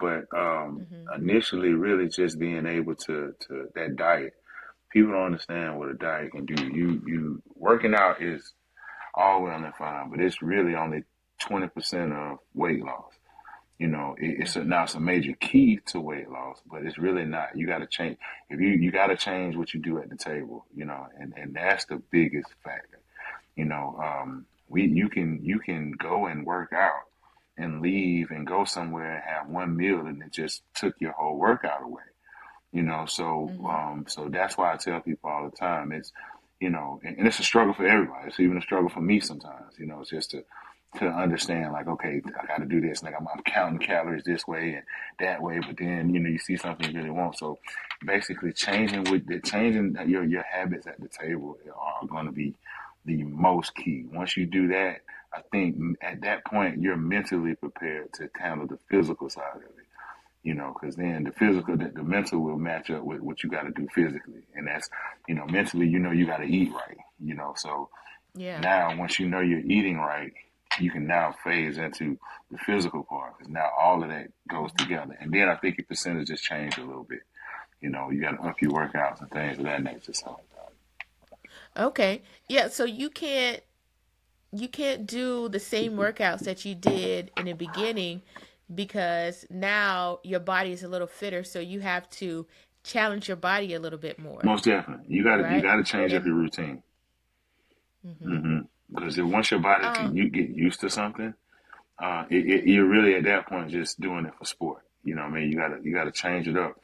but 0.00 0.26
um, 0.34 0.86
mm-hmm. 0.86 1.22
initially, 1.22 1.70
really 1.70 2.08
just 2.08 2.38
being 2.38 2.66
able 2.66 2.94
to 2.94 3.34
to 3.48 3.68
that 3.74 3.96
diet. 3.96 4.34
People 4.92 5.12
don't 5.12 5.26
understand 5.26 5.78
what 5.78 5.90
a 5.90 5.94
diet 5.94 6.32
can 6.32 6.46
do. 6.46 6.64
You 6.64 7.02
you 7.06 7.42
working 7.54 7.94
out 7.94 8.22
is 8.22 8.52
all 9.16 9.42
well 9.42 9.64
and 9.64 9.74
fine, 9.74 10.10
but 10.10 10.20
it's 10.20 10.42
really 10.42 10.74
only 10.74 11.04
20% 11.40 12.12
of 12.12 12.38
weight 12.54 12.84
loss. 12.84 13.12
You 13.78 13.88
know, 13.88 14.14
it, 14.18 14.40
it's 14.40 14.56
a, 14.56 14.64
now 14.64 14.84
it's 14.84 14.94
a 14.94 15.00
major 15.00 15.34
key 15.34 15.80
to 15.86 16.00
weight 16.00 16.30
loss, 16.30 16.60
but 16.70 16.82
it's 16.84 16.98
really 16.98 17.24
not. 17.24 17.56
You 17.56 17.66
got 17.66 17.78
to 17.78 17.86
change. 17.86 18.16
If 18.48 18.58
you 18.60 18.68
you 18.68 18.90
got 18.90 19.08
to 19.08 19.16
change 19.16 19.54
what 19.54 19.74
you 19.74 19.80
do 19.80 19.98
at 19.98 20.08
the 20.08 20.16
table, 20.16 20.64
you 20.74 20.86
know, 20.86 21.06
and 21.18 21.34
and 21.36 21.54
that's 21.54 21.84
the 21.84 22.00
biggest 22.10 22.48
factor. 22.64 23.00
You 23.54 23.66
know, 23.66 23.98
um, 24.02 24.46
we 24.68 24.86
you 24.86 25.10
can 25.10 25.40
you 25.42 25.58
can 25.58 25.92
go 25.92 26.26
and 26.26 26.46
work 26.46 26.72
out 26.72 27.02
and 27.58 27.82
leave 27.82 28.30
and 28.30 28.46
go 28.46 28.64
somewhere 28.64 29.16
and 29.16 29.24
have 29.24 29.48
one 29.48 29.76
meal 29.76 30.00
and 30.00 30.22
it 30.22 30.32
just 30.32 30.62
took 30.74 30.94
your 31.00 31.12
whole 31.12 31.36
workout 31.36 31.82
away. 31.82 32.02
You 32.72 32.82
know, 32.82 33.06
so 33.06 33.50
mm-hmm. 33.50 33.66
um, 33.66 34.04
so 34.08 34.28
that's 34.28 34.56
why 34.56 34.72
I 34.72 34.76
tell 34.76 35.00
people 35.00 35.30
all 35.30 35.48
the 35.48 35.56
time 35.56 35.92
it's 35.92 36.12
you 36.60 36.70
know, 36.70 37.00
and, 37.04 37.18
and, 37.18 37.26
it's 37.26 37.38
a 37.38 37.44
struggle 37.44 37.74
for 37.74 37.86
everybody. 37.86 38.28
It's 38.28 38.40
even 38.40 38.56
a 38.56 38.62
struggle 38.62 38.88
for 38.88 39.00
me 39.00 39.20
sometimes, 39.20 39.78
you 39.78 39.86
know, 39.86 40.00
it's 40.00 40.10
just 40.10 40.30
to, 40.30 40.44
to 40.98 41.06
understand 41.06 41.72
like, 41.72 41.86
okay, 41.86 42.22
I 42.40 42.46
got 42.46 42.58
to 42.58 42.64
do 42.64 42.80
this. 42.80 43.02
Like 43.02 43.14
I'm, 43.18 43.26
I'm, 43.28 43.42
counting 43.42 43.78
calories 43.78 44.24
this 44.24 44.46
way 44.46 44.74
and 44.74 44.82
that 45.20 45.42
way, 45.42 45.60
but 45.60 45.76
then, 45.76 46.10
you 46.10 46.20
know, 46.20 46.30
you 46.30 46.38
see 46.38 46.56
something 46.56 46.90
you 46.90 46.98
really 46.98 47.10
want. 47.10 47.38
So 47.38 47.58
basically 48.04 48.52
changing 48.52 49.04
with 49.04 49.26
the 49.26 49.40
changing 49.40 49.96
your, 50.06 50.24
your 50.24 50.42
habits 50.42 50.86
at 50.86 51.00
the 51.00 51.08
table 51.08 51.58
are 51.74 52.06
going 52.06 52.26
to 52.26 52.32
be 52.32 52.54
the 53.04 53.22
most 53.24 53.74
key. 53.74 54.04
Once 54.12 54.36
you 54.36 54.46
do 54.46 54.68
that, 54.68 55.00
I 55.34 55.42
think 55.52 55.76
at 56.00 56.22
that 56.22 56.44
point 56.46 56.80
you're 56.80 56.96
mentally 56.96 57.54
prepared 57.54 58.12
to 58.14 58.30
handle 58.38 58.66
the 58.66 58.78
physical 58.88 59.28
side 59.28 59.56
of 59.56 59.62
it 59.62 59.85
you 60.46 60.54
know, 60.54 60.72
because 60.72 60.94
then 60.94 61.24
the 61.24 61.32
physical, 61.32 61.76
the, 61.76 61.88
the, 61.88 62.04
mental 62.04 62.38
will 62.38 62.56
match 62.56 62.88
up 62.90 63.02
with 63.02 63.20
what 63.20 63.42
you 63.42 63.50
got 63.50 63.62
to 63.62 63.72
do 63.72 63.88
physically, 63.92 64.44
and 64.54 64.68
that's, 64.68 64.88
you 65.26 65.34
know, 65.34 65.44
mentally, 65.46 65.88
you 65.88 65.98
know, 65.98 66.12
you 66.12 66.24
got 66.24 66.36
to 66.36 66.44
eat 66.44 66.72
right, 66.72 66.96
you 67.18 67.34
know, 67.34 67.52
so 67.56 67.88
yeah. 68.36 68.60
now 68.60 68.96
once 68.96 69.18
you 69.18 69.28
know 69.28 69.40
you're 69.40 69.58
eating 69.58 69.98
right, 69.98 70.32
you 70.78 70.92
can 70.92 71.04
now 71.04 71.34
phase 71.42 71.78
into 71.78 72.16
the 72.52 72.58
physical 72.58 73.02
part 73.02 73.36
because 73.36 73.52
now 73.52 73.68
all 73.76 74.04
of 74.04 74.08
that 74.08 74.28
goes 74.48 74.70
together, 74.78 75.18
and 75.20 75.32
then 75.32 75.48
I 75.48 75.56
think 75.56 75.78
your 75.78 75.86
percentages 75.86 76.40
change 76.40 76.78
a 76.78 76.84
little 76.84 77.02
bit, 77.02 77.22
you 77.80 77.90
know, 77.90 78.10
you 78.10 78.20
got 78.20 78.40
to 78.40 78.42
up 78.42 78.62
your 78.62 78.70
workouts 78.70 79.22
and 79.22 79.30
things 79.32 79.58
of 79.58 79.64
that 79.64 79.82
nature. 79.82 80.12
So, 80.12 80.38
okay, 81.76 82.22
yeah, 82.48 82.68
so 82.68 82.84
you 82.84 83.10
can't 83.10 83.62
you 84.52 84.68
can't 84.68 85.08
do 85.08 85.48
the 85.48 85.58
same 85.58 85.94
workouts 85.94 86.44
that 86.44 86.64
you 86.64 86.76
did 86.76 87.32
in 87.36 87.46
the 87.46 87.52
beginning 87.52 88.22
because 88.74 89.46
now 89.50 90.20
your 90.22 90.40
body 90.40 90.72
is 90.72 90.82
a 90.82 90.88
little 90.88 91.06
fitter, 91.06 91.44
so 91.44 91.60
you 91.60 91.80
have 91.80 92.08
to 92.10 92.46
challenge 92.82 93.28
your 93.28 93.36
body 93.36 93.74
a 93.74 93.80
little 93.80 93.98
bit 93.98 94.18
more. 94.18 94.40
Most 94.44 94.64
definitely, 94.64 95.06
you 95.08 95.24
got 95.24 95.36
to 95.36 95.42
right? 95.44 95.56
you 95.56 95.62
got 95.62 95.76
to 95.76 95.84
change 95.84 96.12
up 96.14 96.24
your 96.24 96.34
routine. 96.34 96.82
Mm-hmm. 98.06 98.32
Mm-hmm. 98.32 98.58
Because 98.94 99.18
if 99.18 99.24
once 99.24 99.50
your 99.50 99.60
body 99.60 99.84
um, 99.84 100.16
you 100.16 100.30
get 100.30 100.50
used 100.50 100.80
to 100.80 100.90
something, 100.90 101.34
uh, 101.98 102.24
it, 102.30 102.46
it, 102.46 102.66
you're 102.66 102.86
really 102.86 103.14
at 103.14 103.24
that 103.24 103.48
point 103.48 103.70
just 103.70 104.00
doing 104.00 104.26
it 104.26 104.32
for 104.38 104.44
sport. 104.44 104.82
You 105.02 105.14
know, 105.14 105.22
what 105.22 105.32
I 105.32 105.40
mean, 105.40 105.50
you 105.50 105.56
gotta 105.56 105.78
you 105.82 105.92
gotta 105.94 106.12
change 106.12 106.46
it 106.48 106.56
up 106.56 106.76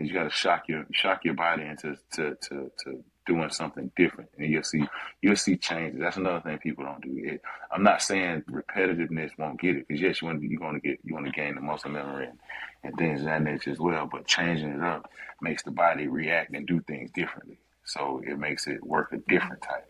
because 0.00 0.10
you 0.10 0.18
got 0.18 0.24
to 0.24 0.30
shock 0.30 0.68
your 0.68 0.86
shock 0.92 1.24
your 1.24 1.34
body 1.34 1.64
into 1.64 1.96
to, 2.12 2.34
to, 2.34 2.70
to 2.84 3.04
doing 3.30 3.50
something 3.50 3.90
different, 3.96 4.28
and 4.36 4.50
you'll 4.52 4.70
see 4.72 4.84
you'll 5.22 5.36
see 5.36 5.56
changes. 5.56 6.00
That's 6.00 6.16
another 6.16 6.40
thing 6.40 6.58
people 6.58 6.84
don't 6.84 7.00
do. 7.00 7.14
It, 7.30 7.40
I'm 7.72 7.84
not 7.90 8.02
saying 8.02 8.42
repetitiveness 8.50 9.38
won't 9.38 9.60
get 9.60 9.76
it, 9.76 9.86
because 9.86 10.02
yes, 10.02 10.20
you 10.20 10.26
want 10.28 10.40
to 10.40 10.46
you 10.52 10.60
want 10.60 10.76
to 10.82 10.88
get 10.88 10.98
you 11.04 11.14
want 11.14 11.26
to 11.26 11.32
gain 11.32 11.54
the 11.54 11.60
muscle 11.60 11.90
memory 11.90 12.26
and, 12.26 12.38
and 12.84 12.92
things 12.96 13.20
of 13.20 13.26
that 13.26 13.42
nature 13.42 13.70
as 13.70 13.78
well. 13.78 14.08
But 14.10 14.26
changing 14.26 14.70
it 14.70 14.82
up 14.82 15.10
makes 15.40 15.62
the 15.62 15.70
body 15.70 16.08
react 16.08 16.54
and 16.54 16.66
do 16.66 16.80
things 16.80 17.10
differently. 17.12 17.58
So 17.84 18.20
it 18.26 18.38
makes 18.38 18.66
it 18.66 18.84
work 18.84 19.12
a 19.12 19.18
different 19.32 19.62
type. 19.62 19.86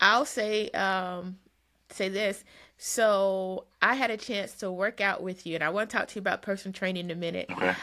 I'll 0.00 0.24
say 0.24 0.70
um, 0.70 1.38
say 1.90 2.08
this. 2.08 2.44
So 2.78 3.64
I 3.82 3.94
had 3.94 4.10
a 4.10 4.16
chance 4.16 4.54
to 4.60 4.72
work 4.72 5.00
out 5.00 5.22
with 5.22 5.46
you, 5.46 5.54
and 5.56 5.64
I 5.64 5.70
want 5.70 5.90
to 5.90 5.96
talk 5.96 6.08
to 6.08 6.14
you 6.14 6.20
about 6.20 6.40
personal 6.42 6.72
training 6.72 7.06
in 7.06 7.10
a 7.10 7.20
minute. 7.28 7.48
Okay. 7.50 7.74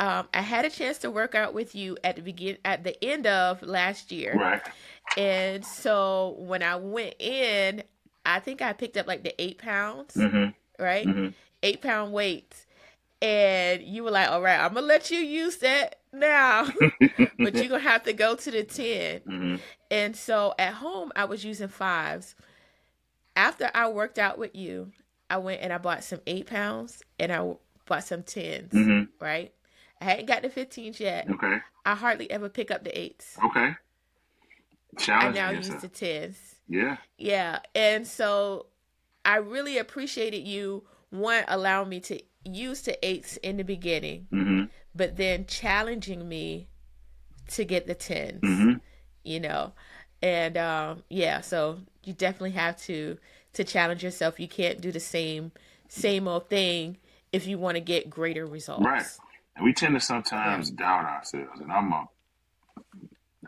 Um, 0.00 0.28
I 0.34 0.42
had 0.42 0.66
a 0.66 0.70
chance 0.70 0.98
to 1.00 1.12
work 1.12 1.36
out 1.36 1.54
with 1.54 1.76
you 1.76 1.98
at 2.04 2.16
the 2.16 2.22
begin 2.22 2.58
at 2.64 2.84
the 2.84 3.02
end 3.04 3.28
of 3.28 3.62
last 3.62 4.12
year, 4.12 4.40
Right. 4.40 4.62
and 5.16 5.64
so 5.64 6.36
when 6.38 6.62
I 6.62 6.76
went 6.76 7.14
in, 7.20 7.82
I 8.26 8.40
think 8.40 8.62
I 8.62 8.72
picked 8.72 8.96
up 8.96 9.06
like 9.06 9.24
the 9.24 9.40
eight 9.40 9.58
pounds, 9.58 10.16
Mm-hmm. 10.16 10.82
right? 10.82 11.10
Mm-hmm. 11.10 11.28
Eight 11.62 11.82
pound 11.82 12.12
weights, 12.12 12.66
and 13.22 13.82
you 13.82 14.04
were 14.04 14.10
like, 14.10 14.30
"All 14.30 14.42
right, 14.42 14.60
I'm 14.60 14.74
gonna 14.74 14.86
let 14.86 15.10
you 15.10 15.18
use 15.18 15.58
that 15.58 16.00
now, 16.12 16.68
but 17.42 17.60
you're 17.60 17.70
gonna 17.70 17.82
have 17.82 18.04
to 18.04 18.12
go 18.12 18.36
to 18.36 18.50
the 18.50 18.64
10 18.64 19.22
hmm 19.26 19.56
And 19.90 20.16
so 20.16 20.54
at 20.58 20.74
home, 20.74 21.12
I 21.16 21.24
was 21.26 21.44
using 21.44 21.68
fives. 21.68 22.36
After 23.36 23.70
I 23.74 23.88
worked 23.88 24.18
out 24.18 24.38
with 24.38 24.54
you, 24.54 24.92
I 25.30 25.38
went 25.38 25.62
and 25.62 25.72
I 25.72 25.78
bought 25.78 26.04
some 26.04 26.20
eight 26.26 26.46
pounds 26.46 27.02
and 27.18 27.32
I 27.32 27.54
bought 27.86 28.04
some 28.04 28.22
10s 28.22 28.72
hmm 28.72 29.02
right? 29.20 29.52
I 30.00 30.04
hadn't 30.04 30.26
got 30.26 30.42
the 30.42 30.48
15s 30.48 30.98
yet. 31.00 31.28
Okay. 31.30 31.58
I 31.84 31.94
hardly 31.94 32.30
ever 32.30 32.48
pick 32.48 32.70
up 32.70 32.84
the 32.84 32.98
eights. 32.98 33.36
Okay. 33.44 33.74
I 35.08 35.30
now 35.30 35.50
yourself. 35.50 35.82
use 35.82 35.82
the 35.82 35.88
10s. 35.88 36.36
Yeah. 36.68 36.96
Yeah. 37.18 37.60
And 37.74 38.06
so 38.06 38.66
I 39.24 39.36
really 39.36 39.78
appreciated 39.78 40.46
you, 40.46 40.84
one, 41.10 41.44
allowing 41.48 41.88
me 41.88 42.00
to 42.00 42.20
use 42.44 42.82
the 42.82 43.02
eights 43.06 43.36
in 43.38 43.56
the 43.56 43.64
beginning, 43.64 44.26
hmm 44.30 44.64
but 44.92 45.16
then 45.16 45.46
challenging 45.46 46.28
me 46.28 46.66
to 47.48 47.64
get 47.64 47.86
the 47.86 47.94
10s. 47.94 48.40
hmm 48.40 48.72
you 49.22 49.38
know 49.38 49.72
and 50.22 50.56
um 50.56 51.02
yeah 51.10 51.40
so 51.42 51.78
you 52.04 52.12
definitely 52.14 52.50
have 52.52 52.74
to 52.76 53.18
to 53.52 53.62
challenge 53.64 54.02
yourself 54.02 54.40
you 54.40 54.48
can't 54.48 54.80
do 54.80 54.90
the 54.90 54.98
same 55.00 55.52
same 55.88 56.26
old 56.26 56.48
thing 56.48 56.96
if 57.32 57.46
you 57.46 57.58
want 57.58 57.74
to 57.76 57.80
get 57.80 58.08
greater 58.08 58.46
results 58.46 58.82
Right. 58.84 59.06
And 59.56 59.64
we 59.64 59.72
tend 59.72 59.94
to 59.94 60.00
sometimes 60.00 60.70
doubt 60.70 61.04
ourselves, 61.04 61.60
and 61.60 61.70
I'm 61.72 61.92
a, 61.92 62.08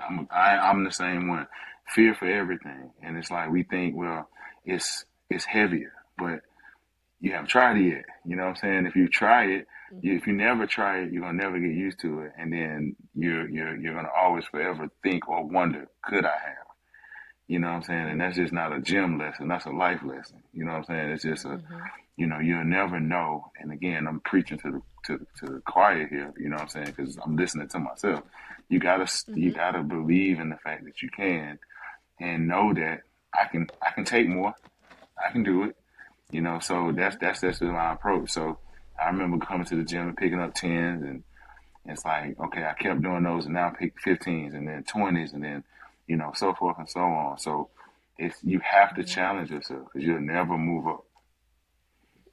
I'm 0.01 0.19
a, 0.31 0.35
I, 0.35 0.71
I'm 0.71 0.85
the 0.85 0.91
same 0.93 1.29
one. 1.29 1.47
Fear 1.95 2.15
for 2.15 2.27
everything, 2.31 2.91
and 3.03 3.17
it's 3.17 3.31
like 3.31 3.51
we 3.51 3.63
think, 3.65 3.97
well, 3.97 4.29
it's 4.65 5.05
it's 5.31 5.45
heavier, 5.45 5.93
but 6.19 6.41
you 7.21 7.33
haven't 7.33 7.49
tried 7.49 7.77
it 7.79 7.85
yet. 7.85 8.05
You 8.25 8.37
know 8.37 8.45
what 8.45 8.51
I'm 8.51 8.57
saying? 8.57 8.87
If 8.87 8.97
you 8.97 9.09
try 9.09 9.45
it, 9.47 9.67
you, 10.01 10.15
if 10.17 10.27
you 10.27 10.33
never 10.33 10.67
try 10.67 11.01
it, 11.01 11.13
you're 11.13 11.23
gonna 11.23 11.43
never 11.43 11.59
get 11.59 11.71
used 11.73 12.01
to 12.01 12.21
it, 12.21 12.33
and 12.39 12.53
then 12.53 12.97
you're 13.15 13.49
you're 13.49 13.77
you're 13.77 13.95
gonna 13.95 14.09
always 14.17 14.45
forever 14.47 14.89
think 15.03 15.29
or 15.29 15.45
wonder, 15.47 15.89
could 16.03 16.25
I 16.25 16.29
have? 16.31 16.57
You 17.49 17.59
know 17.59 17.69
what 17.69 17.75
I'm 17.77 17.83
saying? 17.83 18.09
And 18.09 18.21
that's 18.21 18.37
just 18.37 18.53
not 18.53 18.73
a 18.73 18.81
gym 18.81 19.19
lesson. 19.19 19.49
That's 19.49 19.67
a 19.67 19.71
life 19.71 20.01
lesson. 20.05 20.43
You 20.55 20.65
know 20.65 20.73
what 20.73 20.79
I'm 20.79 20.85
saying? 20.85 21.11
It's 21.11 21.23
just 21.25 21.45
a, 21.45 21.49
Mhm. 21.49 21.83
You 22.17 22.27
know, 22.27 22.39
you'll 22.39 22.65
never 22.65 23.01
know. 23.01 23.51
And 23.59 23.73
again, 23.73 24.07
I'm 24.07 24.21
preaching 24.21 24.59
to 24.59 24.71
the 24.71 24.83
to, 25.07 25.27
to 25.41 25.47
the 25.55 25.63
choir 25.67 26.07
here. 26.07 26.33
You 26.39 26.49
know 26.49 26.57
what 26.57 26.63
I'm 26.63 26.69
saying? 26.69 26.95
Because 26.97 27.19
I'm 27.25 27.37
listening 27.37 27.69
to 27.69 27.79
myself. 27.79 28.23
You 28.69 28.79
gotta 28.79 29.07
you 29.35 29.53
Mhm. 29.53 29.55
gotta 29.55 29.83
believe 29.83 30.41
in 30.41 30.51
the 30.51 30.57
fact 30.57 30.85
that 30.85 31.03
you 31.03 31.11
can, 31.11 31.59
and 32.21 32.49
know 32.49 32.73
that 32.75 33.03
I 33.35 33.47
can 33.47 33.69
I 33.87 33.91
can 33.93 34.05
take 34.05 34.29
more. 34.29 34.55
I 35.25 35.33
can 35.33 35.43
do 35.43 35.65
it. 35.65 35.77
You 36.31 36.41
know, 36.43 36.59
so 36.61 36.93
that's 36.93 37.17
that's 37.17 37.41
that's 37.41 37.61
my 37.61 37.93
approach. 37.93 38.31
So 38.31 38.59
I 39.03 39.09
remember 39.09 39.45
coming 39.45 39.67
to 39.67 39.77
the 39.77 39.85
gym 39.85 40.09
and 40.09 40.17
picking 40.17 40.41
up 40.41 40.55
tens, 40.55 41.03
and 41.03 41.25
it's 41.87 42.05
like 42.05 42.39
okay, 42.39 42.65
I 42.65 42.75
kept 42.75 43.03
doing 43.03 43.23
those, 43.25 43.47
and 43.47 43.55
now 43.55 43.69
I 43.69 43.71
pick 43.71 44.01
15s, 44.01 44.55
and 44.55 44.69
then 44.69 44.85
20s, 44.85 45.33
and 45.35 45.43
then 45.43 45.65
you 46.07 46.17
know 46.17 46.33
so 46.35 46.55
forth 46.55 46.79
and 46.79 46.89
so 46.89 47.01
on. 47.01 47.39
So 47.39 47.71
it's 48.19 48.37
you 48.43 48.61
have 48.61 48.95
to 48.97 49.05
challenge 49.05 49.51
yourself 49.51 49.89
because 49.93 50.07
you'll 50.07 50.21
never 50.21 50.57
move 50.57 50.87
up. 50.87 51.05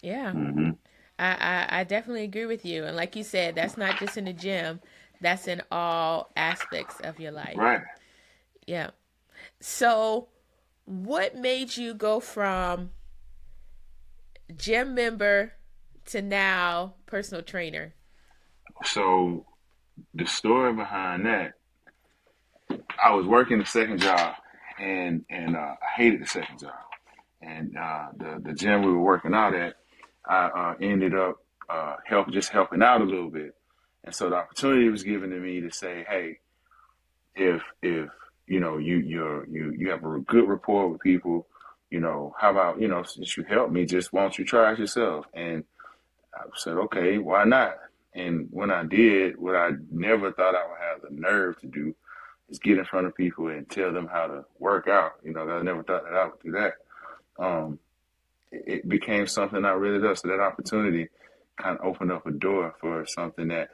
Yeah. 0.02 0.32
Hmm 0.32 0.72
I, 1.18 1.68
I 1.70 1.80
i 1.80 1.84
definitely 1.84 2.24
agree 2.24 2.45
with 2.45 2.64
you 2.64 2.86
and 2.86 2.95
like 2.95 3.14
you 3.18 3.26
said 3.26 3.54
that's 3.54 3.76
not 3.76 4.00
just 4.00 4.16
in 4.16 4.24
the 4.24 4.32
gym 4.32 4.80
that's 5.22 5.47
in 5.47 5.62
all 5.72 6.32
aspects 6.36 7.00
of 7.02 7.20
your 7.20 7.32
life. 7.32 7.58
Right. 7.58 7.82
yeah. 8.66 8.91
So 9.60 10.30
what 10.86 11.36
made 11.36 11.78
you 11.78 11.93
go 11.93 12.20
from 12.20 12.91
gym 14.56 14.95
member 14.95 15.54
to 16.06 16.22
now 16.22 16.95
personal 17.06 17.43
trainer? 17.43 17.93
So 18.84 19.45
the 20.14 20.26
story 20.26 20.74
behind 20.74 21.26
that, 21.26 21.54
I 23.04 23.14
was 23.14 23.26
working 23.26 23.60
the 23.60 23.66
second 23.66 24.00
job, 24.00 24.36
and 24.80 25.26
and 25.30 25.56
uh, 25.56 25.76
I 25.82 25.95
hated 25.95 26.22
the 26.22 26.28
second 26.28 26.60
job, 26.60 26.74
and 27.41 27.76
uh, 27.78 28.08
the 28.16 28.41
the 28.41 28.54
gym 28.54 28.84
we 28.84 28.91
were 28.91 29.02
working 29.02 29.34
out 29.34 29.54
at, 29.54 29.76
I 30.30 30.46
uh, 30.46 30.76
ended 30.80 31.16
up 31.16 31.44
uh, 31.70 31.96
help 32.06 32.32
just 32.32 32.50
helping 32.50 32.84
out 32.84 33.02
a 33.02 33.06
little 33.06 33.30
bit, 33.30 33.56
and 34.04 34.14
so 34.14 34.30
the 34.30 34.36
opportunity 34.36 34.88
was 34.90 35.04
given 35.04 35.32
to 35.32 35.38
me 35.38 35.62
to 35.62 35.72
say, 35.72 36.06
hey, 36.08 36.40
if 37.36 37.62
if 37.82 38.10
you 38.48 38.60
know 38.60 38.78
you 38.78 38.98
you're 38.98 39.48
you 39.48 39.74
you 39.78 39.90
have 39.90 40.04
a 40.06 40.20
good 40.20 40.48
rapport 40.48 40.88
with 40.88 41.02
people, 41.02 41.48
you 41.90 42.00
know, 42.00 42.34
how 42.40 42.52
about 42.52 42.80
you 42.80 42.88
know 42.88 43.04
since 43.04 43.36
you 43.36 43.44
help 43.44 43.72
me, 43.72 43.86
just 43.86 44.14
why 44.14 44.22
don't 44.22 44.38
you 44.38 44.46
try 44.46 44.72
it 44.74 44.80
yourself? 44.80 45.26
And 45.34 45.64
I 46.36 46.44
said, 46.56 46.74
okay, 46.78 47.18
why 47.18 47.44
not? 47.44 47.76
And 48.14 48.48
when 48.52 48.72
I 48.72 48.84
did, 48.84 49.38
what 49.38 49.56
I 49.56 49.72
never 49.92 50.32
thought 50.32 50.56
I 50.56 50.68
would 50.68 50.80
have 50.80 51.02
the 51.02 51.22
nerve 51.22 51.60
to 51.62 51.68
do 51.68 51.96
is 52.50 52.60
get 52.60 52.78
in 52.78 52.86
front 52.86 53.08
of 53.08 53.16
people 53.16 53.48
and 53.48 53.70
tell 53.70 53.94
them 53.94 54.08
how 54.08 54.28
to 54.28 54.46
work 54.60 54.88
out. 54.88 55.14
You 55.24 55.34
know, 55.34 55.48
I 55.50 55.62
never 55.62 55.84
thought 55.84 56.04
that 56.04 56.14
I 56.14 56.26
would 56.26 56.40
do 56.44 56.52
that. 56.52 56.74
Um, 57.38 57.80
it, 58.52 58.88
became 58.88 59.28
something 59.28 59.64
I 59.66 59.72
really 59.72 60.00
did. 60.00 60.18
So 60.18 60.28
that 60.28 60.39
opportunity 60.39 61.10
kind 61.58 61.78
of 61.78 61.86
opened 61.86 62.12
up 62.12 62.26
a 62.26 62.32
door 62.32 62.76
for 62.80 63.06
something 63.06 63.50
that 63.50 63.70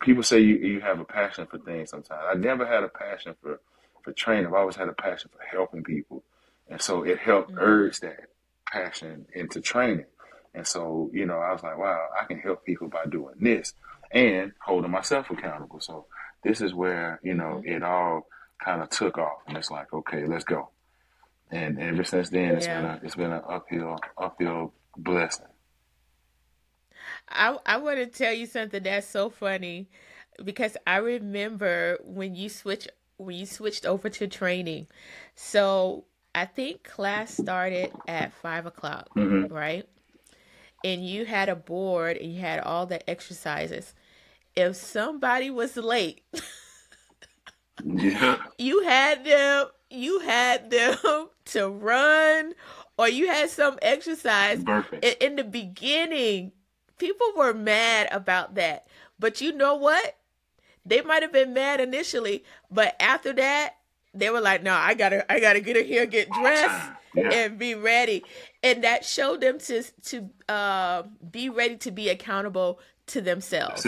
people 0.00 0.22
say 0.22 0.40
you, 0.40 0.56
you 0.56 0.80
have 0.80 1.00
a 1.00 1.04
passion 1.04 1.46
for 1.46 1.58
things 1.58 1.90
sometimes. 1.90 2.22
I 2.28 2.34
never 2.34 2.66
had 2.66 2.84
a 2.84 2.88
passion 2.88 3.34
for, 3.40 3.60
for 4.02 4.12
training. 4.12 4.46
I've 4.46 4.54
always 4.54 4.76
had 4.76 4.88
a 4.88 4.92
passion 4.92 5.30
for 5.32 5.42
helping 5.44 5.82
people. 5.82 6.22
And 6.68 6.80
so 6.80 7.02
it 7.02 7.18
helped 7.18 7.52
Mhm. 7.52 7.60
urge 7.60 8.00
that 8.00 8.26
passion 8.70 9.26
into 9.34 9.60
training. 9.60 10.06
And 10.54 10.66
so, 10.66 11.10
you 11.12 11.26
know, 11.26 11.38
I 11.38 11.52
was 11.52 11.62
like, 11.62 11.78
wow, 11.78 12.08
I 12.20 12.24
can 12.26 12.38
help 12.38 12.64
people 12.64 12.88
by 12.88 13.06
doing 13.06 13.34
this 13.40 13.74
and 14.10 14.52
holding 14.60 14.90
myself 14.90 15.30
accountable. 15.30 15.80
So 15.80 16.06
this 16.42 16.60
is 16.60 16.74
where, 16.74 17.18
you 17.22 17.34
know, 17.34 17.62
it 17.64 17.82
all 17.82 18.28
kind 18.58 18.82
of 18.82 18.90
took 18.90 19.18
off. 19.18 19.38
And 19.46 19.56
it's 19.56 19.70
like, 19.70 19.92
okay, 19.92 20.26
let's 20.26 20.44
go. 20.44 20.68
And 21.50 21.80
ever 21.80 22.04
since 22.04 22.28
then, 22.30 22.56
it's 22.56 22.68
been 22.68 22.84
a, 22.84 23.00
it's 23.02 23.14
been 23.16 23.32
an 23.32 23.42
uphill, 23.48 23.96
uphill 24.18 24.74
blessing. 24.96 25.46
I 27.28 27.56
I 27.66 27.76
want 27.78 27.98
to 27.98 28.06
tell 28.06 28.32
you 28.32 28.46
something 28.46 28.82
that's 28.82 29.06
so 29.06 29.30
funny 29.30 29.88
because 30.44 30.76
I 30.86 30.96
remember 30.98 31.98
when 32.04 32.34
you 32.34 32.48
switch 32.48 32.88
when 33.16 33.36
you 33.36 33.46
switched 33.46 33.86
over 33.86 34.08
to 34.10 34.26
training. 34.26 34.88
So 35.34 36.04
I 36.34 36.46
think 36.46 36.84
class 36.84 37.32
started 37.32 37.94
at 38.06 38.32
five 38.32 38.66
o'clock, 38.66 39.10
hmm 39.16 39.46
right? 39.48 39.88
And 40.84 41.06
you 41.06 41.26
had 41.26 41.48
a 41.48 41.56
board 41.56 42.16
and 42.18 42.32
you 42.32 42.40
had 42.40 42.60
all 42.60 42.86
the 42.86 43.08
exercises. 43.08 43.94
If 44.56 44.76
somebody 44.76 45.50
was 45.50 45.76
late, 45.76 46.24
Yeah. 47.84 48.36
you 48.58 48.82
had 48.82 49.24
them 49.24 49.66
you 49.90 50.20
had 50.20 50.70
them 50.70 50.96
to 51.46 51.68
run 51.68 52.54
or 52.98 53.08
you 53.08 53.26
had 53.26 53.50
some 53.50 53.78
exercise 53.82 54.62
Perfect. 54.62 55.04
in, 55.04 55.14
in 55.20 55.36
the 55.36 55.44
beginning, 55.44 56.52
people 56.98 57.26
were 57.36 57.54
mad 57.54 58.08
about 58.12 58.54
that. 58.54 58.86
But 59.18 59.40
you 59.40 59.52
know 59.52 59.74
what? 59.76 60.16
They 60.86 61.00
might 61.00 61.22
have 61.22 61.32
been 61.32 61.54
mad 61.54 61.80
initially, 61.80 62.44
but 62.70 62.94
after 63.00 63.32
that, 63.32 63.76
they 64.12 64.30
were 64.30 64.40
like, 64.40 64.62
"No, 64.62 64.74
I 64.74 64.94
gotta, 64.94 65.30
I 65.32 65.40
gotta 65.40 65.60
get 65.60 65.76
in 65.76 65.86
here, 65.86 66.06
get 66.06 66.30
dressed, 66.30 66.90
Yeah. 67.14 67.30
and 67.30 67.58
be 67.58 67.74
ready." 67.74 68.22
And 68.62 68.84
that 68.84 69.04
showed 69.04 69.40
them 69.40 69.58
to 69.60 69.82
to 69.82 70.30
uh, 70.48 71.02
be 71.30 71.48
ready 71.48 71.76
to 71.78 71.90
be 71.90 72.10
accountable 72.10 72.80
to 73.08 73.20
themselves. 73.22 73.86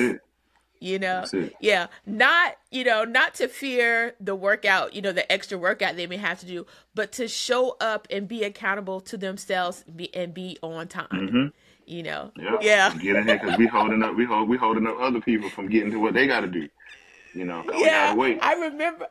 You 0.78 0.98
know, 0.98 1.24
yeah, 1.60 1.86
not 2.04 2.56
you 2.70 2.84
know, 2.84 3.04
not 3.04 3.34
to 3.36 3.48
fear 3.48 4.14
the 4.20 4.34
workout, 4.34 4.92
you 4.94 5.00
know, 5.00 5.12
the 5.12 5.30
extra 5.32 5.56
workout 5.56 5.96
they 5.96 6.06
may 6.06 6.18
have 6.18 6.38
to 6.40 6.46
do, 6.46 6.66
but 6.94 7.12
to 7.12 7.28
show 7.28 7.76
up 7.80 8.06
and 8.10 8.28
be 8.28 8.44
accountable 8.44 9.00
to 9.02 9.16
themselves 9.16 9.84
be, 9.84 10.14
and 10.14 10.34
be 10.34 10.58
on 10.62 10.86
time. 10.88 11.06
Mhm. 11.12 11.52
You 11.86 12.02
know, 12.02 12.32
Yeah. 12.36 12.56
yeah, 12.60 12.94
Get 13.00 13.16
in 13.16 13.26
here 13.26 13.38
because 13.38 13.56
we 13.56 13.66
holding 13.72 14.02
up. 14.02 14.16
We 14.16 14.24
hold. 14.26 14.48
We 14.48 14.56
holding 14.58 14.86
up 14.86 14.96
other 15.00 15.20
people 15.20 15.48
from 15.48 15.68
getting 15.68 15.90
to 15.92 15.98
what 15.98 16.12
they 16.14 16.26
got 16.26 16.40
to 16.40 16.46
do. 16.48 16.68
You 17.32 17.44
know. 17.44 17.64
yeah. 17.76 18.14
I 18.42 18.54
remember, 18.54 19.06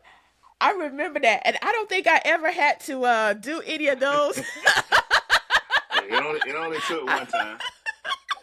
I 0.61 0.71
remember 0.71 1.19
that, 1.19 1.41
and 1.45 1.57
I 1.61 1.71
don't 1.71 1.87
think 1.89 2.05
I 2.07 2.21
ever 2.25 2.51
had 2.51 2.79
to 2.81 3.03
uh, 3.05 3.33
do 3.33 3.61
any 3.65 3.87
of 3.87 3.99
those. 3.99 4.41
It 6.07 6.23
only 6.23 6.39
it 6.45 6.55
only 6.55 6.77
took 6.87 7.03
one 7.07 7.25
time. 7.25 7.57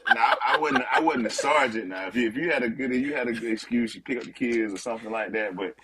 Now 0.08 0.34
I, 0.44 0.54
I 0.54 0.58
wasn't 0.58 0.84
I 0.92 1.00
wasn't 1.00 1.26
a 1.26 1.30
sergeant. 1.30 1.88
Now 1.88 2.06
if 2.08 2.16
you, 2.16 2.28
if 2.28 2.36
you 2.36 2.50
had 2.50 2.62
a 2.62 2.68
good 2.68 2.94
you 2.94 3.14
had 3.14 3.28
a 3.28 3.32
good 3.32 3.52
excuse, 3.52 3.94
you 3.94 4.02
pick 4.02 4.18
up 4.18 4.24
the 4.24 4.32
kids 4.32 4.72
or 4.72 4.78
something 4.78 5.10
like 5.10 5.32
that. 5.32 5.56
But 5.56 5.74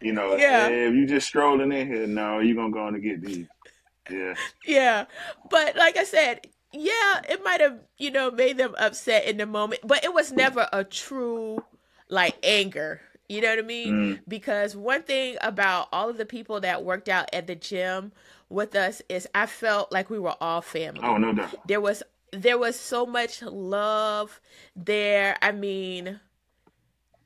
you 0.00 0.12
know, 0.12 0.36
Yeah. 0.36 0.68
if 0.68 0.94
you 0.94 1.06
just 1.06 1.26
strolling 1.26 1.72
in 1.72 1.86
here, 1.86 2.06
no, 2.06 2.38
you're 2.40 2.56
gonna 2.56 2.72
go 2.72 2.82
on 2.86 2.94
and 2.94 3.02
get 3.02 3.20
these. 3.22 3.46
Yeah, 4.10 4.34
Yeah. 4.66 5.04
But 5.50 5.76
like 5.76 5.96
I 5.96 6.04
said, 6.04 6.46
yeah, 6.72 7.20
it 7.28 7.42
might 7.44 7.60
have, 7.60 7.78
you 7.98 8.10
know, 8.10 8.30
made 8.30 8.56
them 8.58 8.74
upset 8.78 9.24
in 9.26 9.36
the 9.38 9.46
moment, 9.46 9.82
but 9.84 10.04
it 10.04 10.12
was 10.14 10.32
never 10.32 10.68
a 10.72 10.84
true 10.84 11.62
like 12.08 12.36
anger. 12.42 13.00
You 13.28 13.42
know 13.42 13.50
what 13.50 13.58
I 13.58 13.62
mean? 13.62 13.92
Mm. 13.92 14.20
Because 14.26 14.74
one 14.74 15.02
thing 15.02 15.36
about 15.42 15.88
all 15.92 16.08
of 16.08 16.16
the 16.16 16.24
people 16.24 16.60
that 16.60 16.84
worked 16.84 17.08
out 17.10 17.28
at 17.34 17.46
the 17.46 17.54
gym 17.54 18.12
with 18.48 18.74
us 18.74 19.02
is 19.10 19.28
I 19.34 19.44
felt 19.44 19.92
like 19.92 20.08
we 20.08 20.18
were 20.18 20.34
all 20.40 20.62
family. 20.62 21.00
oh 21.04 21.18
no 21.18 21.32
doubt. 21.34 21.54
There 21.68 21.80
was 21.82 22.02
there 22.32 22.58
was 22.58 22.78
so 22.78 23.06
much 23.06 23.42
love 23.42 24.40
there. 24.76 25.36
I 25.42 25.52
mean, 25.52 26.20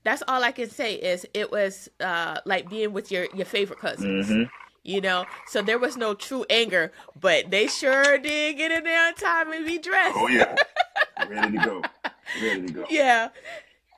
that's 0.05 0.22
all 0.26 0.42
I 0.42 0.53
can 0.53 0.68
say 0.68 0.94
is 0.94 1.26
it 1.34 1.50
was 1.50 1.88
uh 2.00 2.40
like 2.44 2.68
being 2.68 2.92
with 2.92 3.11
your 3.11 3.26
your 3.32 3.46
favorite 3.46 3.78
cousins 3.78 4.26
hmm 4.28 4.44
you 4.84 5.00
know? 5.00 5.28
So 5.44 5.62
there 5.62 5.78
was 5.78 5.96
no 5.96 6.12
true 6.14 6.44
anger 6.50 6.92
but 7.20 7.50
they 7.50 7.68
sure 7.68 8.18
did 8.18 8.57
get 8.57 8.72
in 8.72 8.84
there 8.84 9.07
on 9.07 9.14
time 9.14 9.53
and 9.53 9.64
be 9.64 9.78
dressed. 9.78 10.16
Oh 10.16 10.28
yeah, 10.28 10.57
ready 11.28 11.50
to 11.53 11.59
go, 11.59 11.86
ready 12.34 12.62
to 12.62 12.68
go. 12.68 12.84
yeah. 12.90 13.28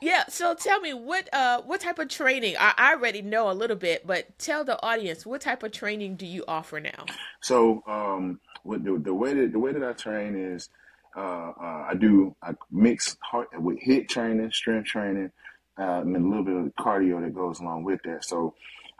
Yeah 0.01 0.25
so 0.29 0.55
tell 0.55 0.81
me 0.81 0.93
what 0.93 1.33
uh 1.33 1.63
what 1.63 1.81
type 1.81 1.99
of 1.99 2.09
training 2.09 2.57
I, 2.59 2.75
I 2.77 2.93
already 2.93 3.23
know 3.23 3.51
a 3.51 3.55
little 3.55 3.77
bit 3.77 4.07
but 4.07 4.39
tell 4.39 4.65
the 4.65 4.81
audience 4.83 5.25
what 5.25 5.41
type 5.41 5.63
of 5.63 5.73
training 5.73 6.17
do 6.17 6.27
you 6.27 6.45
offer 6.47 6.81
now? 6.81 7.07
So, 7.41 7.83
um, 7.87 8.41
the, 8.65 8.99
the 9.03 9.15
way 9.15 9.35
that 9.35 9.53
the 9.53 9.59
way 9.59 9.73
that 9.73 9.85
I 9.85 9.93
train 9.93 10.37
is, 10.37 10.69
uh, 11.17 11.53
uh, 11.61 11.87
I 11.91 11.95
do 11.99 12.35
I 12.43 12.53
mix 12.71 13.17
heart 13.23 13.49
with 13.61 13.79
HIIT 13.81 14.09
training, 14.09 14.51
strength 14.53 14.87
training, 14.87 15.31
uh, 15.79 16.01
and 16.01 16.17
a 16.17 16.21
little 16.21 16.45
bit 16.45 16.57
of 16.57 16.73
cardio 16.79 17.23
that 17.23 17.35
goes 17.35 17.61
along 17.61 17.85
with 17.85 18.01
that. 18.05 18.25
So, 18.25 18.55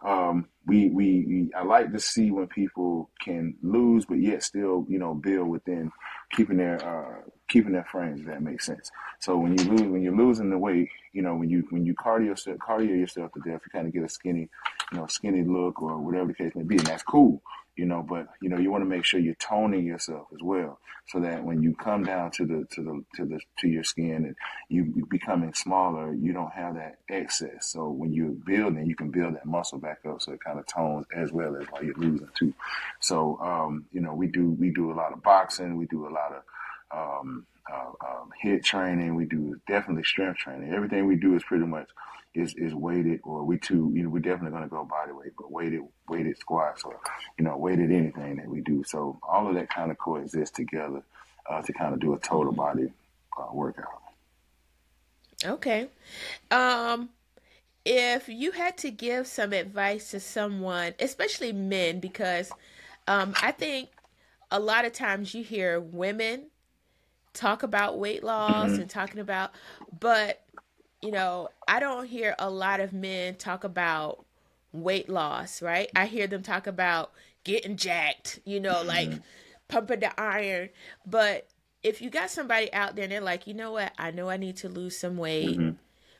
um, 0.05 0.49
we, 0.67 0.91
we 0.91 1.25
we 1.27 1.51
I 1.57 1.65
like 1.65 1.93
to 1.93 2.01
see 2.01 2.31
when 2.31 2.47
people 2.49 3.11
can 3.21 3.57
lose, 3.63 4.05
but 4.05 4.21
yet 4.21 4.43
still 4.43 4.87
you 4.89 4.99
know 4.99 5.15
build 5.15 5.49
within 5.49 5.91
keeping 6.33 6.59
their 6.59 6.77
uh, 6.85 7.23
keeping 7.49 7.73
their 7.73 7.87
frames. 7.91 8.21
If 8.21 8.27
that 8.27 8.43
makes 8.43 8.67
sense. 8.67 8.91
So 9.21 9.37
when 9.39 9.57
you 9.59 9.65
lose 9.65 9.83
when 9.83 10.03
you're 10.03 10.17
losing 10.17 10.51
the 10.51 10.59
weight, 10.59 10.89
you 11.13 11.23
know 11.23 11.35
when 11.35 11.49
you 11.51 11.67
when 11.71 11.85
you 11.85 11.95
cardio 11.95 12.35
cardio 12.59 12.99
yourself 12.99 13.33
to 13.33 13.41
death, 13.41 13.63
you 13.65 13.71
kind 13.73 13.87
of 13.87 13.93
get 13.93 14.05
a 14.05 14.09
skinny 14.09 14.49
you 14.93 14.99
know 14.99 15.07
skinny 15.07 15.43
look 15.43 15.83
or 15.83 15.99
whatever 15.99 16.29
the 16.29 16.35
case 16.35 16.53
may 16.55 16.63
be, 16.63 16.77
and 16.77 16.87
that's 16.87 17.03
cool 17.03 17.43
you 17.77 17.85
know 17.85 18.03
but 18.03 18.27
you 18.41 18.49
know 18.49 18.59
you 18.59 18.71
want 18.71 18.83
to 18.83 18.89
make 18.89 19.05
sure 19.05 19.21
you're 19.21 19.35
toning 19.35 19.87
yourself 19.87 20.27
as 20.33 20.43
well 20.43 20.79
so 21.07 21.21
that 21.21 21.45
when 21.45 21.63
you 21.63 21.75
come 21.75 22.03
down 22.03 22.31
to 22.31 22.47
the 22.47 22.67
to 22.71 22.83
the 22.83 23.05
to 23.15 23.27
the 23.27 23.41
to 23.59 23.69
your 23.69 23.85
skin 23.85 24.25
and 24.25 24.37
you 24.69 25.07
becoming 25.11 25.53
smaller 25.53 26.15
you 26.15 26.33
don't 26.33 26.53
have 26.53 26.75
that 26.75 26.99
excess. 27.09 27.67
So 27.67 27.89
when 27.89 28.13
you're 28.13 28.31
building 28.31 28.87
you 28.87 28.97
can 28.97 29.11
build 29.11 29.35
that 29.35 29.47
muscle 29.47 29.79
back 29.79 29.99
up 30.09 30.23
so 30.23 30.33
it 30.33 30.41
kind 30.43 30.59
of 30.59 30.67
tones 30.67 31.07
as 31.15 31.33
well 31.33 31.57
as 31.57 31.67
while 31.71 31.85
you're 31.85 31.95
losing 31.97 32.29
too. 32.35 32.55
So 33.01 33.39
um 33.41 33.87
you 33.93 34.01
know 34.01 34.15
we 34.15 34.29
do 34.29 34.51
we 34.51 34.71
do 34.71 34.93
a 34.93 34.95
lot 34.95 35.13
of 35.13 35.23
boxing 35.23 35.77
we 35.77 35.87
do 35.87 36.07
a 36.07 36.11
lot 36.11 36.33
of 36.33 36.43
um 36.97 37.47
uh, 37.71 37.93
um, 38.07 38.29
HIIT 38.45 38.63
training 38.63 39.15
we 39.15 39.25
do 39.25 39.59
definitely 39.67 40.05
strength 40.05 40.39
training. 40.39 40.73
Everything 40.73 41.07
we 41.07 41.17
do 41.17 41.35
is 41.35 41.43
pretty 41.43 41.65
much 41.65 41.89
is 42.35 42.55
is 42.55 42.75
weighted 42.75 43.21
or 43.25 43.45
we 43.45 43.59
too 43.59 43.91
you 43.95 44.03
know 44.03 44.09
we're 44.09 44.19
definitely 44.19 44.51
going 44.51 44.63
to 44.63 44.69
go 44.69 44.85
body 44.85 45.13
weight 45.13 45.33
but 45.39 45.51
weighted 45.53 45.81
weighted 46.09 46.37
squats 46.39 46.83
or 46.85 46.99
you 47.39 47.45
know 47.45 47.57
weighted 47.57 47.91
anything 47.93 48.37
that 48.37 48.49
we 48.49 48.61
do. 48.61 48.83
So 48.85 49.19
all 49.23 49.49
of 49.49 49.55
that 49.55 49.69
kind 49.71 49.91
of 49.91 49.99
coexists 49.99 50.55
together 50.57 51.03
uh, 51.49 51.63
to 51.63 51.73
kind 51.73 51.95
of 51.95 52.01
do 52.01 52.15
a 52.15 52.19
total 52.19 52.53
body 52.53 52.89
uh, 53.39 53.53
workout. 53.53 54.03
Okay. 55.45 55.89
Um 56.51 57.11
if 57.85 58.29
you 58.29 58.53
had 58.53 58.79
to 58.79 58.91
give 58.91 59.27
some 59.27 59.53
advice 59.53 60.11
to 60.13 60.21
someone 60.21 60.95
especially 61.01 61.53
men 61.53 62.01
because 62.01 62.55
um 63.09 63.35
i 63.43 63.53
think 63.53 63.91
a 64.51 64.59
lot 64.61 64.85
of 64.85 64.93
times 64.93 65.35
you 65.35 65.45
hear 65.45 65.81
women 65.81 66.47
talk 67.35 67.63
about 67.63 67.99
weight 67.99 68.25
loss 68.25 68.71
Mhm. 68.71 68.81
and 68.81 68.91
talking 68.91 69.21
about 69.21 69.53
but 70.01 70.43
you 71.05 71.13
know 71.13 71.49
i 71.69 71.79
don't 71.79 72.07
hear 72.07 72.35
a 72.39 72.49
lot 72.51 72.81
of 72.81 72.93
men 72.93 73.35
talk 73.35 73.63
about 73.65 74.25
weight 74.73 75.09
loss 75.09 75.63
right? 75.63 75.89
I 75.95 76.07
hear 76.07 76.27
them 76.27 76.43
talk 76.43 76.67
about 76.67 77.13
getting 77.45 77.77
jacked 77.77 78.41
you 78.45 78.59
know 78.59 78.83
like 78.83 79.13
pumping 79.69 80.01
the 80.01 80.21
iron. 80.21 80.71
But 81.07 81.47
if 81.83 82.03
you 82.03 82.11
got 82.11 82.31
somebody 82.31 82.73
out 82.73 82.97
there 82.97 83.05
and 83.05 83.13
they're 83.13 83.21
like 83.21 83.47
you 83.47 83.55
know 83.55 83.73
what? 83.73 83.93
I 83.99 84.11
know 84.11 84.29
i 84.31 84.37
need 84.37 84.57
to 84.59 84.69
lose 84.69 84.99
some 84.99 85.17
weight. 85.17 85.59
Mhm. 85.59 85.77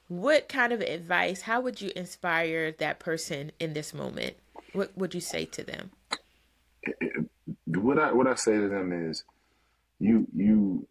what 0.09 0.49
kind 0.49 0.73
of 0.73 0.81
advice 0.81 1.43
how 1.43 1.61
would 1.63 1.81
you 1.81 1.91
inspire 1.97 2.71
that 2.73 2.99
person 3.01 3.51
in 3.59 3.73
this 3.73 3.93
moment? 3.93 4.37
What 4.73 4.97
would 4.97 5.15
you 5.15 5.21
say 5.21 5.47
to 5.47 5.65
them? 5.65 5.91
What 7.67 7.99
I 7.99 8.13
what 8.13 8.27
I 8.27 8.35
say 8.35 8.53
to 8.57 8.69
them 8.69 8.93
is, 9.11 9.25
you 9.99 10.27
you 10.35 10.87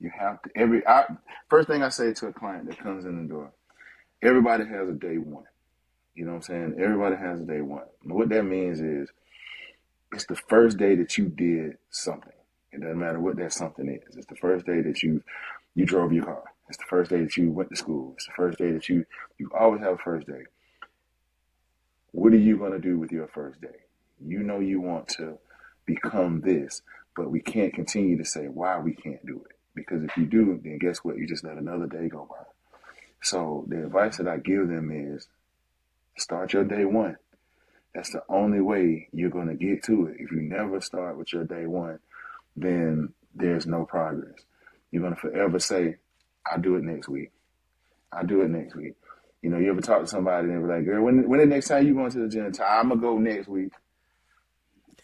you 0.00 0.10
have 0.16 0.42
to 0.42 0.50
every 0.54 0.86
I, 0.86 1.04
first 1.48 1.68
thing 1.68 1.82
I 1.82 1.88
say 1.88 2.12
to 2.12 2.26
a 2.26 2.32
client 2.32 2.68
that 2.68 2.78
comes 2.78 3.04
in 3.04 3.22
the 3.22 3.28
door, 3.28 3.52
everybody 4.22 4.64
has 4.66 4.88
a 4.88 4.92
day 4.92 5.18
one. 5.18 5.44
You 6.14 6.24
know 6.24 6.32
what 6.32 6.36
I'm 6.36 6.42
saying? 6.42 6.76
Everybody 6.80 7.16
has 7.16 7.40
a 7.40 7.44
day 7.44 7.60
one. 7.60 7.84
What 8.04 8.30
that 8.30 8.44
means 8.44 8.80
is, 8.80 9.10
it's 10.12 10.26
the 10.26 10.36
first 10.36 10.78
day 10.78 10.94
that 10.96 11.18
you 11.18 11.26
did 11.26 11.76
something. 11.90 12.32
It 12.72 12.80
doesn't 12.80 12.98
matter 12.98 13.20
what 13.20 13.36
that 13.36 13.52
something 13.52 13.88
is. 13.88 14.16
It's 14.16 14.26
the 14.26 14.36
first 14.36 14.66
day 14.66 14.80
that 14.82 15.02
you 15.02 15.22
you 15.74 15.84
drove 15.84 16.12
your 16.12 16.24
car. 16.24 16.44
It's 16.68 16.78
the 16.78 16.84
first 16.88 17.10
day 17.10 17.22
that 17.22 17.36
you 17.36 17.50
went 17.50 17.70
to 17.70 17.76
school. 17.76 18.14
It's 18.16 18.26
the 18.26 18.32
first 18.36 18.58
day 18.58 18.72
that 18.72 18.88
you 18.88 19.04
you 19.38 19.50
always 19.58 19.82
have 19.82 19.94
a 19.94 19.98
first 19.98 20.26
day. 20.26 20.44
What 22.12 22.32
are 22.32 22.38
you 22.38 22.58
to 22.58 22.78
do 22.78 22.98
with 22.98 23.12
your 23.12 23.28
first 23.28 23.60
day? 23.60 23.84
You 24.18 24.42
know 24.42 24.60
you 24.60 24.80
want 24.80 25.08
to 25.08 25.38
become 25.84 26.40
this, 26.40 26.82
but 27.14 27.30
we 27.30 27.40
can't 27.40 27.74
continue 27.74 28.16
to 28.16 28.24
say 28.24 28.46
why 28.46 28.78
we 28.78 28.94
can't 28.94 29.24
do 29.26 29.44
it. 29.48 29.55
Because 29.76 30.02
if 30.02 30.16
you 30.16 30.24
do, 30.24 30.58
then 30.64 30.78
guess 30.78 31.04
what? 31.04 31.18
You 31.18 31.28
just 31.28 31.44
let 31.44 31.58
another 31.58 31.86
day 31.86 32.08
go 32.08 32.26
by. 32.28 32.44
So 33.22 33.64
the 33.68 33.84
advice 33.84 34.16
that 34.16 34.26
I 34.26 34.38
give 34.38 34.68
them 34.68 34.90
is 34.90 35.28
start 36.16 36.54
your 36.54 36.64
day 36.64 36.84
one. 36.84 37.16
That's 37.94 38.10
the 38.10 38.22
only 38.28 38.60
way 38.60 39.08
you're 39.12 39.30
going 39.30 39.48
to 39.48 39.54
get 39.54 39.84
to 39.84 40.06
it. 40.06 40.16
If 40.18 40.32
you 40.32 40.40
never 40.40 40.80
start 40.80 41.16
with 41.16 41.32
your 41.32 41.44
day 41.44 41.66
one, 41.66 41.98
then 42.56 43.12
there's 43.34 43.66
no 43.66 43.84
progress. 43.84 44.40
You're 44.90 45.02
going 45.02 45.14
to 45.14 45.20
forever 45.20 45.58
say, 45.58 45.96
I'll 46.50 46.60
do 46.60 46.76
it 46.76 46.84
next 46.84 47.08
week. 47.08 47.30
I'll 48.12 48.26
do 48.26 48.42
it 48.42 48.48
next 48.48 48.74
week. 48.74 48.94
You 49.42 49.50
know, 49.50 49.58
you 49.58 49.70
ever 49.70 49.80
talk 49.80 50.00
to 50.00 50.06
somebody 50.06 50.48
and 50.48 50.56
they 50.56 50.66
be 50.66 50.72
like, 50.72 50.84
girl, 50.84 51.02
when, 51.04 51.28
when 51.28 51.40
the 51.40 51.46
next 51.46 51.68
time 51.68 51.86
you 51.86 51.94
going 51.94 52.10
to 52.10 52.18
the 52.20 52.28
gym? 52.28 52.52
I'm 52.64 52.88
going 52.88 53.00
to 53.00 53.06
go 53.06 53.18
next 53.18 53.48
week. 53.48 53.72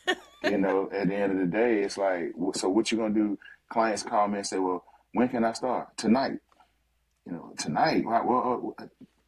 you 0.44 0.58
know, 0.58 0.88
at 0.92 1.08
the 1.08 1.14
end 1.14 1.32
of 1.32 1.38
the 1.38 1.46
day, 1.46 1.82
it's 1.82 1.98
like, 1.98 2.32
so 2.54 2.68
what 2.68 2.90
you 2.90 2.98
going 2.98 3.14
to 3.14 3.20
do? 3.20 3.38
Clients 3.72 4.02
call 4.02 4.28
me 4.28 4.38
and 4.38 4.46
say, 4.46 4.58
well, 4.58 4.84
when 5.14 5.28
can 5.28 5.44
I 5.44 5.52
start? 5.52 5.96
Tonight. 5.96 6.38
You 7.24 7.32
know, 7.32 7.54
tonight. 7.58 8.04
Why? 8.04 8.20
Well, 8.22 8.76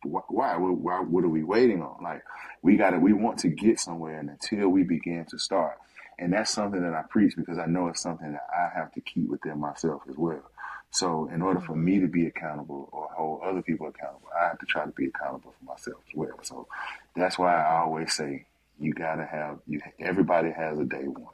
why? 0.02 0.56
why? 0.56 1.00
What 1.00 1.24
are 1.24 1.28
we 1.28 1.42
waiting 1.42 1.80
on? 1.80 2.02
Like, 2.02 2.22
we 2.60 2.76
got 2.76 2.90
to, 2.90 2.98
we 2.98 3.14
want 3.14 3.38
to 3.38 3.48
get 3.48 3.80
somewhere 3.80 4.18
and 4.18 4.28
until 4.28 4.68
we 4.68 4.82
begin 4.82 5.24
to 5.30 5.38
start. 5.38 5.78
And 6.18 6.32
that's 6.32 6.50
something 6.50 6.82
that 6.82 6.94
I 6.94 7.02
preach 7.08 7.36
because 7.36 7.58
I 7.58 7.66
know 7.66 7.88
it's 7.88 8.00
something 8.02 8.32
that 8.32 8.46
I 8.54 8.78
have 8.78 8.92
to 8.92 9.00
keep 9.00 9.28
within 9.28 9.58
myself 9.58 10.02
as 10.08 10.16
well. 10.16 10.42
So 10.90 11.28
in 11.32 11.42
order 11.42 11.60
for 11.60 11.74
me 11.74 11.98
to 12.00 12.06
be 12.06 12.26
accountable 12.26 12.88
or 12.92 13.08
hold 13.16 13.42
other 13.42 13.62
people 13.62 13.88
accountable, 13.88 14.28
I 14.38 14.48
have 14.48 14.58
to 14.58 14.66
try 14.66 14.84
to 14.84 14.92
be 14.92 15.06
accountable 15.06 15.54
for 15.58 15.64
myself 15.64 16.00
as 16.08 16.14
well. 16.14 16.38
So 16.42 16.68
that's 17.16 17.38
why 17.38 17.54
I 17.54 17.78
always 17.80 18.12
say 18.12 18.46
you 18.78 18.92
gotta 18.92 19.24
have 19.24 19.58
you. 19.66 19.80
Everybody 19.98 20.50
has 20.52 20.78
a 20.78 20.84
day 20.84 21.08
one. 21.08 21.32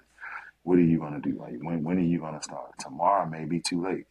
What 0.63 0.79
are 0.79 0.83
you 0.83 0.99
gonna 0.99 1.21
do? 1.21 1.39
Like 1.39 1.59
when 1.61 1.83
when 1.85 1.99
are 1.99 2.03
you 2.03 2.21
gonna 2.21 2.43
start? 2.43 2.79
Tomorrow 2.79 3.27
may 3.27 3.45
be 3.45 3.61
too 3.61 3.83
late. 3.83 4.07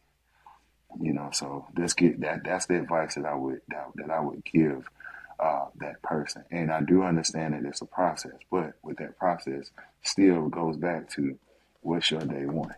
You 1.00 1.12
know. 1.12 1.30
So 1.32 1.66
let's 1.76 1.94
get 1.94 2.20
that. 2.20 2.44
That's 2.44 2.66
the 2.66 2.78
advice 2.80 3.14
that 3.14 3.24
I 3.24 3.34
would 3.34 3.60
that, 3.68 3.86
that 3.96 4.10
I 4.10 4.20
would 4.20 4.44
give 4.44 4.88
uh, 5.38 5.66
that 5.80 6.02
person. 6.02 6.44
And 6.50 6.70
I 6.70 6.82
do 6.82 7.02
understand 7.02 7.54
that 7.54 7.64
it's 7.66 7.80
a 7.80 7.86
process, 7.86 8.32
but 8.50 8.74
with 8.82 8.98
that 8.98 9.18
process, 9.18 9.70
still 10.02 10.48
goes 10.48 10.76
back 10.76 11.08
to 11.12 11.38
what's 11.80 12.10
your 12.10 12.20
day 12.20 12.44
one. 12.46 12.74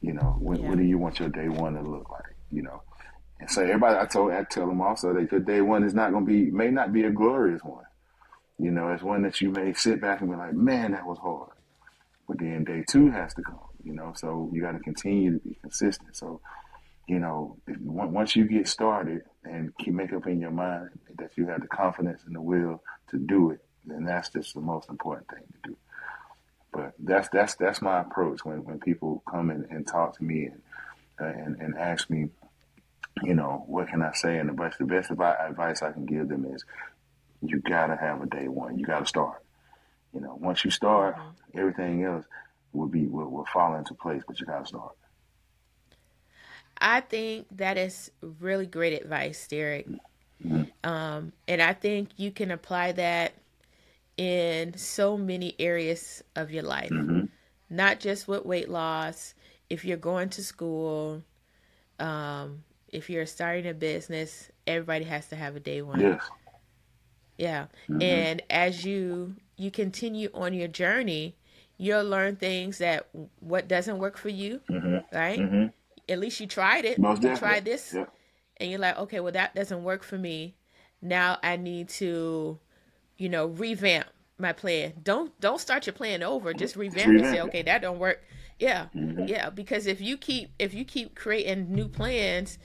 You 0.00 0.14
know, 0.14 0.36
when, 0.38 0.62
Yeah. 0.62 0.68
what 0.68 0.78
do 0.78 0.84
you 0.84 0.96
want 0.98 1.18
your 1.20 1.28
day 1.28 1.48
one 1.48 1.74
to 1.74 1.82
look 1.82 2.08
like? 2.10 2.36
You 2.50 2.62
know, 2.62 2.82
And 3.40 3.50
so 3.50 3.62
everybody, 3.62 3.98
I 3.98 4.06
told, 4.06 4.32
I 4.32 4.44
tell 4.44 4.66
them 4.66 4.80
also 4.80 5.12
that 5.12 5.30
your 5.30 5.40
day 5.40 5.60
one 5.60 5.82
is 5.84 5.92
not 5.92 6.12
going 6.12 6.24
to 6.24 6.30
be, 6.32 6.50
may 6.50 6.70
not 6.70 6.92
be 6.92 7.02
a 7.04 7.10
glorious 7.10 7.62
one. 7.62 7.84
You 8.58 8.70
know, 8.70 8.88
it's 8.88 9.02
one 9.02 9.22
that 9.22 9.40
you 9.40 9.50
may 9.50 9.72
sit 9.74 10.00
back 10.00 10.20
and 10.20 10.30
be 10.30 10.36
like, 10.36 10.54
man, 10.54 10.92
that 10.92 11.04
was 11.04 11.18
hard. 11.18 11.50
But 12.26 12.38
then 12.38 12.64
day 12.64 12.84
two 12.88 13.10
has 13.10 13.34
to 13.34 13.42
come, 13.42 13.58
you 13.82 13.92
know, 13.92 14.12
so 14.16 14.50
you 14.52 14.62
got 14.62 14.72
to 14.72 14.78
continue 14.78 15.38
to 15.38 15.38
be 15.38 15.58
consistent. 15.60 16.16
So, 16.16 16.40
you 17.06 17.18
know, 17.18 17.58
if, 17.66 17.78
once 17.80 18.34
you 18.34 18.46
get 18.46 18.66
started 18.66 19.22
and 19.44 19.76
keep 19.76 19.92
make 19.92 20.12
up 20.12 20.26
in 20.26 20.40
your 20.40 20.50
mind 20.50 20.88
that 21.18 21.36
you 21.36 21.46
have 21.48 21.60
the 21.60 21.68
confidence 21.68 22.22
and 22.24 22.34
the 22.34 22.40
will 22.40 22.82
to 23.10 23.18
do 23.18 23.50
it, 23.50 23.60
then 23.84 24.04
that's 24.04 24.30
just 24.30 24.54
the 24.54 24.60
most 24.62 24.88
important 24.88 25.28
thing 25.28 25.44
to 25.52 25.68
do. 25.68 25.76
But 26.72 26.94
that's 26.98 27.28
that's 27.28 27.54
that's 27.56 27.82
my 27.82 28.00
approach 28.00 28.44
when, 28.44 28.64
when 28.64 28.80
people 28.80 29.22
come 29.30 29.50
in 29.50 29.66
and 29.70 29.86
talk 29.86 30.16
to 30.16 30.24
me 30.24 30.46
and 30.46 30.62
uh, 31.20 31.26
and, 31.26 31.60
and 31.60 31.76
ask 31.76 32.10
me, 32.10 32.30
you 33.22 33.34
know, 33.34 33.64
what 33.68 33.88
can 33.88 34.02
I 34.02 34.12
say? 34.12 34.38
And 34.38 34.48
the 34.48 34.54
best 34.54 34.78
the 34.78 34.86
best 34.86 35.10
advice 35.10 35.82
I 35.82 35.92
can 35.92 36.06
give 36.06 36.28
them 36.28 36.46
is, 36.46 36.64
you 37.42 37.60
gotta 37.60 37.96
have 37.96 38.22
a 38.22 38.26
day 38.26 38.48
one. 38.48 38.78
You 38.78 38.86
gotta 38.86 39.06
start. 39.06 39.43
You 40.14 40.20
know, 40.20 40.36
once 40.40 40.64
you 40.64 40.70
start, 40.70 41.16
mm-hmm. 41.16 41.58
everything 41.58 42.04
else 42.04 42.24
will 42.72 42.86
be 42.86 43.06
will, 43.06 43.28
will 43.28 43.46
fall 43.46 43.74
into 43.76 43.94
place. 43.94 44.22
But 44.26 44.38
you 44.40 44.46
gotta 44.46 44.66
start. 44.66 44.92
I 46.78 47.00
think 47.00 47.46
that 47.52 47.78
is 47.78 48.10
really 48.40 48.66
great 48.66 49.00
advice, 49.00 49.46
Derrick. 49.46 49.88
Mm-hmm. 50.44 50.64
Um, 50.88 51.32
and 51.48 51.62
I 51.62 51.72
think 51.72 52.10
you 52.16 52.30
can 52.30 52.50
apply 52.50 52.92
that 52.92 53.32
in 54.16 54.76
so 54.76 55.16
many 55.16 55.54
areas 55.58 56.22
of 56.36 56.50
your 56.50 56.62
life, 56.62 56.90
mm-hmm. 56.90 57.24
not 57.70 58.00
just 58.00 58.28
with 58.28 58.44
weight 58.44 58.68
loss. 58.68 59.34
If 59.70 59.84
you're 59.84 59.96
going 59.96 60.28
to 60.30 60.44
school, 60.44 61.22
um, 61.98 62.62
if 62.92 63.08
you're 63.08 63.26
starting 63.26 63.66
a 63.66 63.74
business, 63.74 64.50
everybody 64.66 65.04
has 65.04 65.28
to 65.28 65.36
have 65.36 65.56
a 65.56 65.60
day 65.60 65.82
one. 65.82 66.00
Yes. 66.00 66.22
Yeah. 67.38 67.66
Mm-hmm. 67.88 68.02
And 68.02 68.42
as 68.50 68.84
you 68.84 69.34
you 69.56 69.70
continue 69.70 70.30
on 70.34 70.54
your 70.54 70.68
journey, 70.68 71.36
you'll 71.76 72.04
learn 72.04 72.36
things 72.36 72.78
that 72.78 73.08
what 73.40 73.68
doesn't 73.68 73.98
work 73.98 74.16
for 74.16 74.28
you, 74.28 74.60
mm-hmm. 74.70 75.16
right? 75.16 75.38
Mm-hmm. 75.38 75.66
At 76.08 76.18
least 76.18 76.40
you 76.40 76.46
tried 76.46 76.84
it. 76.84 76.98
Most 76.98 77.22
you 77.22 77.36
tried 77.36 77.64
this, 77.64 77.94
and 77.94 78.70
you're 78.70 78.78
like, 78.78 78.98
okay, 78.98 79.20
well 79.20 79.32
that 79.32 79.54
doesn't 79.54 79.82
work 79.82 80.02
for 80.02 80.18
me. 80.18 80.54
Now 81.00 81.38
I 81.42 81.56
need 81.56 81.88
to, 81.90 82.58
you 83.16 83.28
know, 83.28 83.46
revamp 83.46 84.06
my 84.38 84.52
plan. 84.52 84.94
Don't 85.02 85.38
don't 85.40 85.60
start 85.60 85.86
your 85.86 85.94
plan 85.94 86.22
over. 86.22 86.52
Just 86.52 86.76
revamp, 86.76 87.08
revamp 87.08 87.24
and 87.24 87.34
say, 87.34 87.42
okay, 87.42 87.62
that 87.62 87.82
don't 87.82 87.98
work. 87.98 88.22
Yeah, 88.58 88.86
mm-hmm. 88.94 89.26
yeah. 89.26 89.50
Because 89.50 89.86
if 89.86 90.00
you 90.00 90.16
keep 90.16 90.50
if 90.58 90.74
you 90.74 90.84
keep 90.84 91.14
creating 91.14 91.72
new 91.72 91.88
plans, 91.88 92.58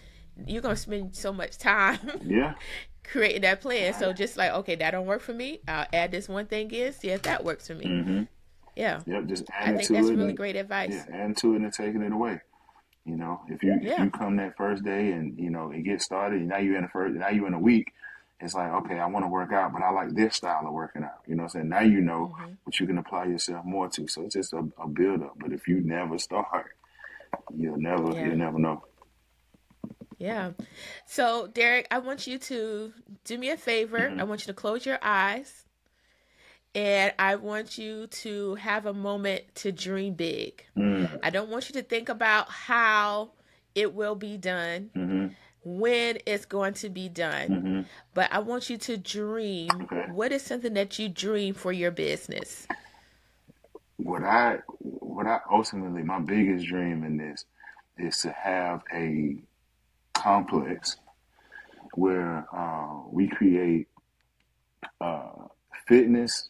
you're 0.46 0.62
gonna 0.62 0.76
spend 0.76 1.16
so 1.16 1.34
much 1.34 1.58
time. 1.58 2.00
Yeah. 2.24 2.56
creating 3.12 3.42
that 3.42 3.62
plan. 3.62 3.94
So 3.94 4.14
just 4.14 4.38
like, 4.38 4.52
okay, 4.52 4.76
that 4.76 4.92
don't 4.92 5.06
work 5.06 5.22
for 5.22 5.34
me. 5.34 5.60
I'll 5.68 5.88
add 5.94 6.12
this 6.12 6.30
one 6.30 6.46
thing 6.46 6.72
in, 6.72 6.94
see 6.94 7.10
if 7.10 7.24
that 7.24 7.44
works 7.44 7.68
for 7.68 7.76
me. 7.76 7.86
Mm-hmm. 7.86 8.24
Yeah. 8.76 9.02
Yep. 9.06 9.26
Just 9.26 9.46
add 9.52 9.76
I 9.76 9.78
think 9.78 9.90
that's 9.90 10.10
really 10.10 10.30
and, 10.30 10.38
great 10.38 10.56
advice. 10.56 10.94
Yeah, 10.94 11.16
adding 11.16 11.36
to 11.36 11.56
it 11.56 11.62
and 11.62 11.74
taking 11.74 12.02
it 12.02 12.14
away. 12.14 12.40
You 13.06 13.16
know, 13.16 13.42
if 13.50 13.64
you 13.64 13.78
yeah. 13.82 13.94
if 13.94 14.00
you 14.00 14.10
come 14.12 14.38
that 14.38 14.56
first 14.56 14.84
day 14.84 15.12
and 15.12 15.38
you 15.40 15.50
know 15.50 15.72
it 15.72 15.82
gets 15.82 16.06
started, 16.06 16.42
now 16.42 16.58
you're 16.58 16.76
in 16.76 16.84
the 16.84 16.90
first, 16.90 17.16
now 17.16 17.30
you're 17.30 17.48
in 17.48 17.54
a 17.54 17.60
week. 17.60 17.94
It's 18.40 18.54
like, 18.54 18.72
okay, 18.72 19.00
I 19.00 19.06
want 19.08 19.26
to 19.26 19.30
work 19.30 19.52
out, 19.52 19.74
but 19.74 19.82
I 19.82 19.90
like 19.92 20.12
this 20.14 20.36
style 20.36 20.66
of 20.66 20.72
working 20.72 21.04
out. 21.04 21.22
You 21.28 21.36
know 21.36 21.44
what 21.44 21.56
I'm 21.56 21.62
saying? 21.62 21.70
Now 21.70 21.82
you 21.82 22.00
know 22.00 22.34
mm-hmm. 22.34 22.54
what 22.64 22.80
you 22.80 22.88
can 22.88 22.98
apply 22.98 23.26
yourself 23.26 23.66
more 23.66 23.90
to. 23.90 24.08
So 24.08 24.22
it's 24.22 24.36
just 24.36 24.54
a, 24.54 24.66
a 24.78 24.88
build 24.88 25.24
up. 25.24 25.34
But 25.38 25.52
if 25.52 25.68
you 25.68 25.82
never 25.82 26.18
start, 26.18 26.68
you'll 27.54 27.78
never 27.78 28.12
yeah. 28.12 28.28
you'll 28.28 28.38
never 28.38 28.60
know. 28.60 28.84
Yeah. 30.20 30.52
So, 31.06 31.48
Derrick, 31.48 31.88
I 31.90 32.00
want 32.00 32.28
you 32.28 32.38
to 32.38 32.94
do 33.24 33.38
me 33.38 33.50
a 33.50 33.58
favor. 33.58 34.00
Mm-hmm. 34.00 34.20
I 34.20 34.24
want 34.26 34.42
you 34.42 34.48
to 34.48 34.54
close 34.54 34.86
your 34.86 35.00
eyes 35.02 35.66
and 36.76 37.14
I 37.18 37.36
want 37.36 37.78
you 37.78 38.08
to 38.08 38.56
have 38.56 38.86
a 38.86 38.94
moment 38.94 39.44
to 39.56 39.72
dream 39.72 40.14
big. 40.14 40.64
Mm-hmm. 40.78 41.16
I 41.24 41.30
don't 41.30 41.50
want 41.50 41.70
you 41.70 41.74
to 41.82 41.82
think 41.82 42.10
about 42.10 42.50
how 42.50 43.32
it 43.76 43.94
will 43.94 44.16
be 44.16 44.38
done, 44.38 44.90
mm-hmm. 44.96 45.28
when 45.64 46.18
it's 46.26 46.46
going 46.46 46.74
to 46.76 46.90
be 46.90 47.08
done, 47.08 47.50
mm-hmm. 47.50 47.82
but 48.14 48.32
I 48.32 48.40
want 48.40 48.70
you 48.70 48.78
to 48.78 48.98
dream. 48.98 49.70
What 50.12 50.32
is 50.32 50.42
something 50.42 50.74
that 50.74 51.00
you 51.00 51.08
dream 51.08 51.54
for 51.54 51.72
your 51.72 51.92
business? 51.92 52.68
What 53.98 54.24
I, 54.24 54.60
what 54.80 55.28
I 55.28 55.40
ultimately, 55.52 56.04
my 56.04 56.20
biggest 56.20 56.66
dream 56.66 57.04
in 57.04 57.18
this 57.18 57.46
is 57.98 58.18
to 58.20 58.32
have 58.32 58.82
a 58.94 59.38
complex 60.20 60.98
where 61.94 62.46
uh, 62.54 63.02
we 63.10 63.28
create 63.28 63.88
uh, 65.02 65.32
fitness, 65.88 66.50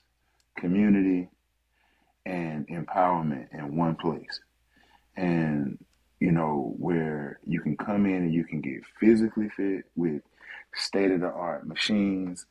community, 0.58 1.30
and 2.26 2.68
empowerment 2.68 3.48
in 3.54 3.76
one 3.76 3.96
place. 3.96 4.42
And, 5.16 5.78
you 6.20 6.32
know, 6.32 6.74
where 6.78 7.40
you 7.46 7.62
can 7.62 7.78
come 7.78 8.06
in 8.06 8.24
and 8.24 8.34
you 8.34 8.44
can 8.44 8.62
get 8.62 8.82
physically 9.00 9.50
fit 9.50 9.86
with 9.96 10.22
state 10.76 11.12
of 11.12 11.22
the 11.22 11.28
art 11.28 11.68
machines, 11.68 12.46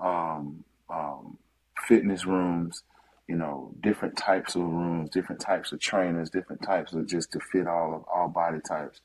um, 0.00 0.64
um, 0.90 1.38
fitness 1.86 2.26
rooms, 2.26 2.82
you 3.28 3.36
know, 3.36 3.72
different 3.80 4.16
types 4.16 4.56
of 4.56 4.62
rooms, 4.62 5.10
different 5.10 5.40
types 5.40 5.72
of 5.72 5.80
trainers, 5.80 6.30
different 6.30 6.62
types 6.62 6.92
of 6.92 7.06
just 7.06 7.32
to 7.32 7.40
fit 7.40 7.66
all 7.66 7.94
of 7.94 8.04
all 8.12 8.28
body 8.28 8.60
types. 8.60 9.00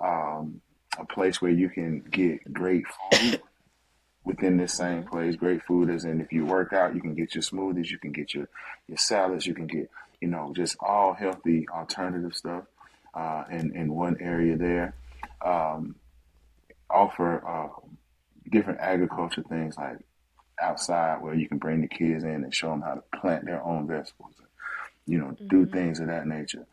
Um, 0.00 0.60
a 0.98 1.04
place 1.04 1.40
where 1.40 1.50
you 1.50 1.68
can 1.68 2.00
get 2.00 2.52
great 2.52 2.84
food 3.10 3.40
within 4.24 4.56
this 4.56 4.74
same 4.74 5.04
place. 5.04 5.36
Great 5.36 5.62
food 5.62 5.90
as 5.90 6.04
and 6.04 6.20
if 6.20 6.32
you 6.32 6.44
work 6.44 6.72
out, 6.72 6.94
you 6.94 7.00
can 7.00 7.14
get 7.14 7.34
your 7.34 7.42
smoothies, 7.42 7.90
you 7.90 7.98
can 7.98 8.12
get 8.12 8.34
your 8.34 8.48
your 8.88 8.98
salads, 8.98 9.46
you 9.46 9.54
can 9.54 9.66
get 9.66 9.90
you 10.20 10.28
know 10.28 10.52
just 10.54 10.76
all 10.80 11.14
healthy 11.14 11.66
alternative 11.68 12.34
stuff 12.34 12.64
uh, 13.14 13.44
in 13.50 13.74
in 13.76 13.94
one 13.94 14.16
area 14.20 14.56
there. 14.56 14.94
Um, 15.44 15.96
offer 16.90 17.44
uh, 17.46 17.68
different 18.50 18.80
agriculture 18.80 19.42
things 19.48 19.76
like 19.76 19.98
outside 20.60 21.22
where 21.22 21.34
you 21.34 21.48
can 21.48 21.58
bring 21.58 21.80
the 21.80 21.88
kids 21.88 22.22
in 22.22 22.44
and 22.44 22.54
show 22.54 22.70
them 22.70 22.82
how 22.82 22.94
to 22.94 23.02
plant 23.18 23.44
their 23.44 23.62
own 23.62 23.86
vegetables. 23.86 24.34
You 25.06 25.18
know, 25.18 25.26
mm-hmm. 25.26 25.48
do 25.48 25.66
things 25.66 25.98
of 25.98 26.06
that 26.06 26.26
nature. 26.26 26.66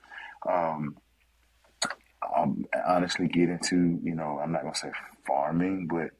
Um, 0.47 0.97
um, 2.36 2.66
honestly 2.88 3.28
get 3.28 3.50
into, 3.50 4.00
you 4.04 4.16
know, 4.16 4.40
I'm 4.42 4.52
not 4.52 4.62
going 4.62 4.74
to 4.74 4.80
say 4.80 4.92
farming, 5.26 5.88
but, 5.88 6.12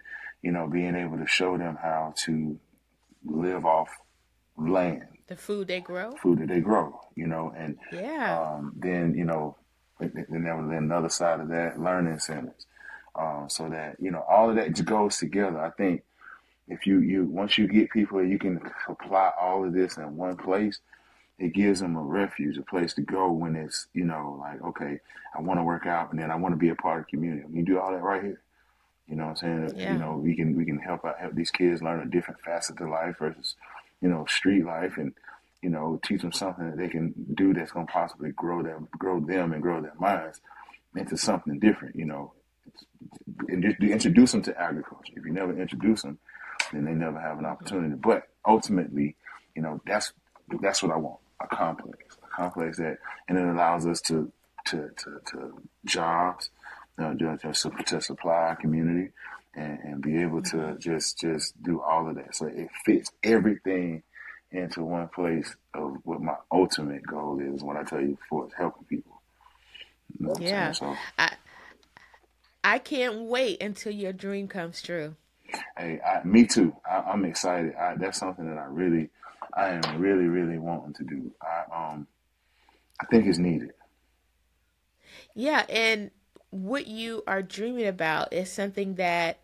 you 0.42 0.52
know, 0.52 0.68
being 0.68 0.96
able 0.96 1.18
to 1.18 1.28
show 1.28 1.58
them 1.58 1.78
how 1.82 2.14
to 2.26 2.60
live 3.26 3.66
off 3.66 3.90
land. 4.58 5.06
The 5.28 5.36
food 5.36 5.68
they 5.68 5.80
grow? 5.80 6.16
Food 6.16 6.40
that 6.40 6.48
they 6.48 6.60
grow, 6.60 7.00
you 7.16 7.28
know, 7.28 7.54
and 7.56 7.78
yeah. 7.92 8.40
Um, 8.40 8.74
then, 8.76 9.14
you 9.16 9.26
know, 9.26 9.58
then 10.00 10.44
there 10.44 10.56
was 10.56 10.72
another 10.72 11.10
side 11.10 11.40
of 11.40 11.50
that, 11.50 11.80
learning 11.80 12.20
centers. 12.20 12.66
Um, 13.16 13.48
so 13.50 13.70
that, 13.70 13.98
you 14.00 14.12
know, 14.12 14.24
all 14.30 14.50
of 14.50 14.56
that 14.56 14.86
goes 14.86 15.18
together. 15.18 15.60
I 15.60 15.72
think 15.72 16.04
if 16.68 16.88
you, 16.88 17.00
you, 17.00 17.26
once 17.26 17.58
you 17.58 17.68
get 17.68 17.92
people, 17.92 18.24
you 18.24 18.40
can 18.40 18.60
apply 18.88 19.32
all 19.40 19.66
of 19.66 19.74
this 19.74 19.98
in 19.98 20.16
one 20.16 20.38
place, 20.38 20.80
it 21.40 21.54
gives 21.54 21.80
them 21.80 21.96
a 21.96 22.02
refuge, 22.02 22.58
a 22.58 22.62
place 22.62 22.94
to 22.96 23.02
go 23.02 23.32
when 23.32 23.56
it's, 23.56 23.88
you 23.94 24.04
know, 24.04 24.38
like, 24.40 24.62
okay, 24.62 25.00
I 25.34 25.42
want 25.42 25.60
to 25.60 25.64
work 25.64 25.86
out 25.86 26.12
and 26.12 26.20
then 26.20 26.32
I 26.32 26.36
want 26.36 26.52
to 26.52 26.58
be 26.58 26.70
a 26.70 26.76
part 26.76 27.00
of 27.00 27.06
the 27.06 27.12
community. 27.12 27.46
We 27.50 27.62
do 27.62 27.80
all 27.80 27.92
that 27.92 28.04
right 28.04 28.22
here. 28.22 28.42
You 29.08 29.16
know 29.16 29.24
what 29.24 29.44
I'm 29.44 29.70
saying? 29.70 29.74
Yeah. 29.76 29.94
You 29.94 30.00
know, 30.00 30.18
we 30.18 30.36
can 30.36 30.56
we 30.56 30.66
can 30.66 30.78
help 30.78 31.06
out 31.06 31.18
help 31.18 31.34
these 31.34 31.50
kids 31.50 31.82
learn 31.82 32.02
a 32.02 32.06
different 32.06 32.42
facet 32.42 32.80
of 32.82 32.90
life 32.90 33.16
versus, 33.20 33.56
you 34.02 34.10
know, 34.10 34.26
street 34.28 34.66
life 34.66 34.98
and, 34.98 35.14
you 35.62 35.70
know, 35.70 36.00
teach 36.04 36.22
them 36.22 36.32
something 36.32 36.70
that 36.70 36.78
they 36.78 36.90
can 36.90 37.14
do 37.34 37.54
that's 37.54 37.72
gonna 37.72 37.88
possibly 37.88 38.32
grow 38.32 38.62
them 38.62 38.88
grow 38.92 39.20
them 39.20 39.54
and 39.54 39.64
grow 39.64 39.82
their 39.82 39.96
minds 39.98 40.42
into 40.96 41.18
something 41.18 41.58
different, 41.58 41.96
you 41.96 42.06
know. 42.06 42.34
And 43.48 43.64
just 43.64 43.82
introduce 43.82 44.34
them 44.34 44.42
to 44.44 44.62
agriculture. 44.62 45.14
If 45.16 45.26
you 45.26 45.32
never 45.32 45.60
introduce 45.60 46.02
them, 46.02 46.20
then 46.74 46.84
they 46.84 46.92
never 46.92 47.20
have 47.20 47.40
an 47.40 47.46
opportunity. 47.46 47.96
But 47.96 48.28
ultimately, 48.46 49.16
you 49.56 49.62
know, 49.62 49.82
that's 49.86 50.12
that's 50.62 50.84
what 50.84 50.92
I 50.92 50.98
want 50.98 51.20
a 51.42 51.48
complex, 51.48 52.18
a 52.24 52.36
complex 52.36 52.78
that, 52.78 52.98
and 53.28 53.38
it 53.38 53.48
allows 53.48 53.86
us 53.86 54.02
to 54.02 54.32
to 54.66 54.90
to, 55.04 55.22
to 55.32 55.62
jobs, 55.86 56.50
uh, 56.98 57.14
to, 57.14 57.38
to 57.86 58.02
supply 58.02 58.34
our 58.34 58.56
community, 58.56 59.12
and, 59.56 59.80
and 59.80 60.02
be 60.02 60.22
able 60.22 60.42
to 60.42 60.58
mm-hmm. 60.58 60.80
just 60.80 61.20
just 61.20 61.62
do 61.64 61.82
all 61.82 62.10
of 62.10 62.16
that. 62.16 62.36
So 62.36 62.48
it 62.48 62.70
fits 62.86 63.12
everything 63.24 64.04
into 64.52 64.84
one 64.84 65.08
place 65.10 65.56
of 65.74 65.98
what 66.04 66.22
my 66.22 66.36
ultimate 66.52 67.06
goal 67.06 67.40
is. 67.40 67.64
When 67.64 67.78
I 67.78 67.84
tell 67.84 68.02
you 68.02 68.18
before, 68.18 68.48
is 68.48 68.54
helping 68.58 68.86
people. 68.86 69.22
You 70.20 70.28
know 70.28 70.36
yeah, 70.40 70.72
so, 70.72 70.96
I 71.18 71.34
I 72.64 72.80
can't 72.80 73.22
wait 73.22 73.62
until 73.62 73.94
your 73.94 74.14
dream 74.14 74.48
comes 74.48 74.82
true. 74.82 75.16
Hey, 75.78 76.00
I, 76.02 76.24
me 76.26 76.46
too. 76.46 76.76
I, 76.90 77.14
am 77.14 77.26
excited. 77.26 77.76
I, 77.76 77.96
that's 77.96 78.20
something 78.20 78.48
that 78.48 78.58
I 78.58 78.66
really 78.66 79.10
I 79.54 79.70
am 79.70 80.00
really, 80.00 80.26
really 80.26 80.58
wanting 80.58 80.94
to 80.94 81.04
do. 81.04 81.32
I 81.42 81.92
um 81.94 82.08
I 83.00 83.06
think 83.06 83.26
it's 83.26 83.38
needed. 83.38 83.72
Yeah, 85.36 85.66
and 85.70 86.12
what 86.50 86.88
you 86.88 87.24
are 87.28 87.42
dreaming 87.42 87.88
about 87.88 88.34
is 88.34 88.52
something 88.52 88.96
that 88.96 89.40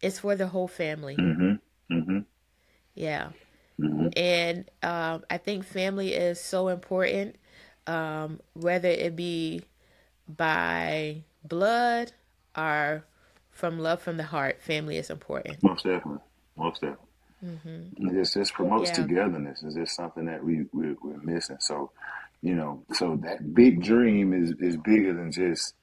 is 0.00 0.18
for 0.18 0.36
the 0.36 0.46
whole 0.46 0.68
family. 0.68 1.16
Mm-hmm. 1.16 1.94
Mm-hmm. 1.94 2.18
Yeah. 2.94 3.30
Mm-hmm. 3.80 4.08
And 4.16 4.70
um, 4.82 5.24
I 5.30 5.38
think 5.38 5.64
family 5.64 6.12
is 6.14 6.40
so 6.40 6.68
important, 6.68 7.36
um, 7.86 8.40
whether 8.54 8.88
it 8.88 9.16
be 9.16 9.62
by 10.28 11.22
blood 11.44 12.12
or 12.56 13.04
from 13.50 13.78
love 13.78 14.00
from 14.02 14.16
the 14.16 14.24
heart. 14.24 14.62
Family 14.62 14.98
is 14.98 15.10
important. 15.10 15.62
Most 15.62 15.84
definitely. 15.84 16.20
Most 16.56 16.80
definitely. 16.80 17.06
Mm-hmm. 17.44 18.08
It 18.08 18.12
just, 18.14 18.34
just 18.34 18.54
promotes 18.54 18.90
Yeah. 18.90 18.96
togetherness. 18.96 19.62
It's 19.62 19.74
just 19.74 19.96
something 19.96 20.26
that 20.26 20.44
we, 20.44 20.66
we 20.72 20.94
we're 21.02 21.18
missing. 21.22 21.56
So, 21.60 21.90
you 22.42 22.54
know, 22.54 22.84
so 22.92 23.16
that 23.22 23.54
big 23.54 23.82
dream 23.82 24.32
is 24.32 24.52
is 24.60 24.76
bigger 24.76 25.12
than 25.14 25.32
just, 25.32 25.74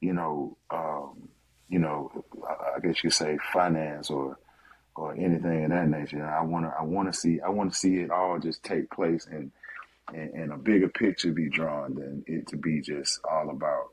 you 0.00 0.12
know, 0.12 0.56
um, 0.70 1.28
you 1.68 1.78
know, 1.78 2.10
I, 2.48 2.76
I 2.76 2.80
guess 2.80 3.02
you 3.04 3.10
say 3.10 3.38
finance 3.52 4.10
or 4.10 4.38
or 4.96 5.14
anything 5.14 5.64
of 5.64 5.70
that 5.70 5.88
nature. 5.88 6.26
I 6.26 6.42
wanna 6.42 6.72
I 6.78 6.82
wanna 6.84 7.12
see 7.12 7.40
I 7.40 7.48
wanna 7.48 7.72
see 7.72 7.96
it 7.98 8.10
all 8.10 8.38
just 8.38 8.62
take 8.64 8.90
place 8.90 9.26
and 9.30 9.50
and, 10.14 10.30
and 10.34 10.52
a 10.52 10.56
bigger 10.58 10.88
picture 10.88 11.32
be 11.32 11.48
drawn 11.48 11.94
than 11.94 12.24
it 12.26 12.48
to 12.48 12.56
be 12.56 12.80
just 12.80 13.20
all 13.30 13.50
about, 13.50 13.90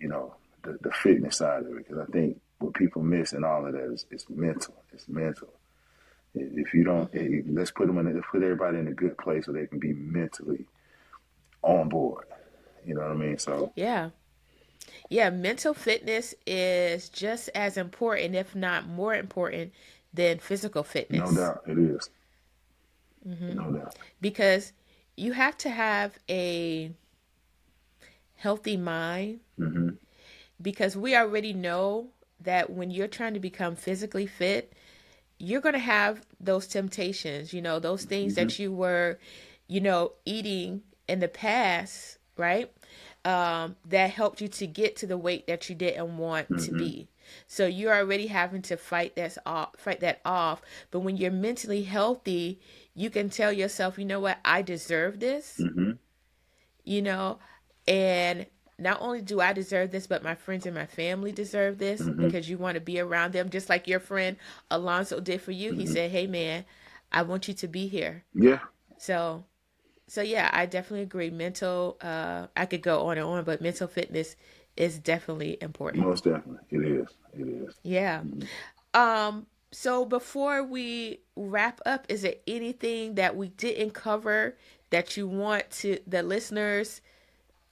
you 0.00 0.08
know, 0.08 0.34
the, 0.62 0.78
the 0.82 0.90
fitness 0.92 1.36
side 1.38 1.62
of 1.64 1.68
it. 1.68 1.76
Because 1.88 1.98
I 1.98 2.10
think 2.10 2.40
what 2.58 2.74
people 2.74 3.02
miss 3.02 3.32
in 3.34 3.44
all 3.44 3.66
of 3.66 3.72
that 3.74 3.92
is, 3.92 4.06
is 4.10 4.24
mental. 4.30 4.74
It's 4.92 5.08
mental. 5.08 5.48
If 6.34 6.74
you 6.74 6.84
don't, 6.84 7.14
eh, 7.14 7.42
let's 7.48 7.70
put 7.70 7.86
them 7.86 7.98
in. 7.98 8.22
Put 8.30 8.42
everybody 8.42 8.78
in 8.78 8.88
a 8.88 8.92
good 8.92 9.16
place 9.18 9.46
where 9.46 9.60
they 9.60 9.66
can 9.66 9.78
be 9.78 9.92
mentally 9.92 10.66
on 11.62 11.88
board. 11.88 12.26
You 12.84 12.94
know 12.94 13.02
what 13.02 13.10
I 13.10 13.14
mean? 13.14 13.38
So 13.38 13.72
Yeah. 13.76 14.10
Yeah, 15.08 15.30
mental 15.30 15.74
fitness 15.74 16.34
is 16.46 17.08
just 17.08 17.48
as 17.54 17.76
important, 17.76 18.34
if 18.34 18.54
not 18.54 18.86
more 18.86 19.14
important, 19.14 19.72
than 20.12 20.38
physical 20.38 20.82
fitness. 20.82 21.30
no 21.30 21.36
doubt 21.36 21.62
it 21.66 21.78
is. 21.78 22.10
No 23.24 23.70
doubt. 23.72 23.96
Because 24.20 24.72
you 25.16 25.32
have 25.32 25.56
to 25.58 25.70
have 25.70 26.18
a 26.28 26.92
healthy 28.36 28.76
mind 28.76 29.40
hmm 29.56 29.90
because 30.62 30.96
we 30.96 31.16
already 31.16 31.52
know 31.52 32.08
that 32.40 32.70
when 32.70 32.90
you're 32.90 33.08
trying 33.08 33.34
to 33.34 33.40
become 33.40 33.74
physically 33.74 34.26
fit, 34.26 34.72
you're 35.44 35.60
going 35.60 35.74
to 35.74 35.78
have 35.78 36.24
those 36.40 36.66
temptations, 36.66 37.52
you 37.52 37.62
know, 37.62 37.78
those 37.78 38.04
things 38.04 38.34
that 38.34 38.58
you 38.58 38.72
were, 38.72 39.18
you 39.68 39.80
know, 39.80 40.12
eating 40.24 40.82
in 41.08 41.20
the 41.20 41.28
past, 41.28 42.18
right? 42.36 42.70
Um, 43.24 43.76
that 43.86 44.10
helped 44.10 44.40
you 44.40 44.48
to 44.48 44.66
get 44.66 44.96
to 44.96 45.06
the 45.06 45.16
weight 45.16 45.46
that 45.46 45.68
you 45.68 45.74
didn't 45.74 46.18
want 46.18 46.56
to 46.58 46.72
be. 46.72 47.08
So 47.46 47.66
you're 47.66 47.94
already 47.94 48.26
having 48.26 48.62
to 48.62 48.76
fight 48.76 49.16
that's 49.16 49.38
off, 49.46 49.76
fight 49.78 50.00
that 50.00 50.20
off. 50.24 50.62
But 50.90 51.00
when 51.00 51.16
you're 51.16 51.30
mentally 51.30 51.84
healthy, 51.84 52.60
you 52.94 53.10
can 53.10 53.30
tell 53.30 53.52
yourself, 53.52 53.98
you 53.98 54.04
know 54.04 54.20
what, 54.20 54.38
I 54.44 54.62
deserve 54.62 55.20
this 55.20 55.66
hmm 55.74 55.92
you 56.84 57.02
know 57.02 57.38
and 57.86 58.46
not 58.78 59.00
only 59.00 59.20
do 59.22 59.40
i 59.40 59.52
deserve 59.52 59.90
this 59.90 60.06
but 60.06 60.22
my 60.22 60.34
friends 60.34 60.66
and 60.66 60.74
my 60.74 60.86
family 60.86 61.30
deserve 61.32 61.78
this 61.78 62.02
because 62.02 62.48
you 62.48 62.58
want 62.58 62.74
to 62.74 62.80
be 62.80 62.98
around 63.00 63.32
them 63.32 63.48
just 63.48 63.68
like 63.68 63.86
your 63.86 64.00
friend 64.00 64.36
alonso 64.70 65.20
did 65.20 65.40
for 65.40 65.52
you 65.52 65.72
he 65.72 65.86
said 65.86 66.10
hey 66.10 66.26
man 66.26 66.64
i 67.12 67.22
want 67.22 67.46
you 67.48 67.54
to 67.54 67.68
be 67.68 67.86
here 67.86 68.24
Yeah. 68.34 68.58
so 68.98 69.44
so 70.08 70.20
yeah 70.22 70.50
i 70.52 70.66
definitely 70.66 71.02
agree 71.02 71.30
mental 71.30 71.96
uh 72.02 72.46
i 72.56 72.66
could 72.66 72.82
go 72.82 73.06
on 73.06 73.16
and 73.18 73.26
on 73.26 73.44
but 73.44 73.60
mental 73.60 73.86
fitness 73.88 74.36
is 74.76 74.98
definitely 74.98 75.56
important 75.60 76.04
Most 76.04 76.24
definitely. 76.24 76.58
It 76.70 76.84
is. 76.84 77.08
It 77.32 77.48
is. 77.48 77.74
yeah 77.84 78.22
um 78.92 79.46
so 79.70 80.04
before 80.04 80.62
we 80.64 81.20
wrap 81.36 81.80
up 81.86 82.06
is 82.08 82.22
there 82.22 82.34
anything 82.46 83.14
that 83.16 83.36
we 83.36 83.48
didn't 83.48 83.90
cover 83.92 84.56
that 84.90 85.16
you 85.16 85.26
want 85.26 85.68
to 85.70 85.98
the 86.06 86.22
listeners 86.22 87.00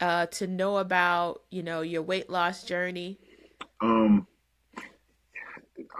uh 0.02 0.26
to 0.28 0.48
know 0.48 0.78
about 0.78 1.42
you 1.50 1.62
know 1.64 1.82
your 1.82 2.02
weight 2.02 2.30
loss 2.30 2.64
journey 2.64 3.20
Um, 3.82 4.26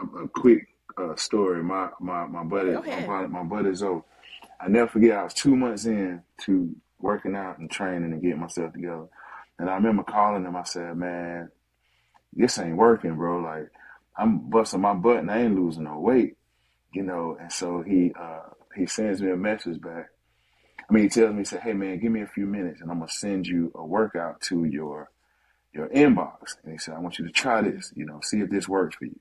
a, 0.01 0.25
a 0.25 0.29
quick 0.29 0.69
uh, 0.99 1.17
story. 1.17 1.63
My 1.65 1.91
my 2.01 2.27
my 2.27 2.45
buddy, 2.45 2.73
my, 2.73 3.07
buddy- 3.07 3.29
my 3.29 3.45
buddy 3.45 3.75
Zoe. 3.75 4.03
I 4.61 4.69
never 4.69 4.89
forget. 4.89 5.19
I 5.19 5.25
was 5.25 5.35
two 5.35 5.57
months 5.57 5.87
in 5.87 6.23
to 6.43 6.75
working 7.01 7.37
out 7.37 7.59
and 7.59 7.71
training 7.71 8.13
and 8.13 8.23
getting 8.23 8.41
myself 8.41 8.73
together, 8.75 9.07
and 9.59 9.71
I 9.71 9.75
remember 9.77 10.05
calling 10.05 10.45
him. 10.45 10.57
I 10.57 10.65
said, 10.65 10.97
"Man, 10.97 11.51
this 12.35 12.59
ain't 12.59 12.77
working, 12.77 13.17
bro. 13.17 13.41
Like 13.41 13.71
I'm 14.17 14.51
busting 14.51 14.81
my 14.83 14.95
butt 14.95 15.19
and 15.19 15.31
I 15.31 15.43
ain't 15.43 15.57
losing 15.57 15.85
no 15.85 15.99
weight, 16.01 16.37
you 16.95 17.03
know." 17.03 17.37
And 17.41 17.53
so 17.53 17.83
he 17.83 18.13
uh, 18.19 18.51
he 18.77 18.87
sends 18.87 19.23
me 19.23 19.31
a 19.33 19.37
message 19.37 19.81
back. 19.81 20.11
I 20.89 20.93
mean, 20.93 21.05
he 21.05 21.09
tells 21.09 21.33
me, 21.33 21.39
he 21.39 21.45
said, 21.45 21.61
"Hey, 21.61 21.73
man, 21.73 21.99
give 21.99 22.13
me 22.13 22.23
a 22.23 22.27
few 22.27 22.47
minutes, 22.47 22.81
and 22.81 22.91
I'm 22.91 22.99
gonna 22.99 23.11
send 23.11 23.47
you 23.47 23.73
a 23.75 23.85
workout 23.85 24.41
to 24.43 24.65
your 24.65 25.11
your 25.73 25.89
inbox." 25.89 26.57
And 26.63 26.73
he 26.73 26.79
said, 26.79 26.95
"I 26.95 26.99
want 26.99 27.19
you 27.19 27.27
to 27.27 27.33
try 27.33 27.61
hmm. 27.61 27.71
this. 27.71 27.93
You 27.95 28.07
know, 28.07 28.21
see 28.23 28.41
if 28.41 28.51
this 28.51 28.69
works 28.69 28.97
for 28.97 29.07
you." 29.07 29.19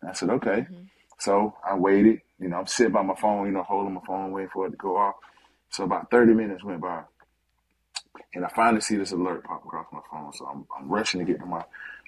And 0.00 0.10
I 0.10 0.12
said, 0.12 0.30
"Okay." 0.30 0.66
Mm-hmm. 0.70 0.84
So 1.18 1.54
I 1.68 1.74
waited. 1.76 2.20
You 2.38 2.48
know, 2.48 2.58
I'm 2.58 2.66
sitting 2.66 2.92
by 2.92 3.02
my 3.02 3.16
phone, 3.16 3.46
you 3.46 3.52
know, 3.52 3.64
holding 3.64 3.94
my 3.94 4.00
phone, 4.06 4.30
waiting 4.30 4.50
for 4.50 4.66
it 4.66 4.70
to 4.70 4.76
go 4.76 4.96
off. 4.96 5.16
So 5.70 5.84
about 5.84 6.10
30 6.10 6.34
minutes 6.34 6.64
went 6.64 6.80
by, 6.80 7.02
and 8.34 8.44
I 8.44 8.48
finally 8.48 8.80
see 8.80 8.96
this 8.96 9.12
alert 9.12 9.44
pop 9.44 9.64
across 9.64 9.86
my 9.92 10.00
phone. 10.10 10.32
So 10.32 10.46
I'm, 10.46 10.66
I'm 10.76 10.88
rushing 10.88 11.18
to 11.20 11.26
get 11.26 11.40
to 11.40 11.46
my 11.46 11.64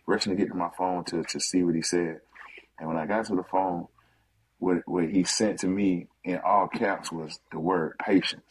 rushing 0.07 0.35
to 0.35 0.37
get 0.37 0.49
to 0.49 0.57
my 0.57 0.71
phone 0.77 1.05
to 1.05 1.23
to 1.25 1.41
see 1.41 1.63
what 1.63 1.75
he 1.75 1.83
said. 1.83 2.21
And 2.79 2.89
when 2.89 2.97
I 2.97 3.07
got 3.07 3.27
to 3.27 3.37
the 3.37 3.43
phone, 3.43 3.89
what 4.59 4.79
what 4.87 5.09
he 5.09 5.25
sent 5.25 5.61
to 5.61 5.67
me 5.67 6.07
in 6.25 6.39
all 6.39 6.69
caps 6.69 7.11
was 7.11 7.41
the 7.51 7.59
word 7.59 7.99
patience. 7.99 8.43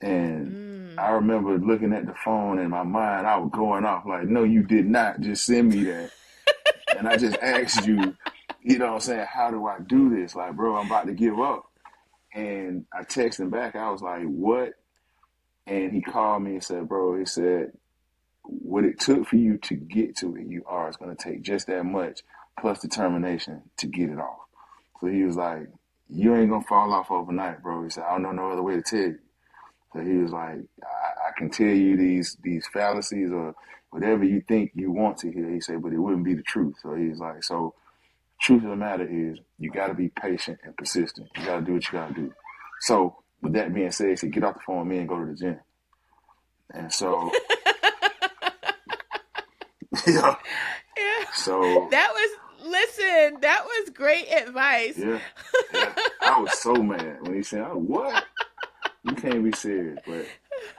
And 0.00 0.98
I 0.98 1.10
mm. 1.10 1.14
remember 1.14 1.58
looking 1.58 1.92
at 1.92 2.06
the 2.06 2.14
phone 2.24 2.58
in 2.58 2.70
my 2.70 2.82
mind, 2.82 3.26
I 3.26 3.36
was 3.36 3.50
going 3.52 3.84
off 3.84 4.04
like, 4.06 4.24
no, 4.24 4.44
you 4.44 4.62
did 4.62 4.86
not 4.86 5.20
just 5.20 5.44
send 5.44 5.70
me 5.70 5.84
that. 5.84 6.10
and 6.96 7.08
I 7.08 7.16
just 7.16 7.36
asked 7.38 7.86
you, 7.86 8.14
you 8.62 8.78
know 8.78 8.86
what 8.86 8.94
I'm 8.94 9.00
saying, 9.00 9.26
how 9.30 9.50
do 9.50 9.66
I 9.66 9.78
do 9.80 10.14
this? 10.14 10.34
Like, 10.34 10.54
bro, 10.54 10.76
I'm 10.76 10.86
about 10.86 11.06
to 11.06 11.12
give 11.12 11.38
up. 11.38 11.70
And 12.34 12.86
I 12.92 13.02
texted 13.02 13.40
him 13.40 13.50
back. 13.50 13.76
I 13.76 13.90
was 13.90 14.02
like, 14.02 14.24
what? 14.24 14.72
And 15.66 15.92
he 15.92 16.02
called 16.02 16.42
me 16.42 16.52
and 16.52 16.64
said, 16.64 16.88
bro, 16.88 17.18
he 17.18 17.24
said, 17.24 17.72
what 18.42 18.84
it 18.84 19.00
took 19.00 19.26
for 19.26 19.36
you 19.36 19.56
to 19.58 19.74
get 19.74 20.16
to 20.16 20.28
where 20.28 20.42
you 20.42 20.64
are 20.66 20.88
is 20.88 20.96
going 20.96 21.14
to 21.14 21.22
take 21.22 21.42
just 21.42 21.66
that 21.68 21.84
much 21.84 22.20
plus 22.60 22.80
determination 22.80 23.62
to 23.78 23.86
get 23.86 24.10
it 24.10 24.18
off. 24.18 24.40
So 25.00 25.06
he 25.06 25.22
was 25.24 25.36
like, 25.36 25.68
you 26.08 26.34
ain't 26.34 26.50
going 26.50 26.62
to 26.62 26.68
fall 26.68 26.92
off 26.92 27.10
overnight, 27.10 27.62
bro. 27.62 27.84
He 27.84 27.90
said, 27.90 28.04
I 28.04 28.12
don't 28.12 28.22
know 28.22 28.32
no 28.32 28.50
other 28.50 28.62
way 28.62 28.76
to 28.76 28.82
tell 28.82 29.00
you. 29.00 29.18
So 29.94 30.00
he 30.00 30.16
was 30.16 30.32
like, 30.32 30.58
I, 30.82 31.28
I 31.28 31.38
can 31.38 31.50
tell 31.50 31.68
you 31.68 31.96
these 31.96 32.36
these 32.42 32.66
fallacies 32.72 33.30
or 33.32 33.54
whatever 33.90 34.24
you 34.24 34.42
think 34.46 34.72
you 34.74 34.90
want 34.90 35.18
to 35.18 35.30
hear. 35.30 35.48
He 35.48 35.60
said, 35.60 35.80
but 35.82 35.92
it 35.92 35.98
wouldn't 35.98 36.24
be 36.24 36.34
the 36.34 36.42
truth. 36.42 36.74
So 36.82 36.94
he's 36.94 37.20
like, 37.20 37.44
so 37.44 37.74
truth 38.40 38.64
of 38.64 38.70
the 38.70 38.76
matter 38.76 39.08
is 39.08 39.38
you 39.58 39.70
got 39.70 39.86
to 39.86 39.94
be 39.94 40.08
patient 40.08 40.58
and 40.64 40.76
persistent. 40.76 41.28
You 41.36 41.44
got 41.46 41.60
to 41.60 41.64
do 41.64 41.74
what 41.74 41.86
you 41.86 41.92
got 41.92 42.08
to 42.08 42.14
do. 42.14 42.34
So 42.80 43.16
with 43.40 43.52
that 43.52 43.72
being 43.72 43.92
said, 43.92 44.10
he 44.10 44.16
said, 44.16 44.32
get 44.32 44.42
off 44.42 44.54
the 44.54 44.60
phone 44.66 44.80
with 44.80 44.88
me 44.88 44.98
and 44.98 45.08
go 45.08 45.20
to 45.20 45.26
the 45.26 45.34
gym. 45.36 45.60
And 46.72 46.92
so, 46.92 47.30
yeah. 50.08 50.34
yeah 50.96 51.24
So 51.34 51.88
that 51.92 52.10
was 52.12 52.30
listen 52.66 53.40
that 53.42 53.62
was 53.62 53.90
great 53.90 54.26
advice 54.32 54.96
yeah, 54.96 55.20
yeah, 55.74 55.94
I 56.22 56.40
was 56.40 56.58
so 56.58 56.72
mad 56.72 57.18
when 57.20 57.34
he 57.34 57.42
said, 57.42 57.60
oh, 57.60 57.76
"What? 57.76 58.24
You 59.04 59.14
can't 59.14 59.44
be 59.44 59.52
serious." 59.52 59.98
But 60.06 60.26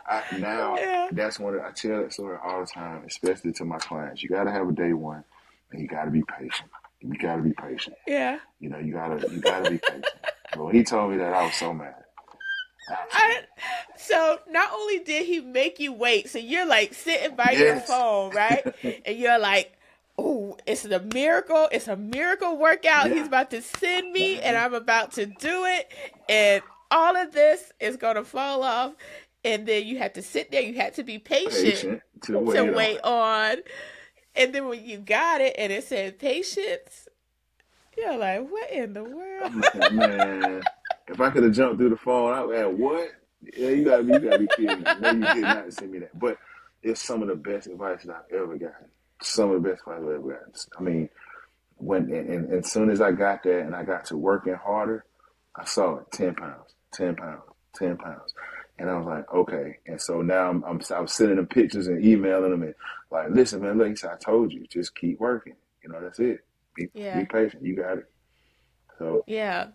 I, 0.08 0.24
now 0.38 0.76
Yeah. 0.80 1.10
that's 1.12 1.40
one 1.40 1.56
of, 1.56 1.62
I 1.62 1.72
tell 1.72 2.02
that 2.02 2.14
story 2.14 2.38
all 2.44 2.62
the 2.62 2.68
time, 2.68 3.04
especially 3.08 3.54
to 3.54 3.66
my 3.66 3.78
clients. 3.78 4.22
You 4.24 4.30
got 4.30 4.46
to 4.46 4.52
have 4.52 4.68
a 4.68 4.72
day 4.72 4.94
one, 4.94 5.24
and 5.72 5.82
you 5.82 5.88
got 5.88 6.06
to 6.06 6.12
be 6.12 6.24
patient. 6.24 6.70
You 7.02 7.14
got 7.18 7.36
to 7.38 7.42
be 7.44 7.54
patient. 7.54 7.96
yeah 8.08 8.40
You 8.60 8.70
know, 8.70 8.80
you 8.80 8.94
gotta 8.94 9.30
you 9.32 9.40
gotta 9.40 9.70
be 9.70 9.78
patient. 9.78 10.06
When 10.58 10.74
he 10.74 10.84
told 10.84 11.12
me 11.12 11.18
that, 11.18 11.34
I 11.34 11.44
was 11.44 11.54
so 11.56 11.74
mad. 11.74 11.96
I, 12.90 13.42
so 13.98 14.40
not 14.50 14.72
only 14.74 15.00
did 15.00 15.26
he 15.26 15.40
make 15.40 15.80
you 15.80 15.92
wait, 15.92 16.30
so 16.30 16.38
you're 16.40 16.68
like 16.68 16.94
sitting 16.94 17.36
by 17.36 17.52
your 17.52 17.80
phone, 17.80 18.32
right? 18.32 18.64
and 19.06 19.18
you're 19.18 19.40
like, 19.40 19.78
"Oh, 20.18 20.58
it's 20.68 20.86
a 20.86 21.00
miracle! 21.00 21.68
It's 21.72 21.88
a 21.88 21.96
miracle 21.96 22.58
workout. 22.58 23.10
Yeah. 23.10 23.16
He's 23.16 23.28
about 23.28 23.50
to 23.52 23.62
send 23.62 24.12
me, 24.14 24.40
and 24.40 24.56
I'm 24.56 24.74
about 24.76 25.14
to 25.14 25.26
do 25.26 25.66
it, 25.66 25.92
and 26.30 26.62
all 26.92 27.16
of 27.18 27.34
this 27.34 27.72
is 27.80 27.98
gonna 27.98 28.24
fall 28.24 28.64
off." 28.64 28.94
And 29.44 29.68
then 29.68 29.86
you 29.88 30.00
have 30.00 30.14
to 30.14 30.22
sit 30.24 30.52
there. 30.52 30.62
You 30.62 30.76
had 30.76 30.96
to 30.96 31.04
be 31.04 31.20
patient, 31.20 31.82
Patient 31.82 32.02
to 32.24 32.40
wait. 32.40 32.56
to 32.56 32.68
on. 32.70 32.74
wait 32.76 33.00
on. 33.04 33.58
And 34.36 34.54
then 34.56 34.68
when 34.68 34.86
you 34.86 35.00
got 35.00 35.42
it, 35.42 35.56
and 35.58 35.72
it 35.72 35.84
said 35.86 36.20
patience, 36.20 37.08
you're 37.98 38.18
like, 38.18 38.50
"What 38.50 38.72
in 38.72 38.94
the 38.94 39.04
world?" 39.04 39.54
Like, 39.76 39.94
man, 39.94 40.64
if 41.08 41.22
I 41.22 41.30
could 41.32 41.44
have 41.44 41.54
jumped 41.54 41.78
through 41.80 41.92
the 41.92 41.98
phone, 41.98 42.34
I 42.34 42.44
would 42.44 42.58
have 42.58 42.74
what? 42.76 43.10
Yeah, 43.56 43.70
you 43.70 43.86
gotta 43.86 44.04
be, 44.04 44.14
you 44.14 44.20
gotta 44.20 44.40
be 44.40 44.48
kidding 44.48 44.80
me. 44.80 44.86
No, 45.00 45.12
you 45.12 45.30
did 45.34 45.42
not 45.44 45.74
send 45.74 45.92
me 45.92 46.00
that. 46.00 46.18
But 46.18 46.38
it's 46.84 47.02
some 47.02 47.22
of 47.22 47.28
the 47.30 47.36
best 47.36 47.68
advice 47.68 48.04
that 48.04 48.16
I've 48.16 48.34
ever 48.36 48.58
gotten. 48.58 48.90
some 49.22 49.52
of 49.52 49.64
the 49.64 49.70
best 49.70 49.82
advice 49.82 50.00
I've 50.00 50.04
ever 50.10 50.20
gotten. 50.20 50.54
I 50.78 50.82
mean, 50.84 51.10
when 51.78 52.04
and, 52.14 52.30
and, 52.30 52.46
and 52.52 52.66
as 52.66 52.72
soon 52.72 52.90
as 52.92 53.02
I 53.02 53.12
got 53.14 53.44
there 53.44 53.60
and 53.60 53.76
I 53.76 53.84
got 53.84 54.06
to 54.06 54.18
working 54.18 54.56
harder, 54.56 55.06
I 55.56 55.66
saw 55.66 55.98
it 55.98 56.12
10 56.14 56.36
pounds, 56.36 56.75
10 56.96 57.16
pounds, 57.16 57.42
10 57.76 57.98
pounds. 57.98 58.34
And 58.78 58.90
I 58.90 58.98
was 58.98 59.06
like, 59.06 59.34
okay. 59.34 59.78
And 59.88 60.02
so 60.02 60.22
now 60.22 60.50
I'm, 60.50 60.64
I'm, 60.66 60.82
I'm 60.94 61.08
sending 61.08 61.38
them 61.38 61.48
pictures 61.48 61.88
and 61.88 62.04
emailing 62.04 62.52
them 62.52 62.64
and 62.64 62.76
like, 63.10 63.30
listen, 63.30 63.62
man, 63.62 63.78
look, 63.78 64.04
I 64.04 64.18
told 64.18 64.52
you, 64.52 64.66
just 64.68 64.96
keep 64.96 65.20
working. 65.20 65.56
You 65.84 65.90
know, 65.90 66.02
that's 66.02 66.20
it. 66.20 66.40
Be, 66.76 66.90
yeah. 66.94 67.20
be 67.20 67.26
patient. 67.26 67.64
You 67.64 67.76
got 67.76 68.00
it. 68.00 68.10
So 68.98 69.24
yeah. 69.28 69.68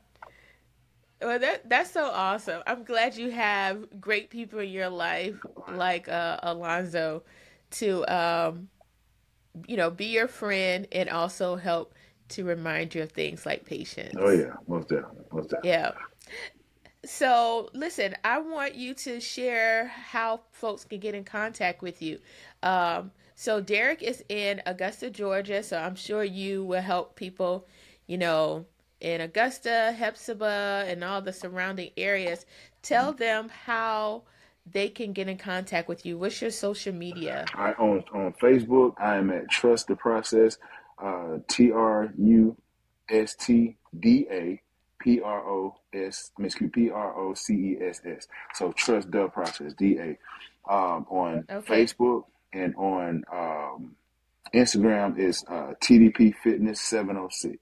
Well, 1.22 1.38
that 1.38 1.68
that's 1.68 1.90
so 1.90 2.06
awesome. 2.06 2.62
I'm 2.66 2.82
glad 2.82 3.16
you 3.16 3.30
have 3.30 4.00
great 4.00 4.30
people 4.30 4.58
in 4.60 4.70
your 4.70 4.88
life 4.88 5.34
like 5.68 6.08
uh, 6.08 6.38
Alonzo 6.42 7.22
to 7.72 8.06
um, 8.06 8.68
you 9.66 9.76
know 9.76 9.90
be 9.90 10.06
your 10.06 10.28
friend 10.28 10.86
and 10.92 11.10
also 11.10 11.56
help 11.56 11.94
to 12.30 12.44
remind 12.44 12.94
you 12.94 13.02
of 13.02 13.12
things 13.12 13.44
like 13.44 13.66
patience. 13.66 14.14
Oh 14.18 14.30
yeah, 14.30 14.52
most 14.66 14.88
definitely, 14.88 15.24
most 15.30 15.50
definitely. 15.50 15.70
Yeah. 15.70 15.92
So 17.04 17.70
listen, 17.72 18.14
I 18.24 18.38
want 18.40 18.74
you 18.74 18.94
to 18.94 19.20
share 19.20 19.88
how 19.88 20.40
folks 20.52 20.84
can 20.84 21.00
get 21.00 21.14
in 21.14 21.24
contact 21.24 21.82
with 21.82 22.02
you. 22.02 22.18
Um, 22.62 23.10
so 23.34 23.60
Derrick 23.60 24.02
is 24.02 24.22
in 24.28 24.60
Augusta, 24.66 25.08
Georgia. 25.08 25.62
So 25.62 25.78
I'm 25.78 25.94
sure 25.94 26.22
you 26.22 26.62
will 26.64 26.82
help 26.82 27.16
people, 27.16 27.66
you 28.06 28.18
know, 28.18 28.66
in 29.00 29.22
Augusta, 29.22 29.96
Hephzibah, 29.98 30.84
and 30.86 31.02
all 31.02 31.22
the 31.22 31.32
surrounding 31.32 31.90
areas. 31.96 32.44
Tell 32.82 33.14
them 33.14 33.48
how 33.48 34.24
they 34.70 34.88
can 34.88 35.12
get 35.14 35.26
in 35.26 35.38
contact 35.38 35.88
with 35.88 36.04
you. 36.04 36.18
What's 36.18 36.42
your 36.42 36.50
social 36.50 36.92
media? 36.92 37.46
I 37.54 37.72
on 37.72 38.04
on 38.12 38.34
Facebook. 38.34 38.94
I 38.98 39.16
am 39.16 39.30
at 39.30 39.48
Trust 39.48 39.86
the 39.86 39.96
Process. 39.96 40.58
Uh, 41.02 41.38
T 41.48 41.72
R 41.72 42.12
U 42.18 42.56
S 43.08 43.34
T 43.34 43.76
D 43.98 44.26
A 44.30 44.60
P 45.00 45.20
R 45.20 45.48
O 45.48 45.76
S. 45.92 46.30
Excuse 46.38 46.70
P 46.72 46.90
R 46.90 47.18
O 47.18 47.34
C 47.34 47.54
E 47.54 47.78
S 47.82 48.00
S. 48.04 48.28
So 48.54 48.72
Trust 48.72 49.10
the 49.10 49.28
Process. 49.28 49.72
D 49.74 49.98
A. 49.98 50.18
Um, 50.72 51.06
on 51.10 51.44
okay. 51.50 51.84
Facebook 51.84 52.24
and 52.52 52.74
on 52.76 53.24
um, 53.32 53.96
Instagram 54.54 55.18
is 55.18 55.44
uh, 55.48 55.74
TDP 55.82 56.34
Fitness 56.34 56.80
seven 56.80 57.16
oh 57.16 57.28
six. 57.30 57.58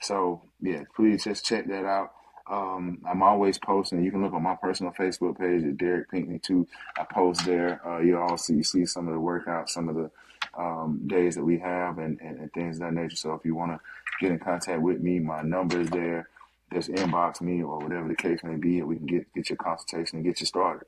So 0.00 0.42
yeah, 0.60 0.82
please 0.94 1.24
just 1.24 1.44
check 1.44 1.66
that 1.68 1.84
out. 1.84 2.12
Um, 2.50 2.98
I'm 3.08 3.22
always 3.22 3.58
posting. 3.58 4.02
You 4.02 4.10
can 4.10 4.22
look 4.22 4.32
on 4.32 4.42
my 4.42 4.56
personal 4.56 4.92
Facebook 4.92 5.38
page 5.38 5.62
at 5.62 5.76
Derrick 5.78 6.10
Pinkney 6.10 6.40
too. 6.40 6.66
I 6.98 7.04
post 7.04 7.44
there. 7.44 7.80
Uh, 7.86 8.00
you 8.00 8.18
also 8.18 8.60
see 8.62 8.84
some 8.86 9.06
of 9.06 9.14
the 9.14 9.20
workouts, 9.20 9.70
some 9.70 9.88
of 9.88 9.94
the 9.94 10.10
um, 10.58 11.02
days 11.06 11.36
that 11.36 11.44
we 11.44 11.58
have, 11.58 11.98
and, 11.98 12.18
and, 12.20 12.38
and, 12.40 12.52
things 12.52 12.76
of 12.76 12.82
that 12.82 12.94
nature. 12.94 13.14
So 13.14 13.34
if 13.34 13.44
you 13.44 13.54
want 13.54 13.72
to 13.72 13.80
get 14.20 14.32
in 14.32 14.38
contact 14.40 14.82
with 14.82 15.00
me, 15.00 15.20
my 15.20 15.42
number 15.42 15.80
is 15.80 15.90
there. 15.90 16.28
Just 16.72 16.90
inbox 16.90 17.40
me 17.40 17.62
or 17.62 17.78
whatever 17.78 18.06
the 18.06 18.14
case 18.14 18.40
may 18.44 18.56
be, 18.56 18.78
and 18.78 18.88
we 18.88 18.96
can 18.96 19.06
get 19.06 19.32
get 19.34 19.50
your 19.50 19.56
consultation 19.56 20.18
and 20.18 20.24
get 20.24 20.40
you 20.40 20.46
started. 20.46 20.86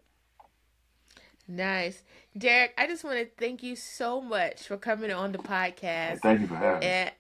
Nice. 1.48 2.02
Derrick, 2.36 2.72
I 2.78 2.86
just 2.86 3.04
want 3.04 3.18
to 3.18 3.26
thank 3.38 3.62
you 3.62 3.76
so 3.76 4.20
much 4.20 4.62
for 4.62 4.76
coming 4.76 5.12
on 5.12 5.32
the 5.32 5.38
podcast. 5.38 6.20
Thank 6.20 6.42
you 6.42 6.46
for 6.46 6.56
having 6.56 6.88
and 6.88 7.10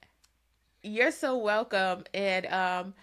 me. 0.82 0.90
You're 0.90 1.10
so 1.10 1.36
welcome. 1.36 2.04
And 2.14 2.46
um, 2.46 2.94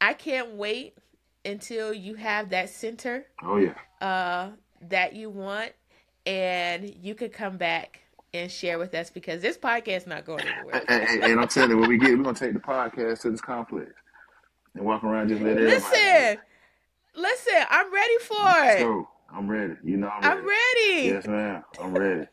I 0.00 0.14
can't 0.14 0.54
wait 0.54 0.96
until 1.44 1.92
you 1.92 2.14
have 2.14 2.50
that 2.50 2.70
center. 2.70 3.26
Oh, 3.42 3.56
yeah. 3.56 3.74
Uh, 4.00 4.50
that 4.88 5.14
you 5.14 5.30
want. 5.30 5.72
And 6.26 6.94
you 7.02 7.14
could 7.14 7.32
come 7.32 7.56
back 7.56 8.00
and 8.34 8.50
share 8.50 8.78
with 8.78 8.94
us 8.94 9.10
because 9.10 9.40
this 9.42 9.56
podcast 9.56 9.88
is 9.96 10.06
not 10.06 10.24
going 10.24 10.46
anywhere. 10.46 10.82
and, 10.88 11.02
and, 11.02 11.24
and, 11.24 11.40
I'm 11.40 11.48
telling 11.48 11.70
you, 11.70 11.78
when 11.78 11.88
we 11.88 11.98
get, 11.98 12.10
we're 12.16 12.22
going 12.22 12.34
to 12.34 12.44
take 12.44 12.54
the 12.54 12.60
podcast 12.60 13.22
to 13.22 13.30
this 13.30 13.40
complex 13.40 13.92
and 14.78 14.86
walk 14.86 15.04
around 15.04 15.28
just 15.28 15.42
let 15.42 15.52
everybody. 15.58 15.76
Listen, 15.76 16.38
listen, 17.14 17.62
I'm 17.68 17.92
ready 17.92 18.18
for 18.18 18.36
it. 18.38 18.78
So, 18.80 19.08
I'm 19.32 19.48
ready. 19.48 19.74
You 19.84 19.96
know 19.98 20.08
I'm 20.08 20.22
ready. 20.22 20.38
I'm 20.38 20.46
ready. 20.46 21.08
Yes, 21.08 21.26
ma'am. 21.26 21.64
I'm 21.80 21.94
ready. 21.94 22.26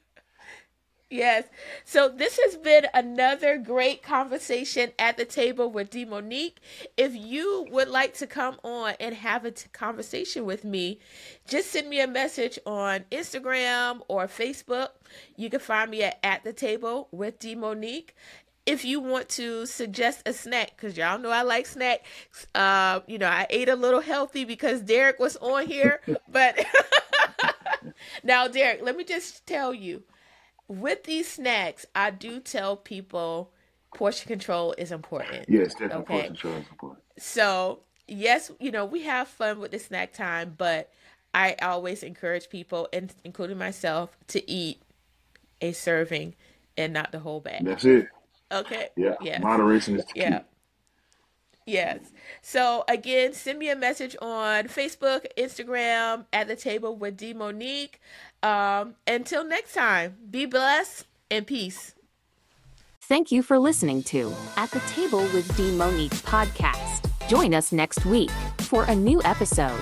yes. 1.10 1.44
So 1.84 2.08
this 2.08 2.40
has 2.44 2.56
been 2.58 2.88
another 2.94 3.58
great 3.58 4.02
conversation 4.02 4.92
at 4.98 5.18
the 5.18 5.26
table 5.26 5.70
with 5.70 5.90
D'Monique. 5.90 6.58
If 6.96 7.14
you 7.14 7.68
would 7.70 7.90
like 7.90 8.14
to 8.16 8.28
come 8.28 8.60
on 8.64 8.94
and 9.00 9.14
have 9.16 9.44
a 9.44 9.52
t- 9.52 9.68
conversation 9.74 10.46
with 10.46 10.64
me, 10.64 11.00
just 11.48 11.72
send 11.72 11.90
me 11.90 12.00
a 12.00 12.08
message 12.08 12.58
on 12.66 13.06
Instagram 13.12 14.02
or 14.08 14.28
Facebook. 14.28 14.90
You 15.36 15.50
can 15.50 15.60
find 15.60 15.92
me 15.92 16.04
at, 16.04 16.20
at 16.24 16.44
the 16.44 16.54
table 16.54 17.10
with 17.12 17.40
D'Monique 17.40 18.16
if 18.66 18.84
you 18.84 19.00
want 19.00 19.30
to 19.30 19.66
suggest 19.66 20.24
a 20.26 20.34
snack, 20.34 20.72
because 20.76 20.98
y'all 20.98 21.20
know 21.20 21.30
I 21.30 21.44
like 21.44 21.66
snacks. 21.66 22.48
Uh, 22.56 23.02
you 23.08 23.18
know, 23.18 23.28
I 23.28 23.46
ate 23.50 23.70
a 23.70 23.76
little 23.76 24.02
healthy 24.02 24.44
because 24.46 24.82
Derrick 24.82 25.20
was 25.20 25.36
on 25.38 25.68
here. 25.68 26.02
but 26.30 26.66
now, 28.24 28.48
Derrick, 28.48 28.82
let 28.82 28.98
me 28.98 29.04
just 29.04 29.46
tell 29.46 29.74
you 29.74 30.04
with 30.68 31.04
these 31.04 31.30
snacks, 31.30 31.86
I 31.94 32.12
do 32.12 32.40
tell 32.40 32.76
people 32.76 33.52
portion 33.94 34.28
control 34.28 34.74
is 34.78 34.92
important. 34.92 35.46
Yes, 35.48 35.74
definitely 35.74 35.98
okay? 35.98 36.14
portion 36.14 36.28
control 36.28 36.54
is 36.56 36.68
important. 36.72 37.04
So, 37.18 37.80
yes, 38.08 38.52
you 38.60 38.72
know, 38.72 38.86
we 38.86 39.04
have 39.04 39.28
fun 39.28 39.60
with 39.60 39.72
the 39.72 39.80
snack 39.80 40.14
time, 40.14 40.56
but 40.58 40.92
I 41.34 41.56
always 41.62 42.02
encourage 42.02 42.50
people, 42.50 42.88
and 42.92 43.14
including 43.24 43.58
myself, 43.58 44.18
to 44.30 44.50
eat 44.50 44.82
a 45.62 45.72
serving 45.72 46.36
and 46.78 46.94
not 46.94 47.12
the 47.12 47.20
whole 47.20 47.40
bag. 47.40 47.64
That's 47.64 47.86
it. 47.86 48.08
Okay. 48.56 48.90
Yeah. 48.96 49.16
Yeah. 49.22 49.40
Moderation 49.40 49.98
is 49.98 50.06
key. 50.06 50.22
Yeah. 50.22 50.42
Yes. 51.66 52.00
So 52.42 52.84
again, 52.88 53.34
send 53.34 53.58
me 53.58 53.70
a 53.70 53.76
message 53.76 54.16
on 54.22 54.66
Facebook, 54.66 55.26
Instagram, 55.38 56.26
at 56.32 56.48
the 56.48 56.56
table 56.56 56.96
with 56.96 57.18
D'Monique. 57.18 58.00
Um, 58.44 58.96
until 59.08 59.44
next 59.44 59.74
time, 59.74 60.16
be 60.30 60.46
blessed 60.46 61.06
and 61.32 61.48
peace. 61.48 61.96
Thank 63.02 63.32
you 63.32 63.44
for 63.44 63.60
listening 63.60 64.04
to 64.04 64.34
At 64.58 64.72
the 64.72 64.80
Table 64.82 65.22
with 65.34 65.48
D'Monique 65.56 66.12
podcast. 66.24 67.10
Join 67.28 67.54
us 67.54 67.72
next 67.72 68.06
week 68.06 68.32
for 68.60 68.84
a 68.86 68.96
new 68.96 69.22
episode. 69.24 69.82